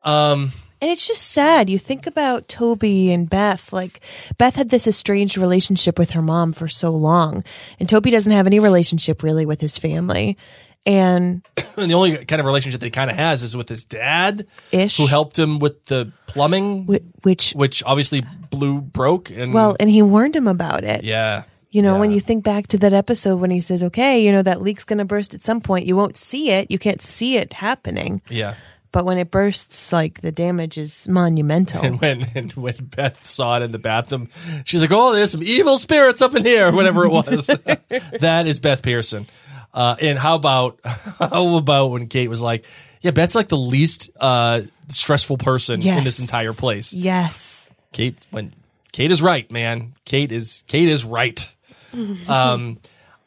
um 0.03 0.53
And 0.81 0.91
it's 0.91 1.07
just 1.09 1.31
sad. 1.31 1.71
You 1.71 1.79
think 1.79 2.07
about 2.07 2.47
Toby 2.47 3.11
and 3.11 3.31
Beth. 3.31 3.73
Like, 3.73 4.01
Beth 4.37 4.57
had 4.57 4.69
this 4.69 4.87
estranged 4.87 5.39
relationship 5.39 5.99
with 5.99 6.11
her 6.11 6.21
mom 6.21 6.53
for 6.53 6.69
so 6.69 6.91
long, 6.91 7.43
and 7.81 7.89
Toby 7.89 8.11
doesn't 8.11 8.33
have 8.33 8.47
any 8.47 8.61
relationship 8.61 9.23
really 9.23 9.47
with 9.47 9.63
his 9.63 9.79
family. 9.79 10.37
And 10.85 11.43
And 11.79 11.91
the 11.91 11.95
only 11.95 12.25
kind 12.27 12.39
of 12.39 12.45
relationship 12.45 12.81
that 12.81 12.87
he 12.87 12.91
kind 12.91 13.11
of 13.11 13.17
has 13.17 13.43
is 13.43 13.57
with 13.57 13.69
his 13.71 13.85
dad, 13.85 14.47
Ish. 14.73 14.99
who 14.99 15.07
helped 15.07 15.39
him 15.39 15.59
with 15.59 15.87
the 15.87 16.13
plumbing, 16.27 16.85
which 17.23 17.53
which 17.53 17.83
obviously 17.87 18.23
blew 18.51 18.83
broke. 18.83 19.31
And 19.31 19.55
well, 19.55 19.77
and 19.81 19.89
he 19.89 20.03
warned 20.03 20.37
him 20.37 20.47
about 20.49 20.85
it. 20.85 21.03
yeah, 21.03 21.45
You 21.75 21.83
know, 21.83 21.99
when 21.99 22.13
you 22.13 22.21
think 22.21 22.45
back 22.45 22.69
to 22.69 22.79
that 22.79 22.93
episode 22.93 23.41
when 23.41 23.51
he 23.51 23.61
says, 23.61 23.83
okay, 23.83 24.25
you 24.25 24.31
know, 24.31 24.43
that 24.43 24.63
leak's 24.63 24.85
going 24.85 25.01
to 25.01 25.05
burst 25.05 25.35
at 25.35 25.43
some 25.43 25.61
point, 25.61 25.87
you 25.87 25.97
won't 25.97 26.17
see 26.17 26.51
it. 26.51 26.71
You 26.71 26.79
can't 26.79 27.03
see 27.03 27.37
it 27.37 27.53
happening. 27.55 28.23
yeah. 28.31 28.55
But 28.93 29.05
when 29.07 29.19
it 29.19 29.33
bursts, 29.33 29.93
like 29.93 30.21
the 30.21 30.31
damage 30.31 30.79
is 30.79 31.09
monumental. 31.09 31.83
And 31.85 32.01
when 32.01 32.27
and 32.37 32.53
when 32.53 32.77
Beth 32.95 33.27
saw 33.27 33.57
it 33.57 33.63
in 33.65 33.73
the 33.73 33.81
bathroom, 33.81 34.29
she's 34.65 34.83
like, 34.83 34.93
"Oh, 34.93 35.13
there's 35.13 35.33
some 35.33 35.43
evil 35.43 35.79
spirits 35.79 36.23
up 36.23 36.37
in 36.37 36.45
here." 36.45 36.71
Whatever 36.71 37.07
it 37.07 37.11
was, 37.19 37.47
that 38.21 38.45
is 38.47 38.61
Beth 38.61 38.85
Pearson. 38.85 39.27
Uh, 39.73 39.97
and 40.01 40.17
how 40.17 40.37
about 40.37 40.79
how 41.19 41.57
about 41.57 41.89
when 41.89 42.07
Kate 42.07 42.29
was 42.29 42.41
like, 42.41 42.67
"Yeah, 43.01 43.11
Beth's 43.11 43.35
like 43.35 43.49
the 43.49 43.57
least 43.59 44.11
uh, 44.21 44.61
stressful 44.91 45.39
person 45.39 45.85
in 45.85 46.05
this 46.05 46.21
entire 46.21 46.53
place." 46.53 46.95
yes. 46.95 47.75
Kate 47.93 48.17
when 48.31 48.55
Kate 48.93 49.11
is 49.11 49.21
right, 49.21 49.51
man. 49.51 49.95
Kate 50.05 50.31
is 50.31 50.63
Kate 50.69 50.89
is 50.89 51.05
right. 51.05 51.53
Um, 52.29 52.79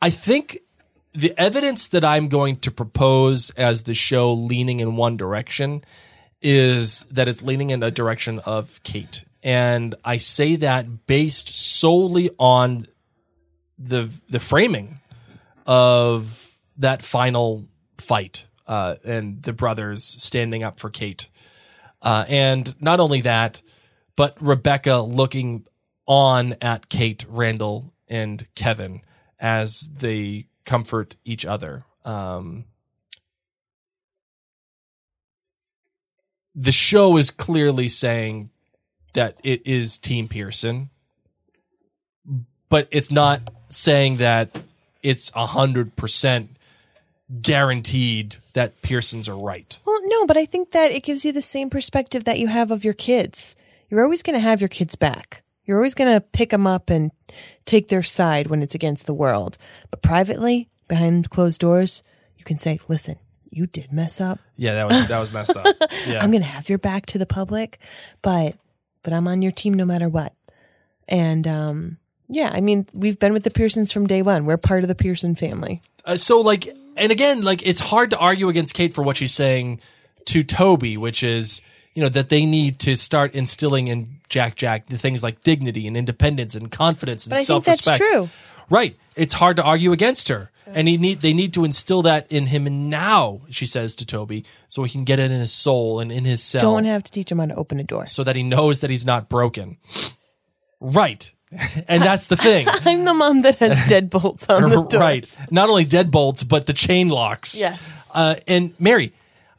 I 0.01 0.09
think 0.09 0.59
the 1.13 1.33
evidence 1.39 1.87
that 1.89 2.05
I'm 2.05 2.27
going 2.27 2.57
to 2.57 2.71
propose 2.71 3.49
as 3.51 3.83
the 3.83 3.93
show 3.93 4.33
leaning 4.33 4.79
in 4.79 4.95
one 4.95 5.17
direction 5.17 5.83
is 6.41 7.05
that 7.05 7.27
it's 7.27 7.41
leaning 7.41 7.71
in 7.71 7.79
the 7.79 7.89
direction 7.89 8.39
of 8.45 8.81
Kate. 8.83 9.23
And 9.41 9.95
I 10.05 10.17
say 10.17 10.55
that 10.57 11.07
based 11.07 11.49
solely 11.49 12.29
on 12.37 12.85
the 13.79 14.09
the 14.29 14.39
framing 14.39 14.99
of 15.65 16.59
that 16.77 17.01
final 17.01 17.67
fight 17.97 18.47
uh, 18.67 18.95
and 19.03 19.41
the 19.41 19.53
brothers 19.53 20.03
standing 20.03 20.63
up 20.63 20.79
for 20.79 20.89
Kate. 20.89 21.29
Uh, 22.01 22.25
and 22.27 22.79
not 22.81 22.99
only 22.99 23.21
that, 23.21 23.61
but 24.15 24.37
Rebecca 24.39 24.97
looking 24.97 25.65
on 26.05 26.55
at 26.61 26.89
Kate, 26.89 27.25
Randall, 27.27 27.93
and 28.09 28.47
Kevin 28.55 29.01
as 29.39 29.89
they 29.89 30.47
comfort 30.65 31.15
each 31.23 31.45
other. 31.45 31.85
Um, 32.05 32.65
the 36.55 36.71
show 36.71 37.17
is 37.17 37.31
clearly 37.31 37.87
saying 37.87 38.49
that 39.13 39.37
it 39.43 39.65
is 39.65 39.97
Team 39.97 40.27
Pearson, 40.27 40.89
but 42.69 42.87
it's 42.91 43.11
not 43.11 43.41
saying 43.69 44.17
that 44.17 44.61
it's 45.03 45.31
a 45.35 45.45
hundred 45.45 45.95
percent 45.95 46.49
guaranteed 47.41 48.37
that 48.53 48.81
Pearsons 48.81 49.27
are 49.27 49.37
right. 49.37 49.77
Well, 49.85 49.99
no, 50.05 50.25
but 50.25 50.37
I 50.37 50.45
think 50.45 50.71
that 50.71 50.91
it 50.91 51.03
gives 51.03 51.25
you 51.25 51.31
the 51.31 51.41
same 51.41 51.69
perspective 51.69 52.23
that 52.23 52.39
you 52.39 52.47
have 52.47 52.71
of 52.71 52.83
your 52.83 52.93
kids. 52.93 53.55
You're 53.89 54.03
always 54.03 54.23
going 54.23 54.35
to 54.35 54.39
have 54.39 54.61
your 54.61 54.67
kids 54.69 54.95
back. 54.95 55.43
You're 55.65 55.77
always 55.77 55.93
going 55.93 56.13
to 56.13 56.21
pick 56.21 56.49
them 56.51 56.65
up 56.65 56.89
and 56.89 57.11
take 57.65 57.89
their 57.89 58.03
side 58.03 58.47
when 58.47 58.61
it's 58.61 58.75
against 58.75 59.05
the 59.05 59.13
world. 59.13 59.57
But 59.91 60.01
privately, 60.01 60.69
behind 60.87 61.29
closed 61.29 61.59
doors, 61.59 62.03
you 62.37 62.45
can 62.45 62.57
say, 62.57 62.79
listen, 62.87 63.17
you 63.51 63.67
did 63.67 63.91
mess 63.91 64.19
up. 64.19 64.39
Yeah, 64.55 64.73
that 64.75 64.87
was 64.87 65.07
that 65.07 65.19
was 65.19 65.33
messed 65.33 65.55
up. 65.55 65.65
Yeah. 66.07 66.23
I'm 66.23 66.31
going 66.31 66.43
to 66.43 66.47
have 66.47 66.69
your 66.69 66.77
back 66.77 67.05
to 67.07 67.17
the 67.17 67.25
public, 67.25 67.79
but 68.21 68.55
but 69.03 69.13
I'm 69.13 69.27
on 69.27 69.41
your 69.41 69.51
team 69.51 69.73
no 69.73 69.85
matter 69.85 70.07
what. 70.07 70.33
And 71.07 71.47
um 71.47 71.97
yeah, 72.29 72.51
I 72.53 72.61
mean, 72.61 72.87
we've 72.93 73.17
been 73.17 73.31
with 73.31 73.43
the 73.43 73.51
Pearsons 73.51 73.93
from 73.93 74.05
day 74.05 74.21
one. 74.21 74.45
We're 74.45 74.57
part 74.57 74.83
of 74.83 74.89
the 74.89 74.95
Pearson 74.95 75.33
family. 75.33 75.81
Uh, 76.03 76.17
so 76.17 76.39
like 76.41 76.67
and 76.97 77.11
again 77.11 77.41
like 77.41 77.65
it's 77.65 77.79
hard 77.79 78.09
to 78.11 78.17
argue 78.17 78.49
against 78.49 78.73
kate 78.73 78.93
for 78.93 79.01
what 79.03 79.17
she's 79.17 79.33
saying 79.33 79.79
to 80.25 80.41
toby 80.41 80.97
which 80.97 81.21
is 81.21 81.61
you 81.97 82.03
know 82.03 82.09
that 82.09 82.29
they 82.29 82.45
need 82.45 82.77
to 82.77 82.95
start 82.95 83.33
instilling 83.33 83.87
in 83.87 84.19
jack 84.29 84.53
jack 84.55 84.85
the 84.85 84.99
things 84.99 85.23
like 85.23 85.41
dignity 85.41 85.87
and 85.87 85.97
independence 85.97 86.53
and 86.53 86.71
confidence 86.71 87.25
and 87.25 87.31
But 87.31 87.39
I 87.39 87.43
think 87.43 87.65
that's 87.65 87.83
self-respect 87.83 87.97
true. 88.13 88.29
right 88.69 88.95
it's 89.15 89.33
hard 89.33 89.55
to 89.57 89.63
argue 89.63 89.91
against 89.91 90.27
her 90.29 90.51
and 90.67 90.87
he 90.87 90.95
need 90.97 91.21
they 91.21 91.33
need 91.33 91.53
to 91.55 91.63
instill 91.65 92.03
that 92.03 92.29
in 92.31 92.45
him 92.53 92.89
now 92.89 93.41
she 93.49 93.65
says 93.65 93.95
to 93.95 94.05
toby 94.05 94.45
so 94.67 94.83
he 94.83 94.89
can 94.91 95.05
get 95.05 95.17
it 95.17 95.31
in 95.31 95.39
his 95.39 95.51
soul 95.51 95.99
and 95.99 96.11
in 96.11 96.23
his 96.25 96.43
cell 96.43 96.61
Don't 96.61 96.85
have 96.85 97.01
to 97.03 97.11
teach 97.11 97.31
him 97.31 97.39
how 97.39 97.47
to 97.47 97.55
open 97.55 97.79
a 97.79 97.83
door. 97.83 98.05
so 98.05 98.23
that 98.23 98.35
he 98.35 98.43
knows 98.43 98.81
that 98.81 98.91
he's 98.91 99.05
not 99.05 99.27
broken 99.27 99.77
right 100.79 101.33
and 101.87 102.03
that's 102.03 102.27
the 102.27 102.35
thing 102.35 102.67
I'm 102.85 103.05
the 103.05 103.13
mom 103.13 103.41
that 103.43 103.55
has 103.55 103.71
deadbolts 103.89 104.49
on 104.53 104.69
the 104.69 104.83
door. 104.83 104.99
right. 104.99 105.41
Not 105.49 105.69
only 105.69 105.85
deadbolts, 105.85 106.45
but 106.47 106.65
the 106.65 106.73
chain 106.73 107.07
locks. 107.07 107.57
Yes. 107.57 108.11
Uh, 108.13 108.35
and 108.47 108.73
Mary, 108.81 109.13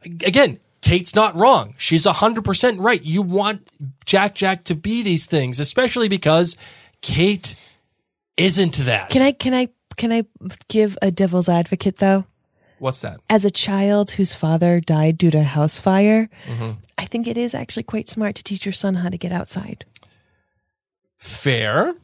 again, 0.05 0.61
Kate's 0.89 1.15
not 1.15 1.37
wrong. 1.37 1.75
She's 1.77 2.07
100% 2.07 2.77
right. 2.81 3.03
You 3.03 3.21
want 3.21 3.69
Jack 4.07 4.35
Jack 4.35 4.65
to 4.65 4.75
be 4.75 5.03
these 5.03 5.27
things, 5.27 5.61
especially 5.61 6.09
because 6.09 6.57
Kate 7.03 7.55
isn't 8.39 8.77
that. 8.79 9.11
Can 9.11 9.21
I 9.21 9.33
can 9.33 9.53
I 9.53 9.69
can 9.97 10.13
I 10.13 10.23
give 10.69 10.97
a 11.03 11.11
devil's 11.11 11.49
advocate 11.49 11.97
though? 11.99 12.25
What's 12.79 13.01
that? 13.03 13.21
As 13.29 13.45
a 13.45 13.51
child 13.51 14.13
whose 14.13 14.35
father 14.35 14.81
died 14.81 15.19
due 15.19 15.31
to 15.33 15.39
a 15.39 15.43
house 15.43 15.79
fire, 15.79 16.31
Mhm. 16.47 16.77
I 16.97 17.05
think 17.05 17.27
it 17.27 17.37
is 17.37 17.55
actually 17.55 17.83
quite 17.83 18.09
smart 18.09 18.37
to 18.37 18.43
teach 18.43 18.65
your 18.65 18.73
son 18.73 18.95
how 18.95 19.09
to 19.11 19.19
get 19.19 19.33
outside. 19.33 19.85
Fair. 21.19 21.95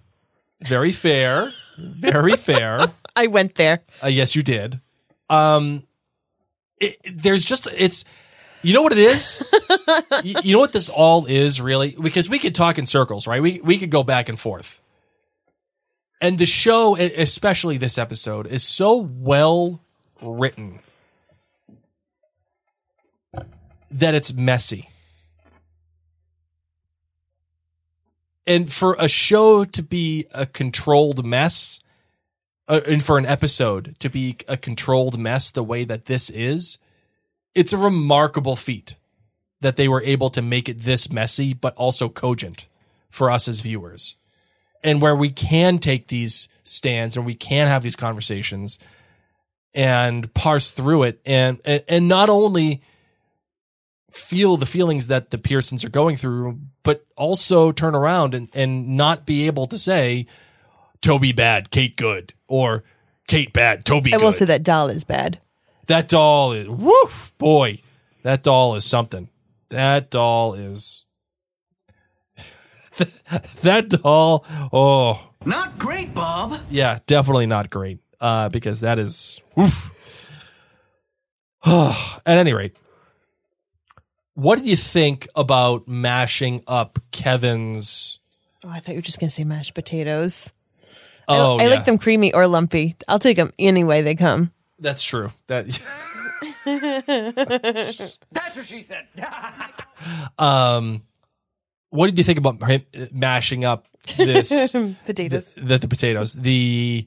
Very 0.61 0.93
fair. 0.93 1.51
Very 1.79 2.37
fair. 2.37 2.93
I 3.17 3.29
went 3.29 3.55
there. 3.55 3.81
Uh, 4.03 4.09
yes, 4.09 4.35
you 4.35 4.43
did. 4.43 4.81
Um, 5.31 5.85
it, 6.81 6.99
there's 7.11 7.45
just 7.45 7.69
it's. 7.79 8.05
You 8.65 8.73
know 8.73 8.83
what 8.83 8.93
it 8.93 8.99
is? 8.99 9.43
you, 10.25 10.37
you 10.43 10.53
know 10.55 10.59
what 10.59 10.73
this 10.73 10.89
all 10.89 11.27
is 11.27 11.61
really? 11.61 11.95
Because 12.01 12.31
we 12.31 12.39
could 12.39 12.55
talk 12.55 12.79
in 12.79 12.87
circles, 12.87 13.27
right? 13.27 13.43
We 13.43 13.61
we 13.61 13.79
could 13.79 13.91
go 13.91 14.03
back 14.03 14.29
and 14.29 14.41
forth. 14.41 14.81
And 16.21 16.39
the 16.39 16.47
show, 16.47 16.97
especially 16.97 17.77
this 17.77 17.99
episode, 17.99 18.47
is 18.47 18.67
so 18.67 18.97
well 18.97 19.81
written 20.23 20.81
that 23.91 24.15
it's 24.15 24.33
messy. 24.33 24.89
And 28.47 28.73
for 28.73 28.97
a 28.99 29.09
show 29.09 29.65
to 29.65 29.83
be 29.83 30.27
a 30.33 30.47
controlled 30.47 31.25
mess, 31.25 31.81
uh, 32.69 32.81
and 32.87 33.05
for 33.05 33.19
an 33.19 33.27
episode 33.27 33.95
to 33.99 34.09
be 34.09 34.37
a 34.49 34.57
controlled 34.57 35.19
mess 35.19 35.51
the 35.51 35.63
way 35.63 35.85
that 35.85 36.07
this 36.07 36.31
is, 36.31 36.79
it's 37.55 37.73
a 37.73 37.79
remarkable 37.79 38.57
feat 38.57 38.97
that 39.61 39.77
they 39.77 39.89
were 39.89 40.03
able 40.03 40.31
to 40.31 40.43
make 40.43 40.69
it 40.69 40.81
this 40.83 41.11
messy, 41.13 41.55
but 41.55 41.75
also 41.77 42.09
cogent 42.09 42.69
for 43.09 43.31
us 43.31 43.49
as 43.49 43.61
viewers. 43.61 44.17
and 44.83 45.01
where 45.01 45.17
we 45.17 45.31
can 45.31 45.79
take 45.79 46.09
these 46.09 46.49
stands 46.63 47.17
and 47.17 47.25
we 47.25 47.35
can 47.35 47.69
have 47.69 47.83
these 47.83 47.97
conversations 47.97 48.79
and 49.75 50.33
parse 50.35 50.73
through 50.73 51.05
it 51.05 51.21
and 51.25 51.59
and, 51.65 51.83
and 51.89 52.07
not 52.09 52.29
only 52.29 52.83
feel 54.11 54.57
the 54.57 54.67
feelings 54.67 55.07
that 55.09 55.31
the 55.31 55.39
Pearsons 55.39 55.85
are 55.85 55.89
going 55.91 56.17
through, 56.17 56.61
but 56.83 57.05
also 57.17 57.73
turn 57.73 57.95
around 57.95 58.35
and, 58.35 58.49
and 58.55 58.97
not 58.97 59.27
be 59.27 59.47
able 59.47 59.67
to 59.67 59.77
say, 59.79 60.27
Toby 61.01 61.33
bad, 61.33 61.71
Kate 61.71 61.97
good, 61.97 62.33
or 62.47 62.85
Kate 63.27 63.53
bad, 63.53 63.85
Toby 63.85 64.13
I 64.13 64.19
good. 64.19 64.25
will 64.25 64.33
say 64.33 64.45
that 64.45 64.63
doll 64.63 64.89
is 64.89 65.03
bad. 65.03 65.41
That 65.87 66.09
doll 66.09 66.53
is 66.53 66.69
woof, 66.69 67.33
boy. 67.39 67.81
That 68.23 68.43
doll 68.43 68.75
is 68.75 68.85
something. 68.85 69.29
That 69.69 70.11
doll 70.11 70.55
is 70.55 71.07
that 73.63 73.89
doll. 73.89 74.45
Oh, 74.73 75.31
Not 75.45 75.79
great, 75.79 76.15
Bob. 76.15 76.59
yeah, 76.71 77.01
definitely 77.07 77.47
not 77.47 77.71
great. 77.71 77.99
Uh, 78.21 78.49
because 78.49 78.81
that 78.81 78.99
is 78.99 79.43
oof. 79.59 79.91
At 81.67 82.21
any 82.27 82.53
rate, 82.55 82.77
what 84.35 84.59
do 84.61 84.65
you 84.69 84.77
think 84.77 85.29
about 85.35 85.87
mashing 85.89 86.63
up 86.67 86.99
Kevin's? 87.11 88.21
Oh, 88.65 88.71
I 88.71 88.79
thought 88.81 88.93
you 88.93 88.99
were 88.99 89.03
just 89.03 89.21
gonna 89.21 89.31
say 89.31 89.45
mashed 89.45 89.75
potatoes. 89.75 90.53
Oh, 91.29 91.57
I, 91.59 91.63
I 91.63 91.67
yeah. 91.67 91.75
like 91.75 91.85
them 91.85 91.99
creamy 91.99 92.33
or 92.33 92.47
lumpy. 92.47 92.97
I'll 93.09 93.19
take 93.19 93.37
them 93.37 93.51
any 93.59 93.83
way 93.85 94.03
they 94.03 94.15
come. 94.15 94.53
That's 94.79 95.03
true. 95.03 95.31
That 95.47 95.67
That's 98.33 98.57
what 98.57 98.67
she 98.67 98.81
said. 98.81 99.07
um, 100.39 101.03
what 101.91 102.07
did 102.07 102.19
you 102.19 102.25
think 102.25 102.39
about 102.39 102.63
him 102.63 102.85
mashing 103.13 103.65
up 103.65 103.87
this 104.17 104.73
Potatoes. 105.07 105.55
The, 105.55 105.79
the, 105.79 105.89
potatoes. 105.89 106.35
The 106.35 107.07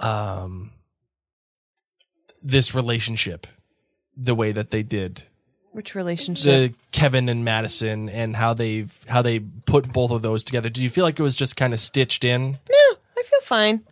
um 0.00 0.70
this 2.42 2.74
relationship, 2.74 3.46
the 4.16 4.34
way 4.34 4.52
that 4.52 4.70
they 4.70 4.82
did 4.82 5.22
Which 5.72 5.94
relationship? 5.94 6.44
the 6.44 6.74
Kevin 6.92 7.28
and 7.28 7.44
Madison 7.44 8.08
and 8.08 8.36
how 8.36 8.54
they've 8.54 8.98
how 9.08 9.22
they 9.22 9.40
put 9.40 9.92
both 9.92 10.10
of 10.10 10.22
those 10.22 10.44
together. 10.44 10.68
Do 10.68 10.82
you 10.82 10.90
feel 10.90 11.04
like 11.04 11.18
it 11.18 11.22
was 11.22 11.36
just 11.36 11.56
kind 11.56 11.72
of 11.72 11.80
stitched 11.80 12.24
in? 12.24 12.52
No, 12.70 12.96
I 13.18 13.22
feel 13.24 13.40
fine. 13.42 13.84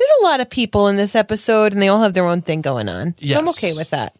There's 0.00 0.10
a 0.22 0.24
lot 0.24 0.40
of 0.40 0.48
people 0.48 0.88
in 0.88 0.96
this 0.96 1.14
episode, 1.14 1.74
and 1.74 1.82
they 1.82 1.88
all 1.88 2.00
have 2.00 2.14
their 2.14 2.24
own 2.24 2.40
thing 2.40 2.62
going 2.62 2.88
on. 2.88 3.14
So 3.22 3.36
I'm 3.36 3.50
okay 3.50 3.72
with 3.76 3.90
that. 3.90 4.16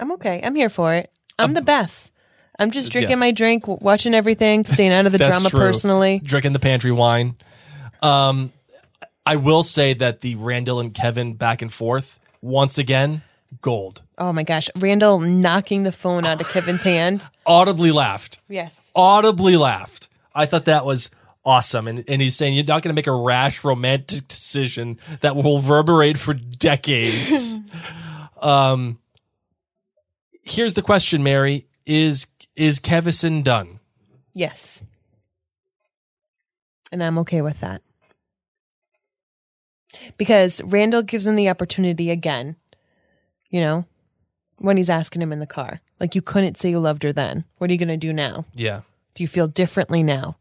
I'm 0.00 0.10
okay. 0.14 0.40
I'm 0.42 0.56
here 0.56 0.68
for 0.68 0.92
it. 0.94 1.08
I'm 1.38 1.54
the 1.54 1.62
Beth. 1.62 2.10
I'm 2.58 2.72
just 2.72 2.90
drinking 2.90 3.10
yeah. 3.10 3.16
my 3.16 3.30
drink, 3.30 3.68
watching 3.68 4.12
everything, 4.12 4.64
staying 4.64 4.92
out 4.92 5.06
of 5.06 5.12
the 5.12 5.18
drama 5.30 5.48
true. 5.48 5.60
personally. 5.60 6.20
Drinking 6.22 6.52
the 6.52 6.58
pantry 6.58 6.90
wine. 6.90 7.36
Um, 8.02 8.52
I 9.24 9.36
will 9.36 9.62
say 9.62 9.94
that 9.94 10.20
the 10.20 10.34
Randall 10.34 10.80
and 10.80 10.92
Kevin 10.92 11.34
back 11.34 11.62
and 11.62 11.72
forth 11.72 12.18
once 12.40 12.78
again 12.78 13.22
gold. 13.60 14.02
Oh 14.18 14.32
my 14.32 14.42
gosh, 14.42 14.68
Randall 14.74 15.20
knocking 15.20 15.84
the 15.84 15.92
phone 15.92 16.24
out 16.24 16.40
of 16.40 16.48
Kevin's 16.48 16.82
hand. 16.82 17.28
Audibly 17.46 17.92
laughed. 17.92 18.40
Yes. 18.48 18.90
Audibly 18.96 19.56
laughed. 19.56 20.08
I 20.34 20.46
thought 20.46 20.64
that 20.64 20.84
was 20.84 21.08
awesome. 21.44 21.88
And 21.88 22.04
and 22.08 22.22
he's 22.22 22.36
saying 22.36 22.54
you're 22.54 22.64
not 22.64 22.82
going 22.82 22.94
to 22.94 22.98
make 22.98 23.06
a 23.06 23.12
rash 23.12 23.64
romantic 23.64 24.28
decision 24.28 24.98
that 25.20 25.36
will 25.36 25.60
reverberate 25.60 26.18
for 26.18 26.34
decades. 26.34 27.60
um, 28.42 28.98
here's 30.42 30.74
the 30.74 30.82
question, 30.82 31.22
Mary: 31.22 31.66
Is 31.86 32.26
is 32.56 32.80
Kevison 32.80 33.42
done? 33.42 33.80
Yes. 34.34 34.82
And 36.90 37.02
I'm 37.02 37.18
okay 37.18 37.40
with 37.40 37.60
that. 37.60 37.82
Because 40.16 40.62
Randall 40.64 41.02
gives 41.02 41.26
him 41.26 41.36
the 41.36 41.48
opportunity 41.48 42.10
again, 42.10 42.56
you 43.48 43.60
know, 43.60 43.86
when 44.58 44.76
he's 44.76 44.90
asking 44.90 45.22
him 45.22 45.32
in 45.32 45.40
the 45.40 45.46
car. 45.46 45.80
Like, 46.00 46.14
you 46.14 46.22
couldn't 46.22 46.58
say 46.58 46.70
you 46.70 46.80
loved 46.80 47.02
her 47.02 47.12
then. 47.12 47.44
What 47.58 47.70
are 47.70 47.72
you 47.72 47.78
going 47.78 47.88
to 47.88 47.96
do 47.96 48.12
now? 48.12 48.46
Yeah. 48.54 48.82
Do 49.14 49.22
you 49.22 49.28
feel 49.28 49.46
differently 49.46 50.02
now? 50.02 50.36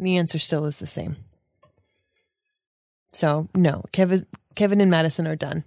And 0.00 0.06
the 0.06 0.16
answer 0.16 0.38
still 0.38 0.64
is 0.64 0.78
the 0.78 0.86
same. 0.86 1.16
So, 3.10 3.48
no, 3.54 3.84
Kevin, 3.92 4.24
Kevin 4.54 4.80
and 4.80 4.90
Madison 4.90 5.26
are 5.26 5.36
done. 5.36 5.64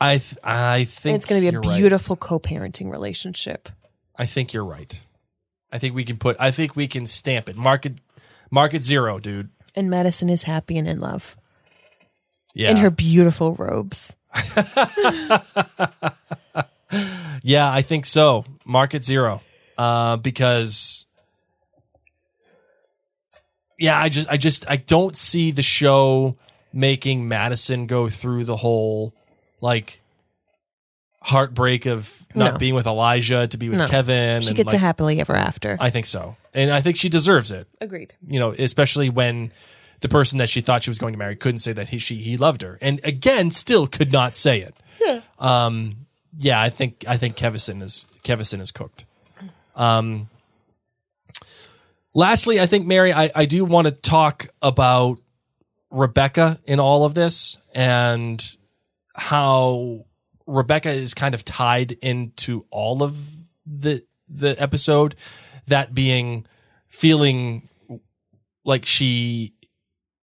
I 0.00 0.18
th- 0.18 0.38
I 0.44 0.76
And 0.76 0.88
think 0.88 1.16
it's 1.16 1.26
going 1.26 1.42
to 1.42 1.50
be 1.50 1.56
a 1.56 1.58
right. 1.60 1.76
beautiful 1.76 2.14
co 2.14 2.38
parenting 2.38 2.92
relationship. 2.92 3.68
I 4.16 4.24
think 4.26 4.52
you're 4.52 4.64
right. 4.64 5.00
I 5.72 5.78
think 5.80 5.96
we 5.96 6.04
can 6.04 6.16
put. 6.16 6.36
I 6.38 6.52
think 6.52 6.76
we 6.76 6.86
can 6.86 7.06
stamp 7.06 7.48
it. 7.48 7.56
Market 7.56 7.94
market 8.52 8.84
zero, 8.84 9.18
dude. 9.18 9.48
And 9.74 9.90
Madison 9.90 10.28
is 10.30 10.44
happy 10.44 10.78
and 10.78 10.86
in 10.86 11.00
love 11.00 11.36
Yeah. 12.54 12.70
in 12.70 12.76
her 12.76 12.90
beautiful 12.90 13.54
robes. 13.56 14.16
Yeah, 17.42 17.70
I 17.70 17.82
think 17.82 18.06
so. 18.06 18.44
Market 18.64 19.04
zero. 19.04 19.40
Uh, 19.76 20.16
because 20.16 21.04
yeah, 23.78 23.98
I 23.98 24.08
just 24.08 24.28
I 24.28 24.36
just 24.36 24.64
I 24.68 24.76
don't 24.76 25.16
see 25.16 25.50
the 25.50 25.62
show 25.62 26.36
making 26.72 27.28
Madison 27.28 27.86
go 27.86 28.08
through 28.08 28.44
the 28.44 28.56
whole 28.56 29.14
like 29.60 30.00
heartbreak 31.22 31.86
of 31.86 32.24
not 32.34 32.52
No. 32.54 32.58
being 32.58 32.74
with 32.74 32.86
Elijah 32.86 33.46
to 33.48 33.56
be 33.56 33.68
with 33.68 33.78
No. 33.78 33.86
Kevin. 33.88 34.42
She 34.42 34.48
and, 34.48 34.56
gets 34.56 34.72
a 34.74 34.78
happily 34.78 35.20
ever 35.20 35.34
after. 35.34 35.76
I 35.80 35.90
think 35.90 36.06
so. 36.06 36.36
And 36.52 36.70
I 36.70 36.80
think 36.80 36.96
she 36.96 37.08
deserves 37.08 37.50
it. 37.50 37.66
Agreed. 37.80 38.12
You 38.26 38.38
know, 38.38 38.52
especially 38.58 39.08
when 39.08 39.50
the 40.00 40.08
person 40.08 40.38
that 40.38 40.50
she 40.50 40.60
thought 40.60 40.82
she 40.82 40.90
was 40.90 40.98
going 40.98 41.14
to 41.14 41.18
marry 41.18 41.34
couldn't 41.34 41.58
say 41.58 41.72
that 41.72 41.88
he 41.88 41.98
she 41.98 42.16
he 42.16 42.36
loved 42.36 42.62
her. 42.62 42.78
And 42.82 43.00
again, 43.04 43.50
still 43.50 43.86
could 43.86 44.12
not 44.12 44.36
say 44.36 44.60
it. 44.60 44.74
Yeah. 45.00 45.20
Um 45.38 46.06
yeah, 46.36 46.60
I 46.60 46.68
think 46.68 47.04
I 47.08 47.16
think 47.16 47.36
Kevison 47.36 47.82
is 47.82 48.06
Kevison 48.22 48.60
is 48.60 48.70
cooked. 48.70 49.06
Um 49.76 50.28
lastly, 52.14 52.60
I 52.60 52.66
think 52.66 52.86
Mary, 52.86 53.12
I, 53.12 53.30
I 53.34 53.44
do 53.44 53.64
want 53.64 53.86
to 53.86 53.90
talk 53.90 54.46
about 54.62 55.18
Rebecca 55.90 56.60
in 56.64 56.80
all 56.80 57.04
of 57.04 57.14
this 57.14 57.58
and 57.74 58.42
how 59.14 60.06
Rebecca 60.46 60.90
is 60.90 61.14
kind 61.14 61.34
of 61.34 61.44
tied 61.44 61.92
into 61.92 62.66
all 62.70 63.02
of 63.02 63.18
the 63.66 64.04
the 64.28 64.60
episode, 64.60 65.14
that 65.66 65.94
being 65.94 66.46
feeling 66.88 67.68
like 68.64 68.86
she 68.86 69.52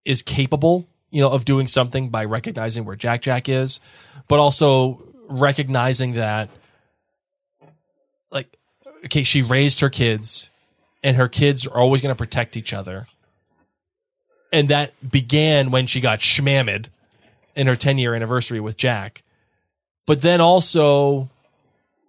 is 0.04 0.22
capable, 0.22 0.88
you 1.12 1.22
know, 1.22 1.30
of 1.30 1.46
doing 1.46 1.68
something 1.68 2.10
by 2.10 2.26
recognizing 2.26 2.84
where 2.84 2.96
Jack 2.96 3.22
Jack 3.22 3.48
is, 3.48 3.80
but 4.28 4.40
also 4.40 5.08
recognizing 5.30 6.14
that 6.14 6.50
like 8.32 8.58
okay, 9.06 9.24
she 9.24 9.42
raised 9.42 9.80
her 9.80 9.90
kids 9.90 10.51
and 11.04 11.18
her 11.18 11.28
kids 11.28 11.66
are 11.66 11.78
always 11.78 12.02
going 12.02 12.14
to 12.14 12.18
protect 12.18 12.56
each 12.58 12.74
other. 12.74 13.08
And 14.54 14.68
that 14.70 14.94
began 15.10 15.72
when 15.72 15.88
she 15.88 16.02
got 16.02 16.20
schmammed 16.20 16.88
in 17.56 17.68
her 17.68 17.76
10 17.76 17.98
year 17.98 18.14
anniversary 18.14 18.60
with 18.60 18.78
Jack. 18.78 19.24
But 20.06 20.22
then 20.22 20.42
also 20.42 21.30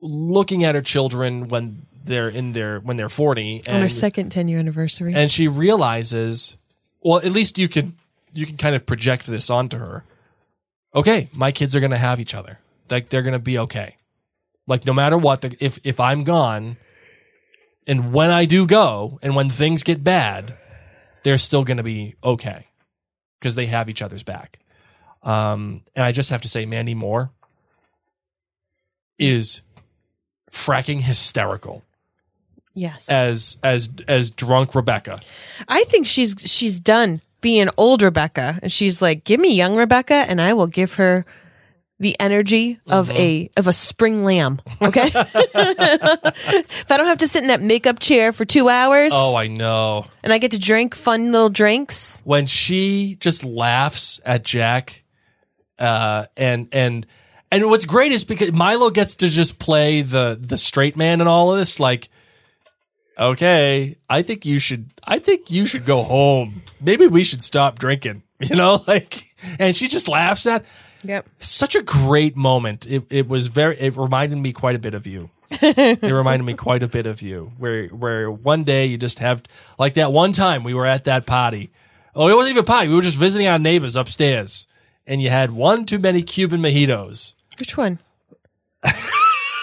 looking 0.01 0.65
at 0.65 0.75
her 0.75 0.83
children 0.83 1.49
when 1.49 1.87
they're 2.05 2.29
in 2.29 2.53
their 2.53 2.81
when 2.81 2.97
they're 2.97 3.09
40 3.09 3.63
On 3.69 3.75
her 3.77 3.83
and 3.83 3.93
second 3.93 4.31
10 4.33 4.49
year 4.49 4.59
anniversary. 4.59 5.15
and 5.15 5.31
she 5.31 5.47
realizes 5.47 6.57
well 7.05 7.19
at 7.19 7.31
least 7.31 7.59
you 7.59 7.69
can 7.69 7.95
you 8.33 8.45
can 8.45 8.57
kind 8.57 8.75
of 8.75 8.85
project 8.87 9.27
this 9.27 9.49
onto 9.49 9.79
her 9.79 10.03
okay 10.97 11.29
my 11.33 11.53
kids 11.53 11.77
are 11.77 11.81
going 11.81 11.93
to 11.93 11.97
have 11.99 12.19
each 12.19 12.35
other 12.35 12.59
like 12.91 13.09
they're 13.11 13.23
going 13.23 13.35
to 13.35 13.39
be 13.39 13.57
okay 13.57 13.95
like 14.67 14.85
no 14.85 14.93
matter 14.93 15.17
what 15.17 15.45
if 15.61 15.79
if 15.85 16.01
i'm 16.01 16.25
gone 16.25 16.77
and 17.87 18.13
when 18.13 18.31
i 18.31 18.45
do 18.45 18.67
go 18.67 19.19
and 19.23 19.35
when 19.35 19.49
things 19.49 19.83
get 19.83 20.03
bad 20.03 20.57
they're 21.23 21.39
still 21.39 21.65
going 21.65 21.77
to 21.77 21.83
be 21.83 22.15
okay 22.25 22.69
because 23.39 23.55
they 23.55 23.67
have 23.67 23.89
each 23.89 24.03
other's 24.03 24.23
back 24.23 24.59
um 25.23 25.83
and 25.95 26.05
i 26.05 26.13
just 26.13 26.31
have 26.31 26.41
to 26.43 26.49
say 26.49 26.67
mandy 26.67 26.95
moore 26.95 27.31
is 29.19 29.63
fracking 30.51 31.01
hysterical 31.01 31.83
yes. 32.75 33.09
as 33.11 33.57
as 33.63 33.91
as 34.09 34.31
drunk 34.31 34.75
rebecca 34.75 35.21
I 35.69 35.85
think 35.85 36.07
she's 36.07 36.35
she's 36.39 36.81
done 36.81 37.21
being 37.43 37.69
old 37.77 38.01
Rebecca. 38.01 38.59
And 38.63 38.73
she's 38.73 39.03
like, 39.03 39.25
give 39.25 39.39
me 39.39 39.55
young 39.55 39.77
Rebecca 39.77 40.15
and 40.15 40.41
I 40.41 40.55
will 40.55 40.69
give 40.69 40.95
her 40.95 41.27
the 42.03 42.15
energy 42.21 42.79
of 42.87 43.09
Mm-hmm. 43.09 43.17
a 43.17 43.51
of 43.57 43.67
a 43.67 43.73
spring 43.73 44.25
lamb. 44.25 44.61
Okay. 44.83 45.07
if 45.15 46.91
I 46.91 46.97
don't 46.97 47.07
have 47.07 47.19
to 47.19 47.29
sit 47.29 47.43
in 47.43 47.49
that 47.49 47.63
makeup 47.63 47.99
chair 48.01 48.33
for 48.33 48.45
two 48.45 48.69
hours 48.69 49.13
oh 49.15 49.35
i 49.37 49.47
know 49.47 50.07
and 50.23 50.33
I 50.33 50.39
get 50.39 50.51
to 50.53 50.59
drink 50.59 50.95
fun 50.95 51.33
little 51.33 51.49
drinks. 51.51 52.21
when 52.25 52.47
she 52.47 53.17
just 53.21 53.45
laughs 53.45 54.21
at 54.25 54.45
Jack, 54.45 55.05
uh, 55.79 56.27
and 56.37 56.69
and 56.73 57.07
and 57.51 57.69
what's 57.71 57.85
great 57.87 58.13
is 58.13 58.25
because 58.25 58.53
Milo 58.53 58.91
gets 58.91 59.17
to 59.17 59.29
just 59.29 59.59
play 59.59 60.03
the 60.03 60.39
the 60.41 60.57
straight 60.57 60.97
man 60.97 61.21
and 61.21 61.29
all 61.29 61.53
of 61.53 61.59
this. 61.59 61.81
Like, 61.81 62.09
okay, 63.19 63.97
I 64.09 64.23
think 64.23 64.47
you 64.47 64.59
should. 64.59 64.91
I 65.05 65.19
think 65.19 65.51
you 65.51 65.67
should 65.67 65.85
go 65.85 66.03
home. 66.03 66.63
Maybe 66.81 67.07
we 67.07 67.25
should 67.25 67.43
stop 67.43 67.79
drinking. 67.79 68.23
You 68.43 68.57
know, 68.57 68.83
like, 68.89 69.25
and 69.61 69.75
she 69.77 69.87
just 69.87 70.09
laughs 70.09 70.47
at. 70.47 70.65
Yep. 71.05 71.29
Such 71.39 71.75
a 71.75 71.83
great 71.83 72.37
moment. 72.37 72.87
It 72.87 73.05
it 73.11 73.29
was 73.29 73.49
very. 73.49 73.79
It 73.81 73.97
reminded 73.97 74.39
me 74.39 74.53
quite 74.53 74.77
a 74.77 74.79
bit 74.79 74.95
of 74.95 75.07
you. 75.07 75.31
it 75.51 76.03
reminded 76.03 76.45
me 76.45 76.55
quite 76.55 76.83
a 76.83 76.89
bit 76.89 77.07
of 77.07 77.21
you. 77.23 77.53
Where 77.59 77.89
where 77.89 78.31
one 78.31 78.65
day 78.65 78.87
you 78.87 78.97
just 78.99 79.19
have 79.19 79.43
like 79.79 79.95
that 79.95 80.13
one 80.13 80.33
time 80.33 80.65
we 80.65 80.75
were 80.75 80.87
at 80.87 81.05
that 81.05 81.27
party. 81.27 81.71
Oh, 82.15 82.29
it 82.29 82.35
wasn't 82.35 82.53
even 82.53 82.63
a 82.65 82.67
party. 82.67 82.89
We 82.89 82.95
were 82.95 83.03
just 83.03 83.19
visiting 83.19 83.49
our 83.49 83.59
neighbors 83.59 83.97
upstairs, 83.97 84.67
and 85.07 85.21
you 85.23 85.31
had 85.31 85.51
one 85.51 85.85
too 85.87 85.99
many 85.99 86.23
Cuban 86.23 86.61
mojitos. 86.61 87.35
Which 87.59 87.77
one? 87.77 87.99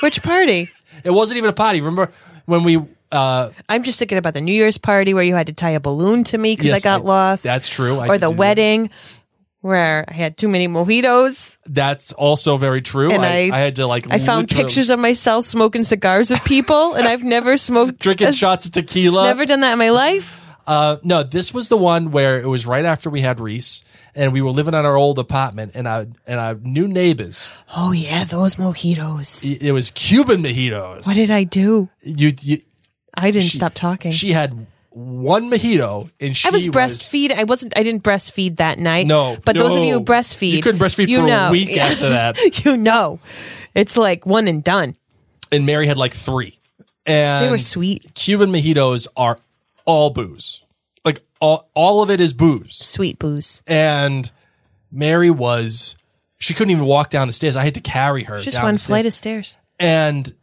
Which 0.02 0.22
party? 0.24 0.70
It 1.02 1.12
wasn't 1.12 1.38
even 1.38 1.50
a 1.50 1.54
party. 1.54 1.80
Remember 1.80 2.12
when 2.46 2.66
we? 2.66 2.78
Uh, 3.10 3.52
I'm 3.70 3.84
just 3.84 4.00
thinking 4.00 4.18
about 4.18 4.34
the 4.34 4.42
New 4.42 4.52
Year's 4.54 4.78
party 4.78 5.14
where 5.14 5.24
you 5.24 5.34
had 5.34 5.48
to 5.48 5.54
tie 5.54 5.70
a 5.70 5.80
balloon 5.80 6.26
to 6.26 6.38
me 6.38 6.58
because 6.58 6.74
I 6.74 6.80
got 6.82 7.02
I- 7.02 7.04
lost. 7.06 7.44
that's 7.46 7.70
true. 7.70 8.00
I 8.00 8.10
or 8.10 8.18
the 8.18 8.30
wedding. 8.30 8.88
that. 8.88 8.92
Where 9.62 10.06
I 10.08 10.14
had 10.14 10.38
too 10.38 10.48
many 10.48 10.68
mojitos. 10.68 11.58
that's 11.66 12.12
also 12.14 12.58
very 12.58 12.82
true. 12.82 13.12
And 13.12 13.26
I, 13.26 13.50
I- 13.50 13.52
I 13.54 13.60
had 13.60 13.76
to 13.78 13.88
like. 13.88 14.10
I 14.12 14.20
found 14.20 14.44
literally- 14.44 14.64
pictures 14.66 14.90
of 14.90 15.00
myself 15.00 15.46
smoking 15.46 15.84
cigars 15.84 16.30
with 16.30 16.44
people, 16.46 16.96
and 16.96 17.08
I've 17.08 17.24
never 17.24 17.58
smoked. 17.58 18.00
drinking 18.08 18.28
a- 18.30 18.34
shots 18.34 18.66
of 18.66 18.72
tequila. 18.72 19.26
Never 19.26 19.46
done 19.46 19.62
that 19.62 19.74
in 19.74 19.80
my 19.80 19.90
life. 19.90 20.38
Uh, 20.68 20.98
no, 21.04 21.24
this 21.24 21.52
was 21.52 21.68
the 21.70 21.78
one 21.78 22.12
where 22.12 22.40
it 22.40 22.46
was 22.46 22.68
right 22.68 22.86
after 22.86 23.10
we 23.10 23.22
had 23.22 23.40
Reese, 23.40 23.84
and 24.14 24.32
we 24.32 24.40
were 24.42 24.52
living 24.52 24.76
in 24.76 24.86
our 24.86 24.96
old 24.96 25.18
apartment, 25.18 25.72
and 25.74 25.88
I 25.88 26.06
and 26.28 26.40
our 26.40 26.54
new 26.56 26.88
neighbors. 26.88 27.52
Oh 27.76 27.92
yeah, 27.92 28.24
those 28.24 28.56
mojitos. 28.56 29.60
It 29.62 29.72
was 29.72 29.90
Cuban 29.92 30.44
mojitos. 30.44 31.08
What 31.08 31.16
did 31.16 31.32
I 31.32 31.44
do? 31.44 31.90
you? 32.04 32.32
you 32.42 32.58
I 33.16 33.32
didn't 33.32 33.46
She- 33.50 33.58
stop 33.58 33.74
talking. 33.74 34.12
she 34.12 34.32
had 34.32 34.68
one 34.92 35.50
mojito, 35.52 36.10
and 36.20 36.36
she 36.36 36.48
I 36.48 36.52
was 36.52 36.68
breastfeed. 36.68 37.32
I 37.32 37.44
wasn't. 37.44 37.78
I 37.78 37.84
didn't 37.84 38.04
breastfeed 38.04 38.58
that 38.58 38.80
night. 38.80 39.06
No, 39.08 39.38
but 39.46 39.56
those 39.56 39.76
of 39.76 39.84
you 39.84 39.94
who 39.96 40.02
breastfeed, 40.02 40.52
You 40.52 40.62
couldn't 40.62 40.80
breastfeed 40.82 41.08
you 41.08 41.18
for 41.20 41.24
a 41.26 41.28
know. 41.28 41.52
week 41.52 41.78
after 41.78 42.10
that. 42.10 42.38
you 42.66 42.76
know, 42.78 43.20
it's 43.76 43.96
like 43.98 44.26
one 44.26 44.48
and 44.48 44.64
done. 44.64 44.96
and 45.52 45.66
Mary 45.66 45.88
had 45.88 45.98
like 45.98 46.14
three. 46.14 46.58
And 47.06 47.46
They 47.46 47.52
were 47.52 47.60
sweet, 47.60 48.14
Cuban 48.14 48.52
mojitos 48.52 49.08
are 49.18 49.40
all 49.86 50.10
booze. 50.12 50.64
Like 51.06 51.22
all, 51.40 51.68
all 51.74 52.04
of 52.04 52.10
it 52.12 52.20
is 52.20 52.34
booze. 52.34 52.76
sweet 52.76 53.18
booze. 53.18 53.64
And 53.66 54.32
Mary 54.92 55.32
was 55.32 55.96
she 56.40 56.54
couldn't 56.54 56.72
even 56.72 56.86
walk 56.86 57.10
down 57.10 57.28
the 57.28 57.34
stairs. 57.34 57.56
I 57.56 57.64
had 57.64 57.74
to 57.76 57.82
carry 57.82 58.24
her. 58.26 58.38
Just 58.40 58.58
down 58.58 58.66
one 58.66 58.78
flight 58.78 59.06
of 59.06 59.14
stairs. 59.14 59.58
and 59.80 60.34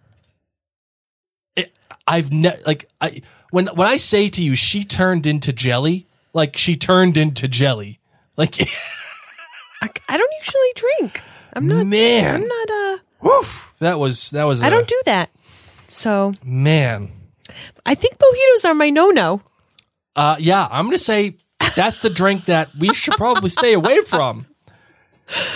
it, 1.56 1.72
I've 2.06 2.32
never 2.32 2.58
like 2.66 2.86
I 3.00 3.22
when 3.56 3.68
when 3.68 3.88
I 3.88 3.96
say 3.96 4.28
to 4.28 4.42
you 4.42 4.54
she 4.54 4.84
turned 4.84 5.26
into 5.26 5.50
jelly, 5.50 6.06
like 6.34 6.58
she 6.58 6.76
turned 6.76 7.16
into 7.16 7.48
jelly. 7.48 8.00
Like 8.36 8.60
I, 9.82 9.88
I 10.10 10.18
don't 10.18 10.32
usually 10.44 10.72
drink. 10.74 11.22
I'm 11.54 11.66
not. 11.66 11.86
man, 11.86 12.42
I'm 12.42 12.46
not. 12.46 12.70
Uh, 12.70 12.98
woof, 13.22 13.72
that 13.78 13.98
was 13.98 14.30
that 14.32 14.44
was 14.44 14.62
I 14.62 14.66
a- 14.66 14.70
don't 14.70 14.86
do 14.86 15.00
that. 15.06 15.30
So 15.88 16.34
man. 16.44 17.12
I 17.86 17.94
think 17.94 18.18
mojitos 18.18 18.68
are 18.68 18.74
my 18.74 18.90
no-no. 18.90 19.40
Uh 20.14 20.36
yeah, 20.38 20.68
I'm 20.70 20.90
to 20.90 20.98
say 20.98 21.36
that's 21.74 22.00
the 22.00 22.10
drink 22.10 22.44
that 22.44 22.68
we 22.78 22.92
should 22.92 23.14
probably 23.14 23.48
stay 23.48 23.72
away 23.72 24.02
from. 24.02 24.44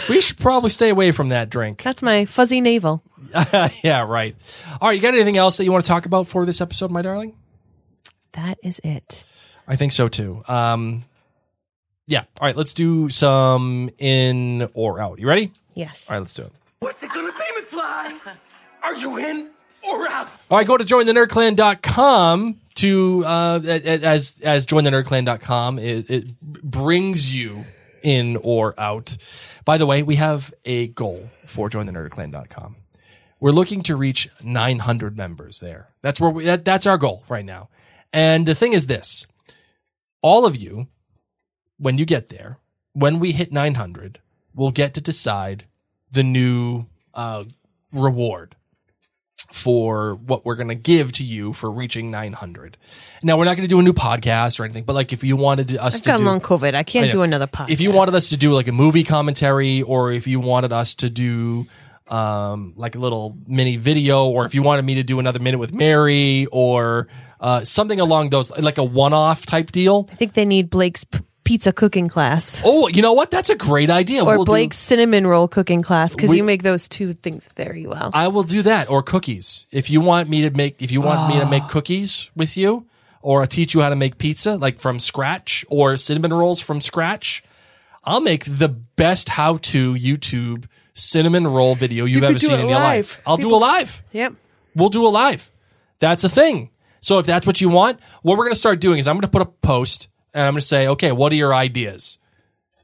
We 0.08 0.22
should 0.22 0.38
probably 0.38 0.70
stay 0.70 0.88
away 0.88 1.12
from 1.12 1.28
that 1.28 1.50
drink. 1.50 1.82
That's 1.84 2.02
my 2.02 2.24
fuzzy 2.24 2.60
navel. 2.60 3.04
yeah, 3.84 4.00
right. 4.02 4.34
All 4.80 4.88
right, 4.88 4.96
you 4.96 5.00
got 5.00 5.14
anything 5.14 5.36
else 5.36 5.58
that 5.58 5.64
you 5.64 5.70
want 5.70 5.84
to 5.84 5.88
talk 5.88 6.06
about 6.06 6.26
for 6.26 6.44
this 6.44 6.60
episode, 6.60 6.90
my 6.90 7.02
darling? 7.02 7.36
That 8.32 8.58
is 8.62 8.80
it. 8.84 9.24
I 9.66 9.76
think 9.76 9.92
so 9.92 10.08
too. 10.08 10.42
Um, 10.48 11.04
yeah. 12.06 12.24
All 12.40 12.46
right, 12.46 12.56
let's 12.56 12.74
do 12.74 13.08
some 13.08 13.90
in 13.98 14.68
or 14.74 15.00
out. 15.00 15.18
You 15.18 15.28
ready? 15.28 15.52
Yes. 15.74 16.10
All 16.10 16.16
right, 16.16 16.20
let's 16.20 16.34
do 16.34 16.42
it. 16.42 16.52
What's 16.80 17.02
it 17.02 17.10
gonna 17.12 17.32
be, 17.32 17.62
McFly? 17.62 18.36
Are 18.82 18.94
you 18.94 19.16
in 19.18 19.50
or 19.88 20.08
out? 20.08 20.28
All 20.50 20.58
right, 20.58 20.66
go 20.66 20.76
to 20.76 20.84
jointhenerdclan.com 20.84 22.60
to 22.76 23.24
uh, 23.26 23.60
as 23.62 24.40
as 24.42 24.66
jointhenerdclan.com 24.66 25.78
it, 25.78 26.10
it 26.10 26.40
brings 26.40 27.34
you 27.34 27.64
in 28.02 28.36
or 28.42 28.74
out. 28.78 29.16
By 29.64 29.76
the 29.78 29.86
way, 29.86 30.02
we 30.02 30.16
have 30.16 30.52
a 30.64 30.88
goal 30.88 31.30
for 31.46 31.68
jointhenerdclan.com. 31.68 32.76
We're 33.38 33.52
looking 33.52 33.82
to 33.82 33.96
reach 33.96 34.28
900 34.42 35.16
members 35.16 35.60
there. 35.60 35.88
That's 36.02 36.20
where 36.20 36.30
we 36.30 36.44
that, 36.44 36.64
that's 36.64 36.86
our 36.86 36.98
goal 36.98 37.24
right 37.28 37.44
now. 37.44 37.68
And 38.12 38.46
the 38.46 38.54
thing 38.54 38.72
is 38.72 38.86
this. 38.86 39.26
All 40.22 40.44
of 40.44 40.56
you 40.56 40.88
when 41.80 41.96
you 41.96 42.04
get 42.04 42.28
there, 42.28 42.58
when 42.92 43.18
we 43.18 43.32
hit 43.32 43.52
900, 43.52 44.20
we'll 44.54 44.70
get 44.70 44.94
to 44.94 45.00
decide 45.00 45.64
the 46.12 46.22
new 46.22 46.86
uh, 47.14 47.44
reward 47.92 48.54
for 49.50 50.14
what 50.14 50.44
we're 50.44 50.54
going 50.54 50.68
to 50.68 50.74
give 50.74 51.10
to 51.10 51.24
you 51.24 51.52
for 51.52 51.70
reaching 51.70 52.10
900. 52.10 52.76
Now, 53.22 53.36
we're 53.36 53.46
not 53.46 53.56
going 53.56 53.66
to 53.66 53.68
do 53.68 53.80
a 53.80 53.82
new 53.82 53.92
podcast 53.92 54.60
or 54.60 54.64
anything, 54.64 54.84
but 54.84 54.92
like 54.92 55.12
if 55.12 55.24
you 55.24 55.36
wanted 55.36 55.76
us 55.76 55.96
I've 55.96 56.02
to 56.02 56.08
got 56.08 56.18
do, 56.18 56.24
long 56.24 56.40
COVID. 56.40 56.74
I 56.74 56.82
can't 56.82 57.06
I 57.06 57.10
do 57.10 57.22
another 57.22 57.46
podcast. 57.46 57.70
If 57.70 57.80
you 57.80 57.90
wanted 57.90 58.14
us 58.14 58.28
to 58.30 58.36
do 58.36 58.52
like 58.52 58.68
a 58.68 58.72
movie 58.72 59.02
commentary 59.02 59.82
or 59.82 60.12
if 60.12 60.26
you 60.26 60.38
wanted 60.38 60.72
us 60.72 60.94
to 60.96 61.10
do 61.10 61.66
um, 62.08 62.74
like 62.76 62.94
a 62.94 62.98
little 62.98 63.36
mini 63.46 63.76
video 63.76 64.26
or 64.26 64.44
if 64.44 64.54
you 64.54 64.62
wanted 64.62 64.84
me 64.84 64.96
to 64.96 65.02
do 65.02 65.18
another 65.18 65.38
minute 65.38 65.58
with 65.58 65.72
Mary 65.72 66.46
or 66.52 67.08
uh, 67.40 67.64
something 67.64 67.98
along 68.00 68.30
those, 68.30 68.56
like 68.58 68.78
a 68.78 68.84
one-off 68.84 69.46
type 69.46 69.72
deal. 69.72 70.08
I 70.12 70.14
think 70.14 70.34
they 70.34 70.44
need 70.44 70.68
Blake's 70.70 71.04
p- 71.04 71.20
pizza 71.44 71.72
cooking 71.72 72.06
class 72.06 72.62
Oh, 72.64 72.86
you 72.88 73.02
know 73.02 73.12
what? 73.14 73.30
That's 73.30 73.50
a 73.50 73.56
great 73.56 73.90
idea. 73.90 74.22
or 74.22 74.36
We'll 74.36 74.44
do- 74.44 74.50
Blake's 74.52 74.76
cinnamon 74.78 75.26
roll 75.26 75.48
cooking 75.48 75.82
class 75.82 76.14
because 76.14 76.32
you 76.34 76.44
make 76.44 76.62
those 76.62 76.86
two 76.86 77.12
things 77.14 77.48
very 77.56 77.86
well. 77.86 78.10
I 78.14 78.28
will 78.28 78.42
do 78.44 78.62
that 78.62 78.88
or 78.90 79.02
cookies. 79.02 79.66
If 79.72 79.90
you 79.90 80.00
want 80.00 80.28
me 80.28 80.42
to 80.42 80.50
make, 80.50 80.80
if 80.80 80.92
you 80.92 81.00
want 81.00 81.34
me 81.34 81.40
to 81.40 81.46
make 81.48 81.66
cookies 81.68 82.30
with 82.36 82.56
you 82.56 82.86
or 83.22 83.44
teach 83.46 83.74
you 83.74 83.80
how 83.80 83.88
to 83.88 83.96
make 83.96 84.18
pizza 84.18 84.56
like 84.56 84.78
from 84.78 84.98
scratch 84.98 85.64
or 85.68 85.96
cinnamon 85.96 86.32
rolls 86.32 86.60
from 86.60 86.80
scratch, 86.80 87.42
I'll 88.04 88.20
make 88.20 88.44
the 88.44 88.68
best 88.68 89.30
how 89.30 89.56
to 89.56 89.94
YouTube 89.94 90.66
cinnamon 90.94 91.46
roll 91.46 91.74
video 91.74 92.04
you've 92.04 92.20
could 92.20 92.30
ever 92.30 92.38
seen 92.38 92.60
in 92.60 92.68
your 92.68 92.78
life. 92.78 93.20
I'll 93.26 93.36
do 93.38 93.44
People- 93.44 93.58
a 93.58 93.60
live. 93.60 94.02
yep. 94.12 94.34
We'll 94.76 94.88
do 94.90 95.06
a 95.06 95.08
live. 95.08 95.50
That's 95.98 96.22
a 96.24 96.28
thing. 96.28 96.70
So 97.00 97.18
if 97.18 97.26
that's 97.26 97.46
what 97.46 97.60
you 97.60 97.68
want, 97.68 97.98
what 98.22 98.36
we're 98.36 98.44
going 98.44 98.54
to 98.54 98.60
start 98.60 98.80
doing 98.80 98.98
is 98.98 99.08
I'm 99.08 99.16
going 99.16 99.22
to 99.22 99.28
put 99.28 99.42
a 99.42 99.46
post 99.46 100.08
and 100.34 100.44
I'm 100.44 100.52
going 100.52 100.60
to 100.60 100.66
say, 100.66 100.88
okay, 100.88 101.12
what 101.12 101.32
are 101.32 101.36
your 101.36 101.54
ideas? 101.54 102.18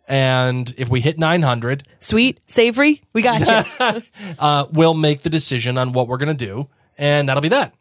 And 0.08 0.72
if 0.78 0.88
we 0.88 1.00
hit 1.00 1.18
900, 1.18 1.86
Sweet, 1.98 2.40
savory, 2.46 3.02
we 3.12 3.22
got 3.22 3.40
you. 3.80 4.02
uh, 4.38 4.66
we'll 4.72 4.94
make 4.94 5.22
the 5.22 5.30
decision 5.30 5.76
on 5.78 5.92
what 5.92 6.08
we're 6.08 6.16
going 6.16 6.36
to 6.36 6.46
do. 6.46 6.68
And 6.96 7.28
that'll 7.28 7.42
be 7.42 7.48
that. 7.48 7.74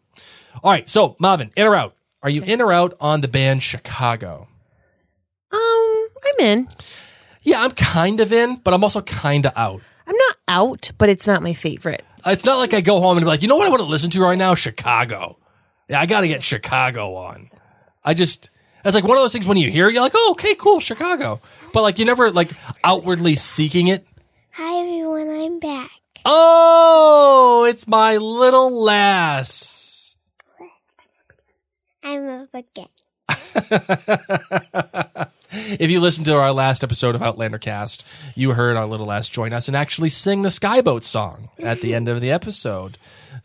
All 0.64 0.72
right. 0.72 0.90
So, 0.90 1.16
Marvin, 1.20 1.52
in 1.56 1.68
or 1.68 1.76
out? 1.76 1.96
Are 2.24 2.30
you 2.30 2.42
in 2.42 2.62
or 2.62 2.72
out 2.74 2.96
on 3.00 3.22
the 3.22 3.28
band 3.28 3.62
Chicago? 3.64 4.48
um, 5.52 6.08
I'm 6.24 6.46
in. 6.46 6.68
Yeah, 7.44 7.62
I'm 7.62 7.72
kind 7.72 8.20
of 8.20 8.34
in, 8.34 8.56
but 8.58 8.74
I'm 8.74 8.84
also 8.84 9.02
kind 9.02 9.46
of 9.46 9.54
out. 9.56 9.82
I'm 10.08 10.16
not 10.16 10.38
out, 10.48 10.92
but 10.98 11.10
it's 11.10 11.28
not 11.28 11.44
my 11.44 11.54
favorite. 11.54 12.04
It's 12.26 12.46
not 12.46 12.58
like 12.58 12.74
I 12.74 12.82
go 12.82 13.00
home 13.00 13.18
and 13.18 13.24
be 13.24 13.30
like, 13.30 13.44
you 13.44 13.48
know 13.48 13.56
what 13.56 13.68
I 13.68 13.70
want 13.70 13.84
to 13.84 13.88
listen 13.88 14.10
to 14.12 14.22
right 14.22 14.38
now? 14.38 14.56
Chicago. 14.56 15.38
Yeah, 15.88 16.00
I 16.02 16.06
got 16.06 16.22
to 16.22 16.28
get 16.28 16.44
Chicago 16.44 17.16
on. 17.16 17.48
I 18.04 18.14
just, 18.14 18.50
it's 18.84 18.96
like 18.96 19.04
one 19.04 19.18
of 19.18 19.24
those 19.24 19.34
things 19.34 19.46
when 19.48 19.58
you 19.58 19.70
hear 19.70 19.88
it, 19.88 19.94
you're 19.94 20.02
like, 20.02 20.14
oh, 20.16 20.30
okay, 20.32 20.56
cool, 20.56 20.80
Chicago. 20.80 21.42
But 21.74 21.82
like, 21.84 22.00
you 22.00 22.06
never 22.06 22.32
like 22.32 22.52
outwardly 22.84 23.36
seeking 23.36 23.88
it. 23.88 24.06
Hi 24.54 24.80
everyone, 24.80 25.30
I'm 25.30 25.60
back. 25.60 25.92
Oh, 26.24 27.66
it's 27.70 27.88
my 27.88 28.18
little 28.18 28.84
lass. 28.84 30.16
I'm 32.04 32.28
a 32.28 32.48
bucket. 32.52 32.90
If 35.80 35.90
you 35.90 36.02
listened 36.02 36.26
to 36.26 36.36
our 36.36 36.52
last 36.52 36.84
episode 36.84 37.16
of 37.16 37.22
Outlander 37.24 37.58
Cast, 37.58 38.06
you 38.36 38.52
heard 38.52 38.76
our 38.76 38.86
little 38.86 39.06
lass 39.06 39.30
join 39.30 39.54
us 39.54 39.70
and 39.70 39.78
actually 39.78 40.10
sing 40.10 40.42
the 40.42 40.52
Skye 40.52 40.82
Boat 40.82 41.04
song 41.06 41.50
at 41.60 41.80
the 41.80 41.94
end 41.94 42.10
of 42.10 42.20
the 42.20 42.30
episode. 42.30 42.98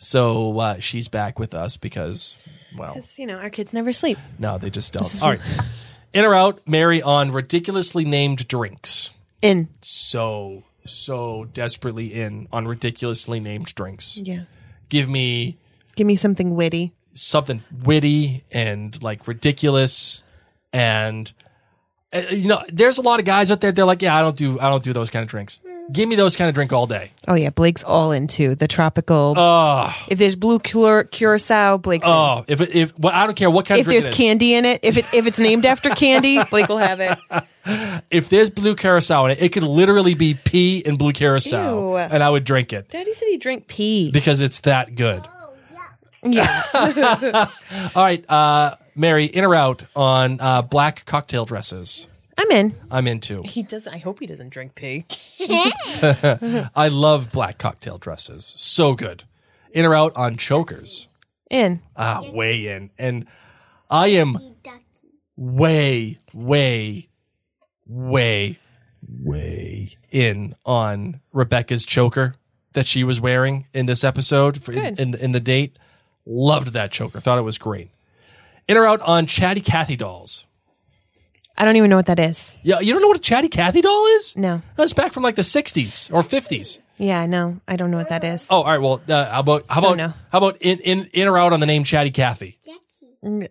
So 0.03 0.59
uh, 0.59 0.79
she's 0.81 1.09
back 1.09 1.39
with 1.39 1.53
us 1.55 1.77
because, 1.77 2.39
well, 2.77 2.95
Because, 2.95 3.19
you 3.19 3.27
know, 3.27 3.37
our 3.39 3.51
kids 3.51 3.73
never 3.75 3.93
sleep. 3.93 4.17
no, 4.39 4.57
they 4.59 4.71
just 4.71 4.93
don't. 4.95 5.23
All 5.23 5.29
right. 5.31 5.41
In 6.15 6.25
or 6.25 6.35
out, 6.35 6.61
Mary 6.67 7.03
on 7.03 7.31
ridiculously 7.33 8.05
named 8.05 8.49
drinks. 8.49 9.15
In. 9.43 9.69
So, 9.83 10.65
so 10.87 11.45
desperately 11.53 12.15
in 12.15 12.49
on 12.51 12.67
ridiculously 12.67 13.41
named 13.41 13.75
drinks. 13.75 14.17
Yeah. 14.17 14.45
Give 14.89 15.09
me 15.09 15.59
Give 15.97 16.07
me 16.07 16.17
something 16.17 16.57
witty. 16.57 16.93
something 17.13 17.63
witty 17.85 18.43
and 18.53 19.01
like 19.03 19.29
ridiculous 19.29 20.23
and 20.73 21.33
uh, 22.13 22.23
you 22.31 22.49
know 22.49 22.63
there's 22.73 22.97
a 22.99 23.03
lot 23.03 23.19
of 23.21 23.27
guys 23.27 23.51
out 23.53 23.61
there 23.61 23.73
they're 23.73 23.85
like 23.85 24.01
yeah 24.03 24.17
i 24.17 24.23
don't 24.23 24.37
do 24.37 24.59
i 24.61 24.69
don't 24.69 24.83
do 24.85 24.93
those 24.93 25.11
kind 25.11 25.23
of 25.25 25.29
drinks 25.29 25.59
Give 25.93 26.09
me 26.09 26.15
those 26.15 26.37
kind 26.37 26.49
of 26.49 26.55
drink 26.55 26.73
all 26.73 26.87
day. 26.87 27.11
Oh 27.27 27.35
yeah, 27.35 27.51
Blake's 27.51 27.83
all 27.85 28.13
into 28.13 28.55
the 28.55 28.69
tropical. 28.69 29.35
Oh, 29.37 29.93
if 30.09 30.19
there's 30.19 30.37
blue 30.37 30.59
cura- 30.59 31.05
curacao, 31.07 31.79
Blake's. 31.79 32.07
in. 32.07 32.13
oh, 32.13 32.45
if 32.47 32.61
it- 32.61 32.75
if 32.75 32.99
well, 32.99 33.13
I 33.15 33.27
don't 33.27 33.35
care 33.37 33.51
what 33.51 33.67
kind 33.67 33.81
if 33.81 33.87
of 33.87 33.91
drink 33.91 33.99
If 33.99 34.05
there's 34.05 34.09
it 34.09 34.11
is. 34.11 34.17
candy 34.17 34.55
in 34.55 34.65
it, 34.65 34.81
if 34.83 34.97
it 34.97 35.07
if 35.13 35.27
it's 35.27 35.39
named 35.39 35.67
after 35.67 35.91
candy, 35.91 36.43
Blake 36.51 36.69
will 36.69 36.79
have 36.79 37.01
it. 37.01 37.19
if 38.11 38.29
there's 38.29 38.51
blue 38.51 38.75
curacao 38.77 39.27
in 39.27 39.33
it, 39.33 39.43
it 39.43 39.49
could 39.51 39.63
literally 39.63 40.15
be 40.15 40.35
pea 40.35 40.83
and 40.87 40.99
blue 40.99 41.13
curacao, 41.13 41.91
Ew. 41.93 41.97
and 41.97 42.23
I 42.23 42.31
would 42.31 42.45
drink 42.45 42.73
it 42.73 42.89
Daddy 42.91 43.13
said 43.13 43.27
he 43.29 43.37
drank 43.39 43.67
pee. 43.67 44.11
because 44.11 44.41
it's 44.41 44.61
that 44.61 44.95
good. 44.95 45.27
Yeah. 46.23 46.47
All 47.95 48.03
right, 48.03 48.25
uh, 48.31 48.75
Mary, 48.95 49.25
in 49.25 49.45
or 49.45 49.55
out 49.55 49.85
on 49.97 50.39
uh, 50.41 50.61
black 50.63 51.05
cocktail 51.07 51.45
dresses? 51.47 52.07
I'm 52.41 52.51
in. 52.53 52.75
I'm 52.91 53.07
into. 53.07 53.43
He 53.43 53.63
does. 53.63 53.87
I 53.87 53.99
hope 53.99 54.19
he 54.19 54.27
doesn't 54.27 54.49
drink 54.49 54.75
pee. 54.75 55.05
I 56.75 56.89
love 56.91 57.31
black 57.31 57.59
cocktail 57.59 57.99
dresses. 57.99 58.47
So 58.57 58.95
good. 58.95 59.25
In 59.73 59.85
or 59.85 59.95
out 59.95 60.17
on 60.17 60.39
chokers? 60.39 61.09
In. 61.51 61.83
Ah, 61.95 62.23
way 62.33 62.67
in. 62.67 62.91
And 62.99 63.27
I 63.91 64.07
am 64.07 64.39
way, 65.37 66.19
way, 66.33 67.11
way, 67.87 68.59
way 69.07 69.97
in 70.11 70.55
on 70.65 71.21
Rebecca's 71.35 71.85
choker 71.85 72.37
that 72.73 72.87
she 72.87 73.05
was 73.05 73.21
wearing 73.21 73.67
in 73.75 73.85
this 73.85 74.03
episode 74.03 74.63
for, 74.63 74.73
in, 74.73 74.99
in, 74.99 75.15
in 75.15 75.33
the 75.33 75.41
date. 75.41 75.79
Loved 76.25 76.69
that 76.69 76.91
choker. 76.91 77.21
Thought 77.21 77.37
it 77.39 77.43
was 77.43 77.59
great. 77.59 77.91
In 78.67 78.79
or 78.79 78.87
out 78.87 79.03
on 79.03 79.27
Chatty 79.27 79.61
Cathy 79.61 79.97
dolls? 79.97 80.47
I 81.61 81.65
don't 81.67 81.77
even 81.77 81.91
know 81.91 81.97
what 81.97 82.07
that 82.07 82.19
is. 82.19 82.57
Yeah, 82.63 82.81
you 82.81 82.93
don't 82.95 83.03
know 83.03 83.09
what 83.09 83.19
a 83.19 83.21
Chatty 83.21 83.49
Cathy 83.49 83.83
doll 83.83 84.07
is? 84.17 84.35
No. 84.35 84.63
That's 84.77 84.95
back 84.95 85.13
from 85.13 85.23
like 85.23 85.35
the 85.35 85.43
60s 85.43 86.11
or 86.11 86.23
50s. 86.23 86.79
Yeah, 86.97 87.27
no, 87.27 87.61
I 87.69 87.77
don't 87.77 87.91
know 87.91 87.99
what 87.99 88.09
that 88.09 88.25
is. 88.25 88.49
Oh, 88.51 88.63
all 88.63 88.65
right. 88.65 88.79
Well, 88.81 89.03
uh, 89.07 89.31
how 89.31 89.41
about 89.41 89.65
how 89.69 89.81
So 89.83 89.87
about 89.89 89.97
no. 89.99 90.13
how 90.33 90.39
about 90.39 90.57
in, 90.61 90.79
in 90.81 91.09
in 91.13 91.29
or 91.29 91.37
out 91.37 91.53
on 91.53 91.61
the 91.61 91.67
name 91.67 91.85
Chatty 91.85 92.11
Cathy? 92.11 92.59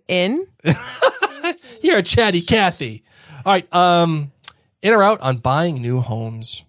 In. 0.08 0.48
You're 1.82 1.98
a 1.98 2.04
Chatty 2.04 2.42
Cathy. 2.42 3.04
All 3.46 3.54
right. 3.54 3.74
Um, 3.74 4.32
in 4.82 4.92
or 4.94 5.04
out 5.04 5.20
on 5.22 5.38
buying 5.38 5.82
new 5.82 6.02
homes? 6.02 6.66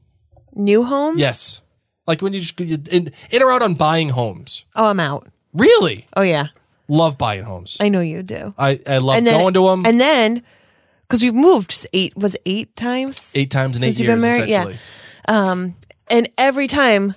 New 0.55 0.85
homes. 0.85 1.21
Yes. 1.21 1.63
Like 2.07 2.23
when 2.23 2.33
you 2.35 2.41
just 2.41 2.61
in, 2.61 3.13
in 3.31 3.43
or 3.43 3.51
out 3.53 3.63
on 3.63 3.75
buying 3.75 4.11
homes? 4.11 4.65
Oh, 4.77 4.87
I'm 4.89 5.01
out. 5.01 5.29
Really? 5.55 6.07
Oh 6.17 6.23
yeah, 6.23 6.49
Love 6.89 7.17
buying 7.19 7.45
homes. 7.45 7.77
I 7.81 7.89
know 7.89 8.01
you 8.01 8.23
do. 8.23 8.55
I 8.59 8.81
I 8.87 8.99
love 8.99 9.25
going 9.25 9.55
to 9.55 9.67
them 9.69 9.87
And 9.87 10.01
then, 10.01 10.43
because 11.11 11.23
we've 11.25 11.35
moved 11.35 11.87
eight 11.93 12.17
was 12.17 12.37
it 12.37 12.43
eight 12.47 12.77
times. 12.77 13.33
eight 13.35 13.51
times 13.51 13.77
in 13.77 13.83
eight 13.83 13.99
you've 13.99 14.07
years 14.09 14.23
been 14.23 14.31
married? 14.31 14.49
Yeah. 14.49 14.73
Um, 15.27 15.75
and 16.09 16.29
every 16.39 16.69
time 16.69 17.15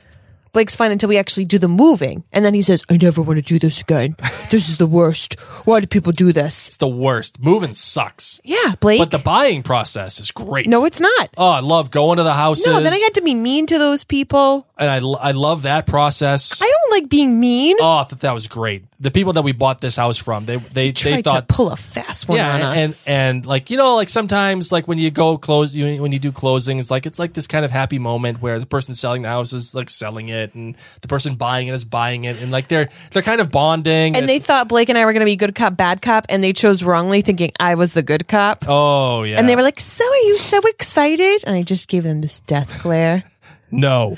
Blake's 0.51 0.75
fine 0.75 0.91
until 0.91 1.09
we 1.09 1.17
actually 1.17 1.45
do 1.45 1.57
the 1.57 1.67
moving, 1.67 2.23
and 2.31 2.43
then 2.43 2.53
he 2.53 2.61
says, 2.61 2.83
"I 2.89 2.97
never 2.97 3.21
want 3.21 3.37
to 3.37 3.41
do 3.43 3.59
this 3.59 3.81
again. 3.81 4.15
This 4.51 4.69
is 4.69 4.77
the 4.77 4.85
worst. 4.85 5.39
Why 5.65 5.79
do 5.79 5.87
people 5.87 6.11
do 6.11 6.31
this?" 6.31 6.67
It's 6.67 6.77
the 6.77 6.87
worst. 6.87 7.39
Moving 7.41 7.73
sucks. 7.73 8.39
Yeah, 8.43 8.75
Blake. 8.79 8.99
But 8.99 9.09
the 9.09 9.17
buying 9.17 9.63
process 9.63 10.19
is 10.19 10.31
great. 10.31 10.67
no, 10.67 10.85
it's 10.85 10.99
not. 10.99 11.29
Oh, 11.37 11.47
I 11.47 11.59
love 11.59 11.89
going 11.89 12.17
to 12.17 12.23
the 12.23 12.33
houses. 12.33 12.67
No, 12.67 12.79
then 12.79 12.93
I 12.93 12.99
get 12.99 13.15
to 13.15 13.21
be 13.21 13.33
mean 13.33 13.65
to 13.67 13.79
those 13.79 14.03
people. 14.03 14.67
And 14.77 14.89
I, 14.89 14.97
I 14.97 15.31
love 15.31 15.63
that 15.63 15.85
process. 15.85 16.61
I 16.61 16.65
don't 16.65 16.91
like 17.01 17.09
being 17.09 17.39
mean. 17.39 17.77
oh, 17.79 17.97
I 17.97 18.03
thought 18.05 18.21
that 18.21 18.33
was 18.33 18.47
great. 18.47 18.83
The 18.99 19.11
people 19.11 19.33
that 19.33 19.43
we 19.43 19.51
bought 19.51 19.81
this 19.81 19.95
house 19.97 20.17
from, 20.17 20.45
they 20.45 20.55
they 20.57 20.91
they 20.91 21.21
thought 21.21 21.47
pull 21.47 21.69
a 21.69 21.75
fast 21.75 22.27
one 22.27 22.37
yeah, 22.37 22.55
on 22.55 22.61
and, 22.61 22.89
us. 22.89 23.07
and 23.07 23.13
and 23.37 23.45
like 23.45 23.69
you 23.69 23.77
know, 23.77 23.95
like 23.95 24.09
sometimes 24.09 24.71
like 24.71 24.87
when 24.87 24.97
you 24.97 25.11
go 25.11 25.37
close, 25.37 25.75
you, 25.75 26.01
when 26.01 26.11
you 26.11 26.19
do 26.19 26.31
closings, 26.31 26.89
like 26.89 27.05
it's 27.05 27.19
like 27.19 27.33
this 27.33 27.45
kind 27.45 27.65
of 27.65 27.71
happy 27.71 27.99
moment 27.99 28.41
where 28.41 28.59
the 28.59 28.65
person 28.65 28.93
selling 28.93 29.21
the 29.21 29.27
house 29.27 29.53
is 29.53 29.75
like 29.75 29.89
selling 29.89 30.29
it, 30.29 30.55
and 30.55 30.75
the 31.01 31.07
person 31.07 31.35
buying 31.35 31.67
it 31.67 31.73
is 31.73 31.85
buying 31.85 32.23
it, 32.23 32.41
and 32.41 32.51
like 32.51 32.67
they're 32.67 32.89
they're 33.11 33.21
kind 33.21 33.41
of 33.41 33.51
bonding. 33.51 34.15
and 34.15 34.27
they 34.27 34.39
thought 34.39 34.69
Blake 34.69 34.89
and 34.89 34.97
I 34.97 35.05
were 35.05 35.13
going 35.13 35.21
to 35.21 35.25
be 35.25 35.35
good 35.35 35.53
cop, 35.53 35.77
bad 35.77 36.01
cop, 36.01 36.25
and 36.29 36.43
they 36.43 36.53
chose 36.53 36.83
wrongly, 36.83 37.21
thinking 37.21 37.51
I 37.59 37.75
was 37.75 37.93
the 37.93 38.03
good 38.03 38.27
cop. 38.27 38.65
oh 38.67 39.23
yeah, 39.23 39.37
And 39.37 39.47
they 39.47 39.55
were 39.55 39.63
like, 39.63 39.79
"So 39.79 40.03
are 40.03 40.17
you 40.17 40.37
so 40.37 40.59
excited?" 40.67 41.43
And 41.45 41.55
I 41.55 41.61
just 41.61 41.89
gave 41.89 42.03
them 42.03 42.21
this 42.21 42.39
death 42.39 42.81
glare. 42.81 43.25
No, 43.73 44.17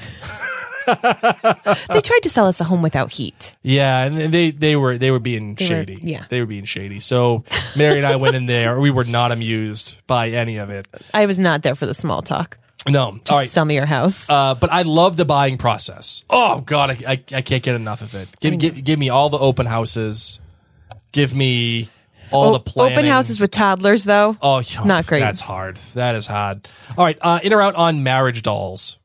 they 0.86 2.02
tried 2.02 2.20
to 2.24 2.30
sell 2.30 2.48
us 2.48 2.62
a 2.62 2.64
home 2.64 2.82
without 2.82 3.12
heat. 3.12 3.56
yeah, 3.64 4.04
and 4.04 4.34
they 4.34 4.52
they 4.52 4.76
were 4.76 4.98
they 4.98 5.12
were 5.12 5.20
being 5.20 5.56
They 5.56 5.66
were- 5.66 5.68
shady. 5.68 6.00
yeah. 6.02 6.26
they 6.30 6.40
were 6.40 6.46
being 6.46 6.66
shady. 6.66 7.00
So 7.00 7.44
Mary 7.76 7.98
and 7.98 8.06
I 8.06 8.16
went 8.18 8.36
in 8.36 8.46
there. 8.46 8.80
We 8.80 8.92
were 8.92 9.04
not 9.06 9.32
amused 9.32 10.02
by 10.08 10.30
any 10.30 10.58
of 10.58 10.70
it. 10.70 10.88
I 11.14 11.26
was 11.26 11.40
not 11.40 11.64
there 11.64 11.76
for 11.76 11.86
the 11.86 11.94
small 11.94 12.22
talk. 12.22 12.58
No, 12.88 13.14
Just 13.18 13.32
all 13.32 13.40
right. 13.40 13.48
sell 13.50 13.66
me 13.66 13.74
your 13.74 13.88
house. 13.88 14.30
Uh, 14.30 14.54
but 14.54 14.72
I 14.72 14.84
love 14.84 15.18
the 15.18 15.26
buying 15.26 15.58
process. 15.58 16.24
Oh 16.30 16.62
God, 16.62 16.92
I, 16.92 17.14
I, 17.14 17.24
I 17.38 17.42
can't 17.42 17.64
get 17.64 17.76
enough 17.76 18.02
of 18.02 18.14
it. 18.14 18.30
Give, 18.40 18.60
give, 18.60 18.84
give 18.84 19.00
me 19.00 19.10
all 19.10 19.30
the 19.30 19.40
open 19.40 19.66
houses. 19.66 20.40
Give 21.12 21.34
me 21.34 21.90
all 22.30 22.50
O- 22.50 22.54
the 22.54 22.60
planning. 22.60 22.94
open 23.00 23.06
houses 23.08 23.40
with 23.40 23.50
toddlers, 23.50 24.04
though. 24.04 24.38
Oh, 24.40 24.62
Not 24.86 25.08
great. 25.08 25.22
That's 25.22 25.40
hard. 25.42 25.78
That 25.96 26.14
is 26.14 26.28
hard. 26.28 26.68
All 26.96 27.06
right, 27.06 27.18
uh, 27.22 27.40
in 27.42 27.54
or 27.54 27.62
out 27.64 27.74
on 27.74 28.04
marriage 28.04 28.44
dolls. 28.44 29.00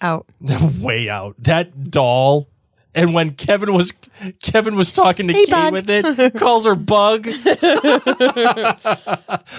Out. 0.00 0.26
Way 0.80 1.08
out. 1.08 1.36
That 1.38 1.90
doll. 1.90 2.48
And 2.94 3.12
when 3.12 3.32
Kevin 3.32 3.74
was 3.74 3.92
Kevin 4.42 4.74
was 4.74 4.90
talking 4.90 5.28
to 5.28 5.34
Hey, 5.34 5.44
Kate 5.44 5.50
Bug. 5.50 5.72
with 5.72 5.90
it, 5.90 6.34
calls 6.36 6.64
her 6.64 6.74
bug. 6.74 7.26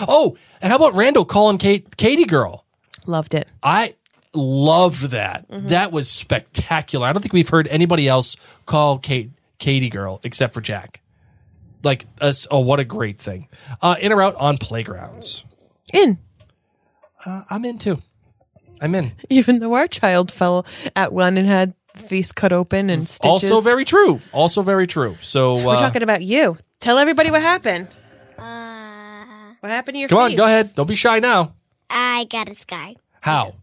oh, 0.08 0.36
and 0.62 0.72
how 0.72 0.76
about 0.76 0.96
Randall 0.96 1.24
calling 1.26 1.58
Kate 1.60 1.98
Katie 1.98 2.26
girl? 2.26 2.66
Loved 3.06 3.36
it. 3.36 3.48
I 3.62 3.94
loved 4.34 5.12
that. 5.12 5.48
Mm-hmm. 5.50 5.68
That 5.68 5.92
was 5.92 6.10
spectacular. 6.10 7.08
I 7.08 7.14
don't 7.14 7.22
think 7.22 7.34
we've 7.34 7.48
heard 7.50 7.68
anybody 7.68 8.08
else 8.08 8.36
call 8.66 8.98
Kate 8.98 9.30
Katie 9.60 9.90
girl 9.90 10.20
except 10.24 10.54
for 10.56 10.62
Jack. 10.62 11.02
Like 11.84 12.06
us. 12.20 12.48
Oh, 12.50 12.62
what 12.62 12.80
a 12.80 12.86
great 12.86 13.20
thing. 13.20 13.50
Uh, 13.84 13.96
in 14.02 14.12
or 14.12 14.22
out 14.24 14.34
on 14.36 14.58
playgrounds. 14.58 15.46
In. 15.94 16.18
Uh, 17.24 17.44
I'm 17.52 17.66
in 17.66 17.78
too. 17.78 18.02
I'm 18.82 18.94
in. 18.96 19.12
Even 19.30 19.60
though 19.60 19.74
our 19.74 19.88
child 19.88 20.32
fell 20.32 20.66
at 20.96 21.12
one 21.14 21.38
and 21.38 21.48
had 21.48 21.74
the 21.94 22.00
face 22.00 22.32
cut 22.32 22.54
open 22.54 22.90
and 22.90 23.08
stitches. 23.08 23.52
Also 23.52 23.62
very 23.62 23.86
true. 23.86 24.22
Also 24.32 24.62
very 24.62 24.88
true. 24.88 25.18
So 25.22 25.58
uh, 25.58 25.64
We're 25.66 25.78
talking 25.78 26.04
about 26.04 26.22
you. 26.24 26.58
Tell 26.80 26.98
everybody 26.98 27.32
what 27.32 27.42
happened. 27.42 27.88
what 28.36 29.72
happened 29.72 29.96
to 29.96 30.00
your 30.00 30.10
come 30.10 30.20
on, 30.20 30.36
go 30.36 30.46
ahead. 30.46 30.68
Don't 30.76 30.88
be 30.88 30.96
shy 30.96 31.20
now. 31.20 31.54
I 31.90 32.26
got 32.26 32.50
a 32.50 32.56
sky. 32.56 32.96
How? 33.22 33.56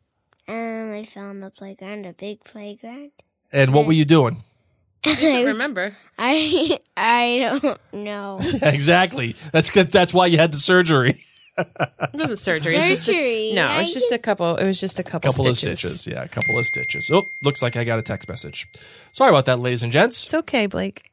Um, 0.46 0.92
I 0.92 1.04
fell 1.04 1.24
on 1.26 1.40
the 1.40 1.50
playground, 1.50 2.06
a 2.06 2.12
big 2.12 2.42
playground. 2.44 3.12
And 3.52 3.72
what 3.72 3.86
were 3.86 3.92
you 3.92 4.04
doing? 4.04 4.42
I 5.06 5.14
don't 5.14 5.44
remember. 5.46 5.96
I 6.18 6.78
I 6.96 7.58
don't 7.60 7.78
know. 7.92 8.40
exactly. 8.62 9.36
That's. 9.52 9.70
That's 9.70 10.12
why 10.14 10.26
you 10.26 10.38
had 10.38 10.52
the 10.52 10.56
surgery. 10.56 11.24
It 11.56 12.10
wasn't 12.14 12.38
surgery. 12.40 12.74
It 12.74 12.78
was 12.78 12.88
just 12.88 13.04
Surgery. 13.06 13.50
a, 13.50 13.54
no, 13.54 13.66
I 13.66 13.82
it's 13.82 13.94
just 13.94 14.12
a 14.12 14.18
couple. 14.18 14.56
It 14.56 14.64
was 14.66 14.80
just 14.80 14.98
a 14.98 15.02
couple, 15.02 15.30
couple 15.30 15.48
of 15.48 15.56
stitches. 15.56 16.00
stitches. 16.00 16.06
Yeah, 16.06 16.24
a 16.24 16.28
couple 16.28 16.58
of 16.58 16.66
stitches. 16.66 17.10
Oh, 17.12 17.26
looks 17.42 17.62
like 17.62 17.76
I 17.76 17.84
got 17.84 17.98
a 17.98 18.02
text 18.02 18.28
message. 18.28 18.66
Sorry 19.12 19.30
about 19.30 19.46
that, 19.46 19.58
ladies 19.58 19.82
and 19.82 19.92
gents. 19.92 20.24
It's 20.24 20.34
okay, 20.34 20.66
Blake. 20.66 21.10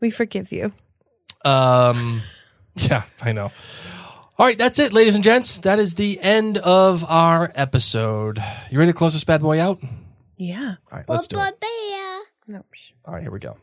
We 0.00 0.10
forgive 0.10 0.52
you. 0.52 0.72
Um, 1.44 2.22
yeah, 2.76 3.04
I 3.20 3.32
know. 3.32 3.50
All 4.38 4.46
right, 4.46 4.58
that's 4.58 4.78
it, 4.78 4.92
ladies 4.92 5.14
and 5.14 5.22
gents. 5.22 5.58
That 5.58 5.78
is 5.78 5.94
the 5.94 6.18
end 6.20 6.58
of 6.58 7.04
our 7.04 7.52
episode. 7.54 8.42
You 8.70 8.78
ready 8.78 8.90
to 8.92 8.96
close 8.96 9.12
this 9.12 9.24
bad 9.24 9.40
boy 9.40 9.60
out? 9.60 9.78
Yeah. 10.36 10.74
All 10.90 10.98
right, 10.98 11.08
let's 11.08 11.26
do 11.26 11.38
it. 11.38 11.54
No. 12.48 12.64
All 13.04 13.14
right, 13.14 13.22
here 13.22 13.30
we 13.30 13.38
go. 13.38 13.56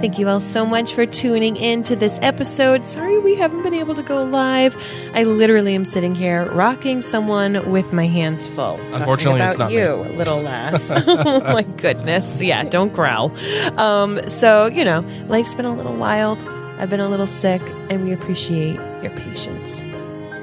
Thank 0.00 0.18
you 0.18 0.30
all 0.30 0.40
so 0.40 0.64
much 0.64 0.94
for 0.94 1.04
tuning 1.04 1.56
in 1.56 1.82
to 1.82 1.94
this 1.94 2.18
episode. 2.22 2.86
Sorry 2.86 3.18
we 3.18 3.34
haven't 3.34 3.62
been 3.62 3.74
able 3.74 3.94
to 3.94 4.02
go 4.02 4.24
live. 4.24 4.74
I 5.14 5.24
literally 5.24 5.74
am 5.74 5.84
sitting 5.84 6.14
here 6.14 6.50
rocking 6.52 7.02
someone 7.02 7.70
with 7.70 7.92
my 7.92 8.06
hands 8.06 8.48
full. 8.48 8.80
Unfortunately, 8.94 9.42
it's 9.42 9.58
not 9.58 9.70
me. 9.70 9.76
you, 9.76 9.96
little 9.96 10.40
lass. 10.40 10.90
oh 10.96 11.40
my 11.40 11.64
goodness. 11.64 12.40
Yeah, 12.40 12.64
don't 12.64 12.94
growl. 12.94 13.30
Um, 13.76 14.26
so, 14.26 14.68
you 14.68 14.84
know, 14.84 15.00
life's 15.26 15.54
been 15.54 15.66
a 15.66 15.74
little 15.74 15.96
wild. 15.96 16.48
I've 16.78 16.88
been 16.88 17.00
a 17.00 17.08
little 17.08 17.26
sick, 17.26 17.60
and 17.90 18.02
we 18.02 18.12
appreciate 18.12 18.76
your 19.02 19.10
patience. 19.10 19.84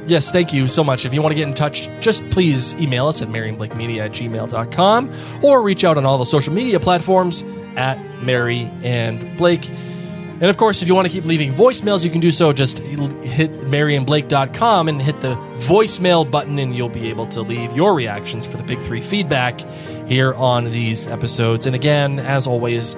Yes, 0.05 0.30
thank 0.30 0.53
you 0.53 0.68
so 0.68 0.84
much. 0.84 1.03
If 1.03 1.16
you 1.16 1.22
want 1.24 1.32
to 1.32 1.36
get 1.36 1.47
in 1.47 1.55
touch, 1.55 1.89
just 1.99 2.30
please 2.30 2.76
email 2.76 3.08
us 3.08 3.24
at 3.24 3.28
maryandblakemedia 3.28 4.05
at 4.05 4.12
gmail.com 4.12 5.12
or 5.43 5.64
reach 5.64 5.84
out 5.84 5.97
on 5.97 6.05
all 6.05 6.20
the 6.20 6.26
social 6.26 6.53
media 6.53 6.80
platforms 6.80 7.43
at 7.76 7.97
Mary 8.22 8.72
and 8.84 9.38
Blake. 9.38 9.70
And 9.70 10.45
of 10.45 10.57
course, 10.57 10.82
if 10.82 10.88
you 10.88 10.93
want 10.93 11.07
to 11.07 11.11
keep 11.11 11.26
leaving 11.26 11.51
voicemails, 11.51 12.05
you 12.05 12.11
can 12.11 12.22
do 12.22 12.32
so. 12.32 12.53
Just 12.53 12.80
hit 12.80 13.51
maryandblake.com 13.51 14.88
and 14.88 15.01
hit 15.01 15.20
the 15.22 15.36
voicemail 15.55 16.30
button, 16.30 16.59
and 16.59 16.76
you'll 16.76 16.89
be 16.89 17.09
able 17.09 17.26
to 17.28 17.41
leave 17.41 17.74
your 17.74 17.95
reactions 17.95 18.45
for 18.45 18.57
the 18.57 18.63
Big 18.63 18.80
Three 18.80 19.01
feedback 19.01 19.59
here 20.07 20.34
on 20.36 20.65
these 20.65 21.07
episodes. 21.07 21.65
And 21.65 21.76
again, 21.76 22.20
as 22.20 22.45
always, 22.45 22.95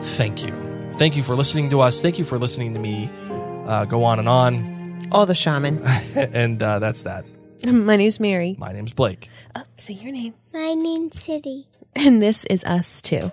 thank 0.00 0.46
you. 0.46 0.54
Thank 0.94 1.16
you 1.16 1.24
for 1.24 1.34
listening 1.34 1.70
to 1.70 1.80
us. 1.80 2.00
Thank 2.00 2.18
you 2.18 2.24
for 2.24 2.38
listening 2.38 2.72
to 2.74 2.80
me 2.80 3.10
uh, 3.66 3.84
go 3.84 4.04
on 4.04 4.18
and 4.18 4.28
on. 4.28 5.08
All 5.12 5.26
the 5.26 5.34
shaman. 5.34 5.82
and 6.14 6.62
uh, 6.62 6.78
that's 6.78 7.02
that. 7.02 7.26
My 7.64 7.96
name's 7.96 8.20
Mary. 8.20 8.56
My 8.58 8.72
name's 8.72 8.92
Blake. 8.92 9.28
Oh, 9.54 9.64
say 9.76 9.94
your 9.94 10.12
name. 10.12 10.34
My 10.52 10.74
name's 10.74 11.22
City. 11.22 11.66
And 11.94 12.20
this 12.22 12.44
is 12.46 12.64
us 12.64 13.02
too. 13.02 13.32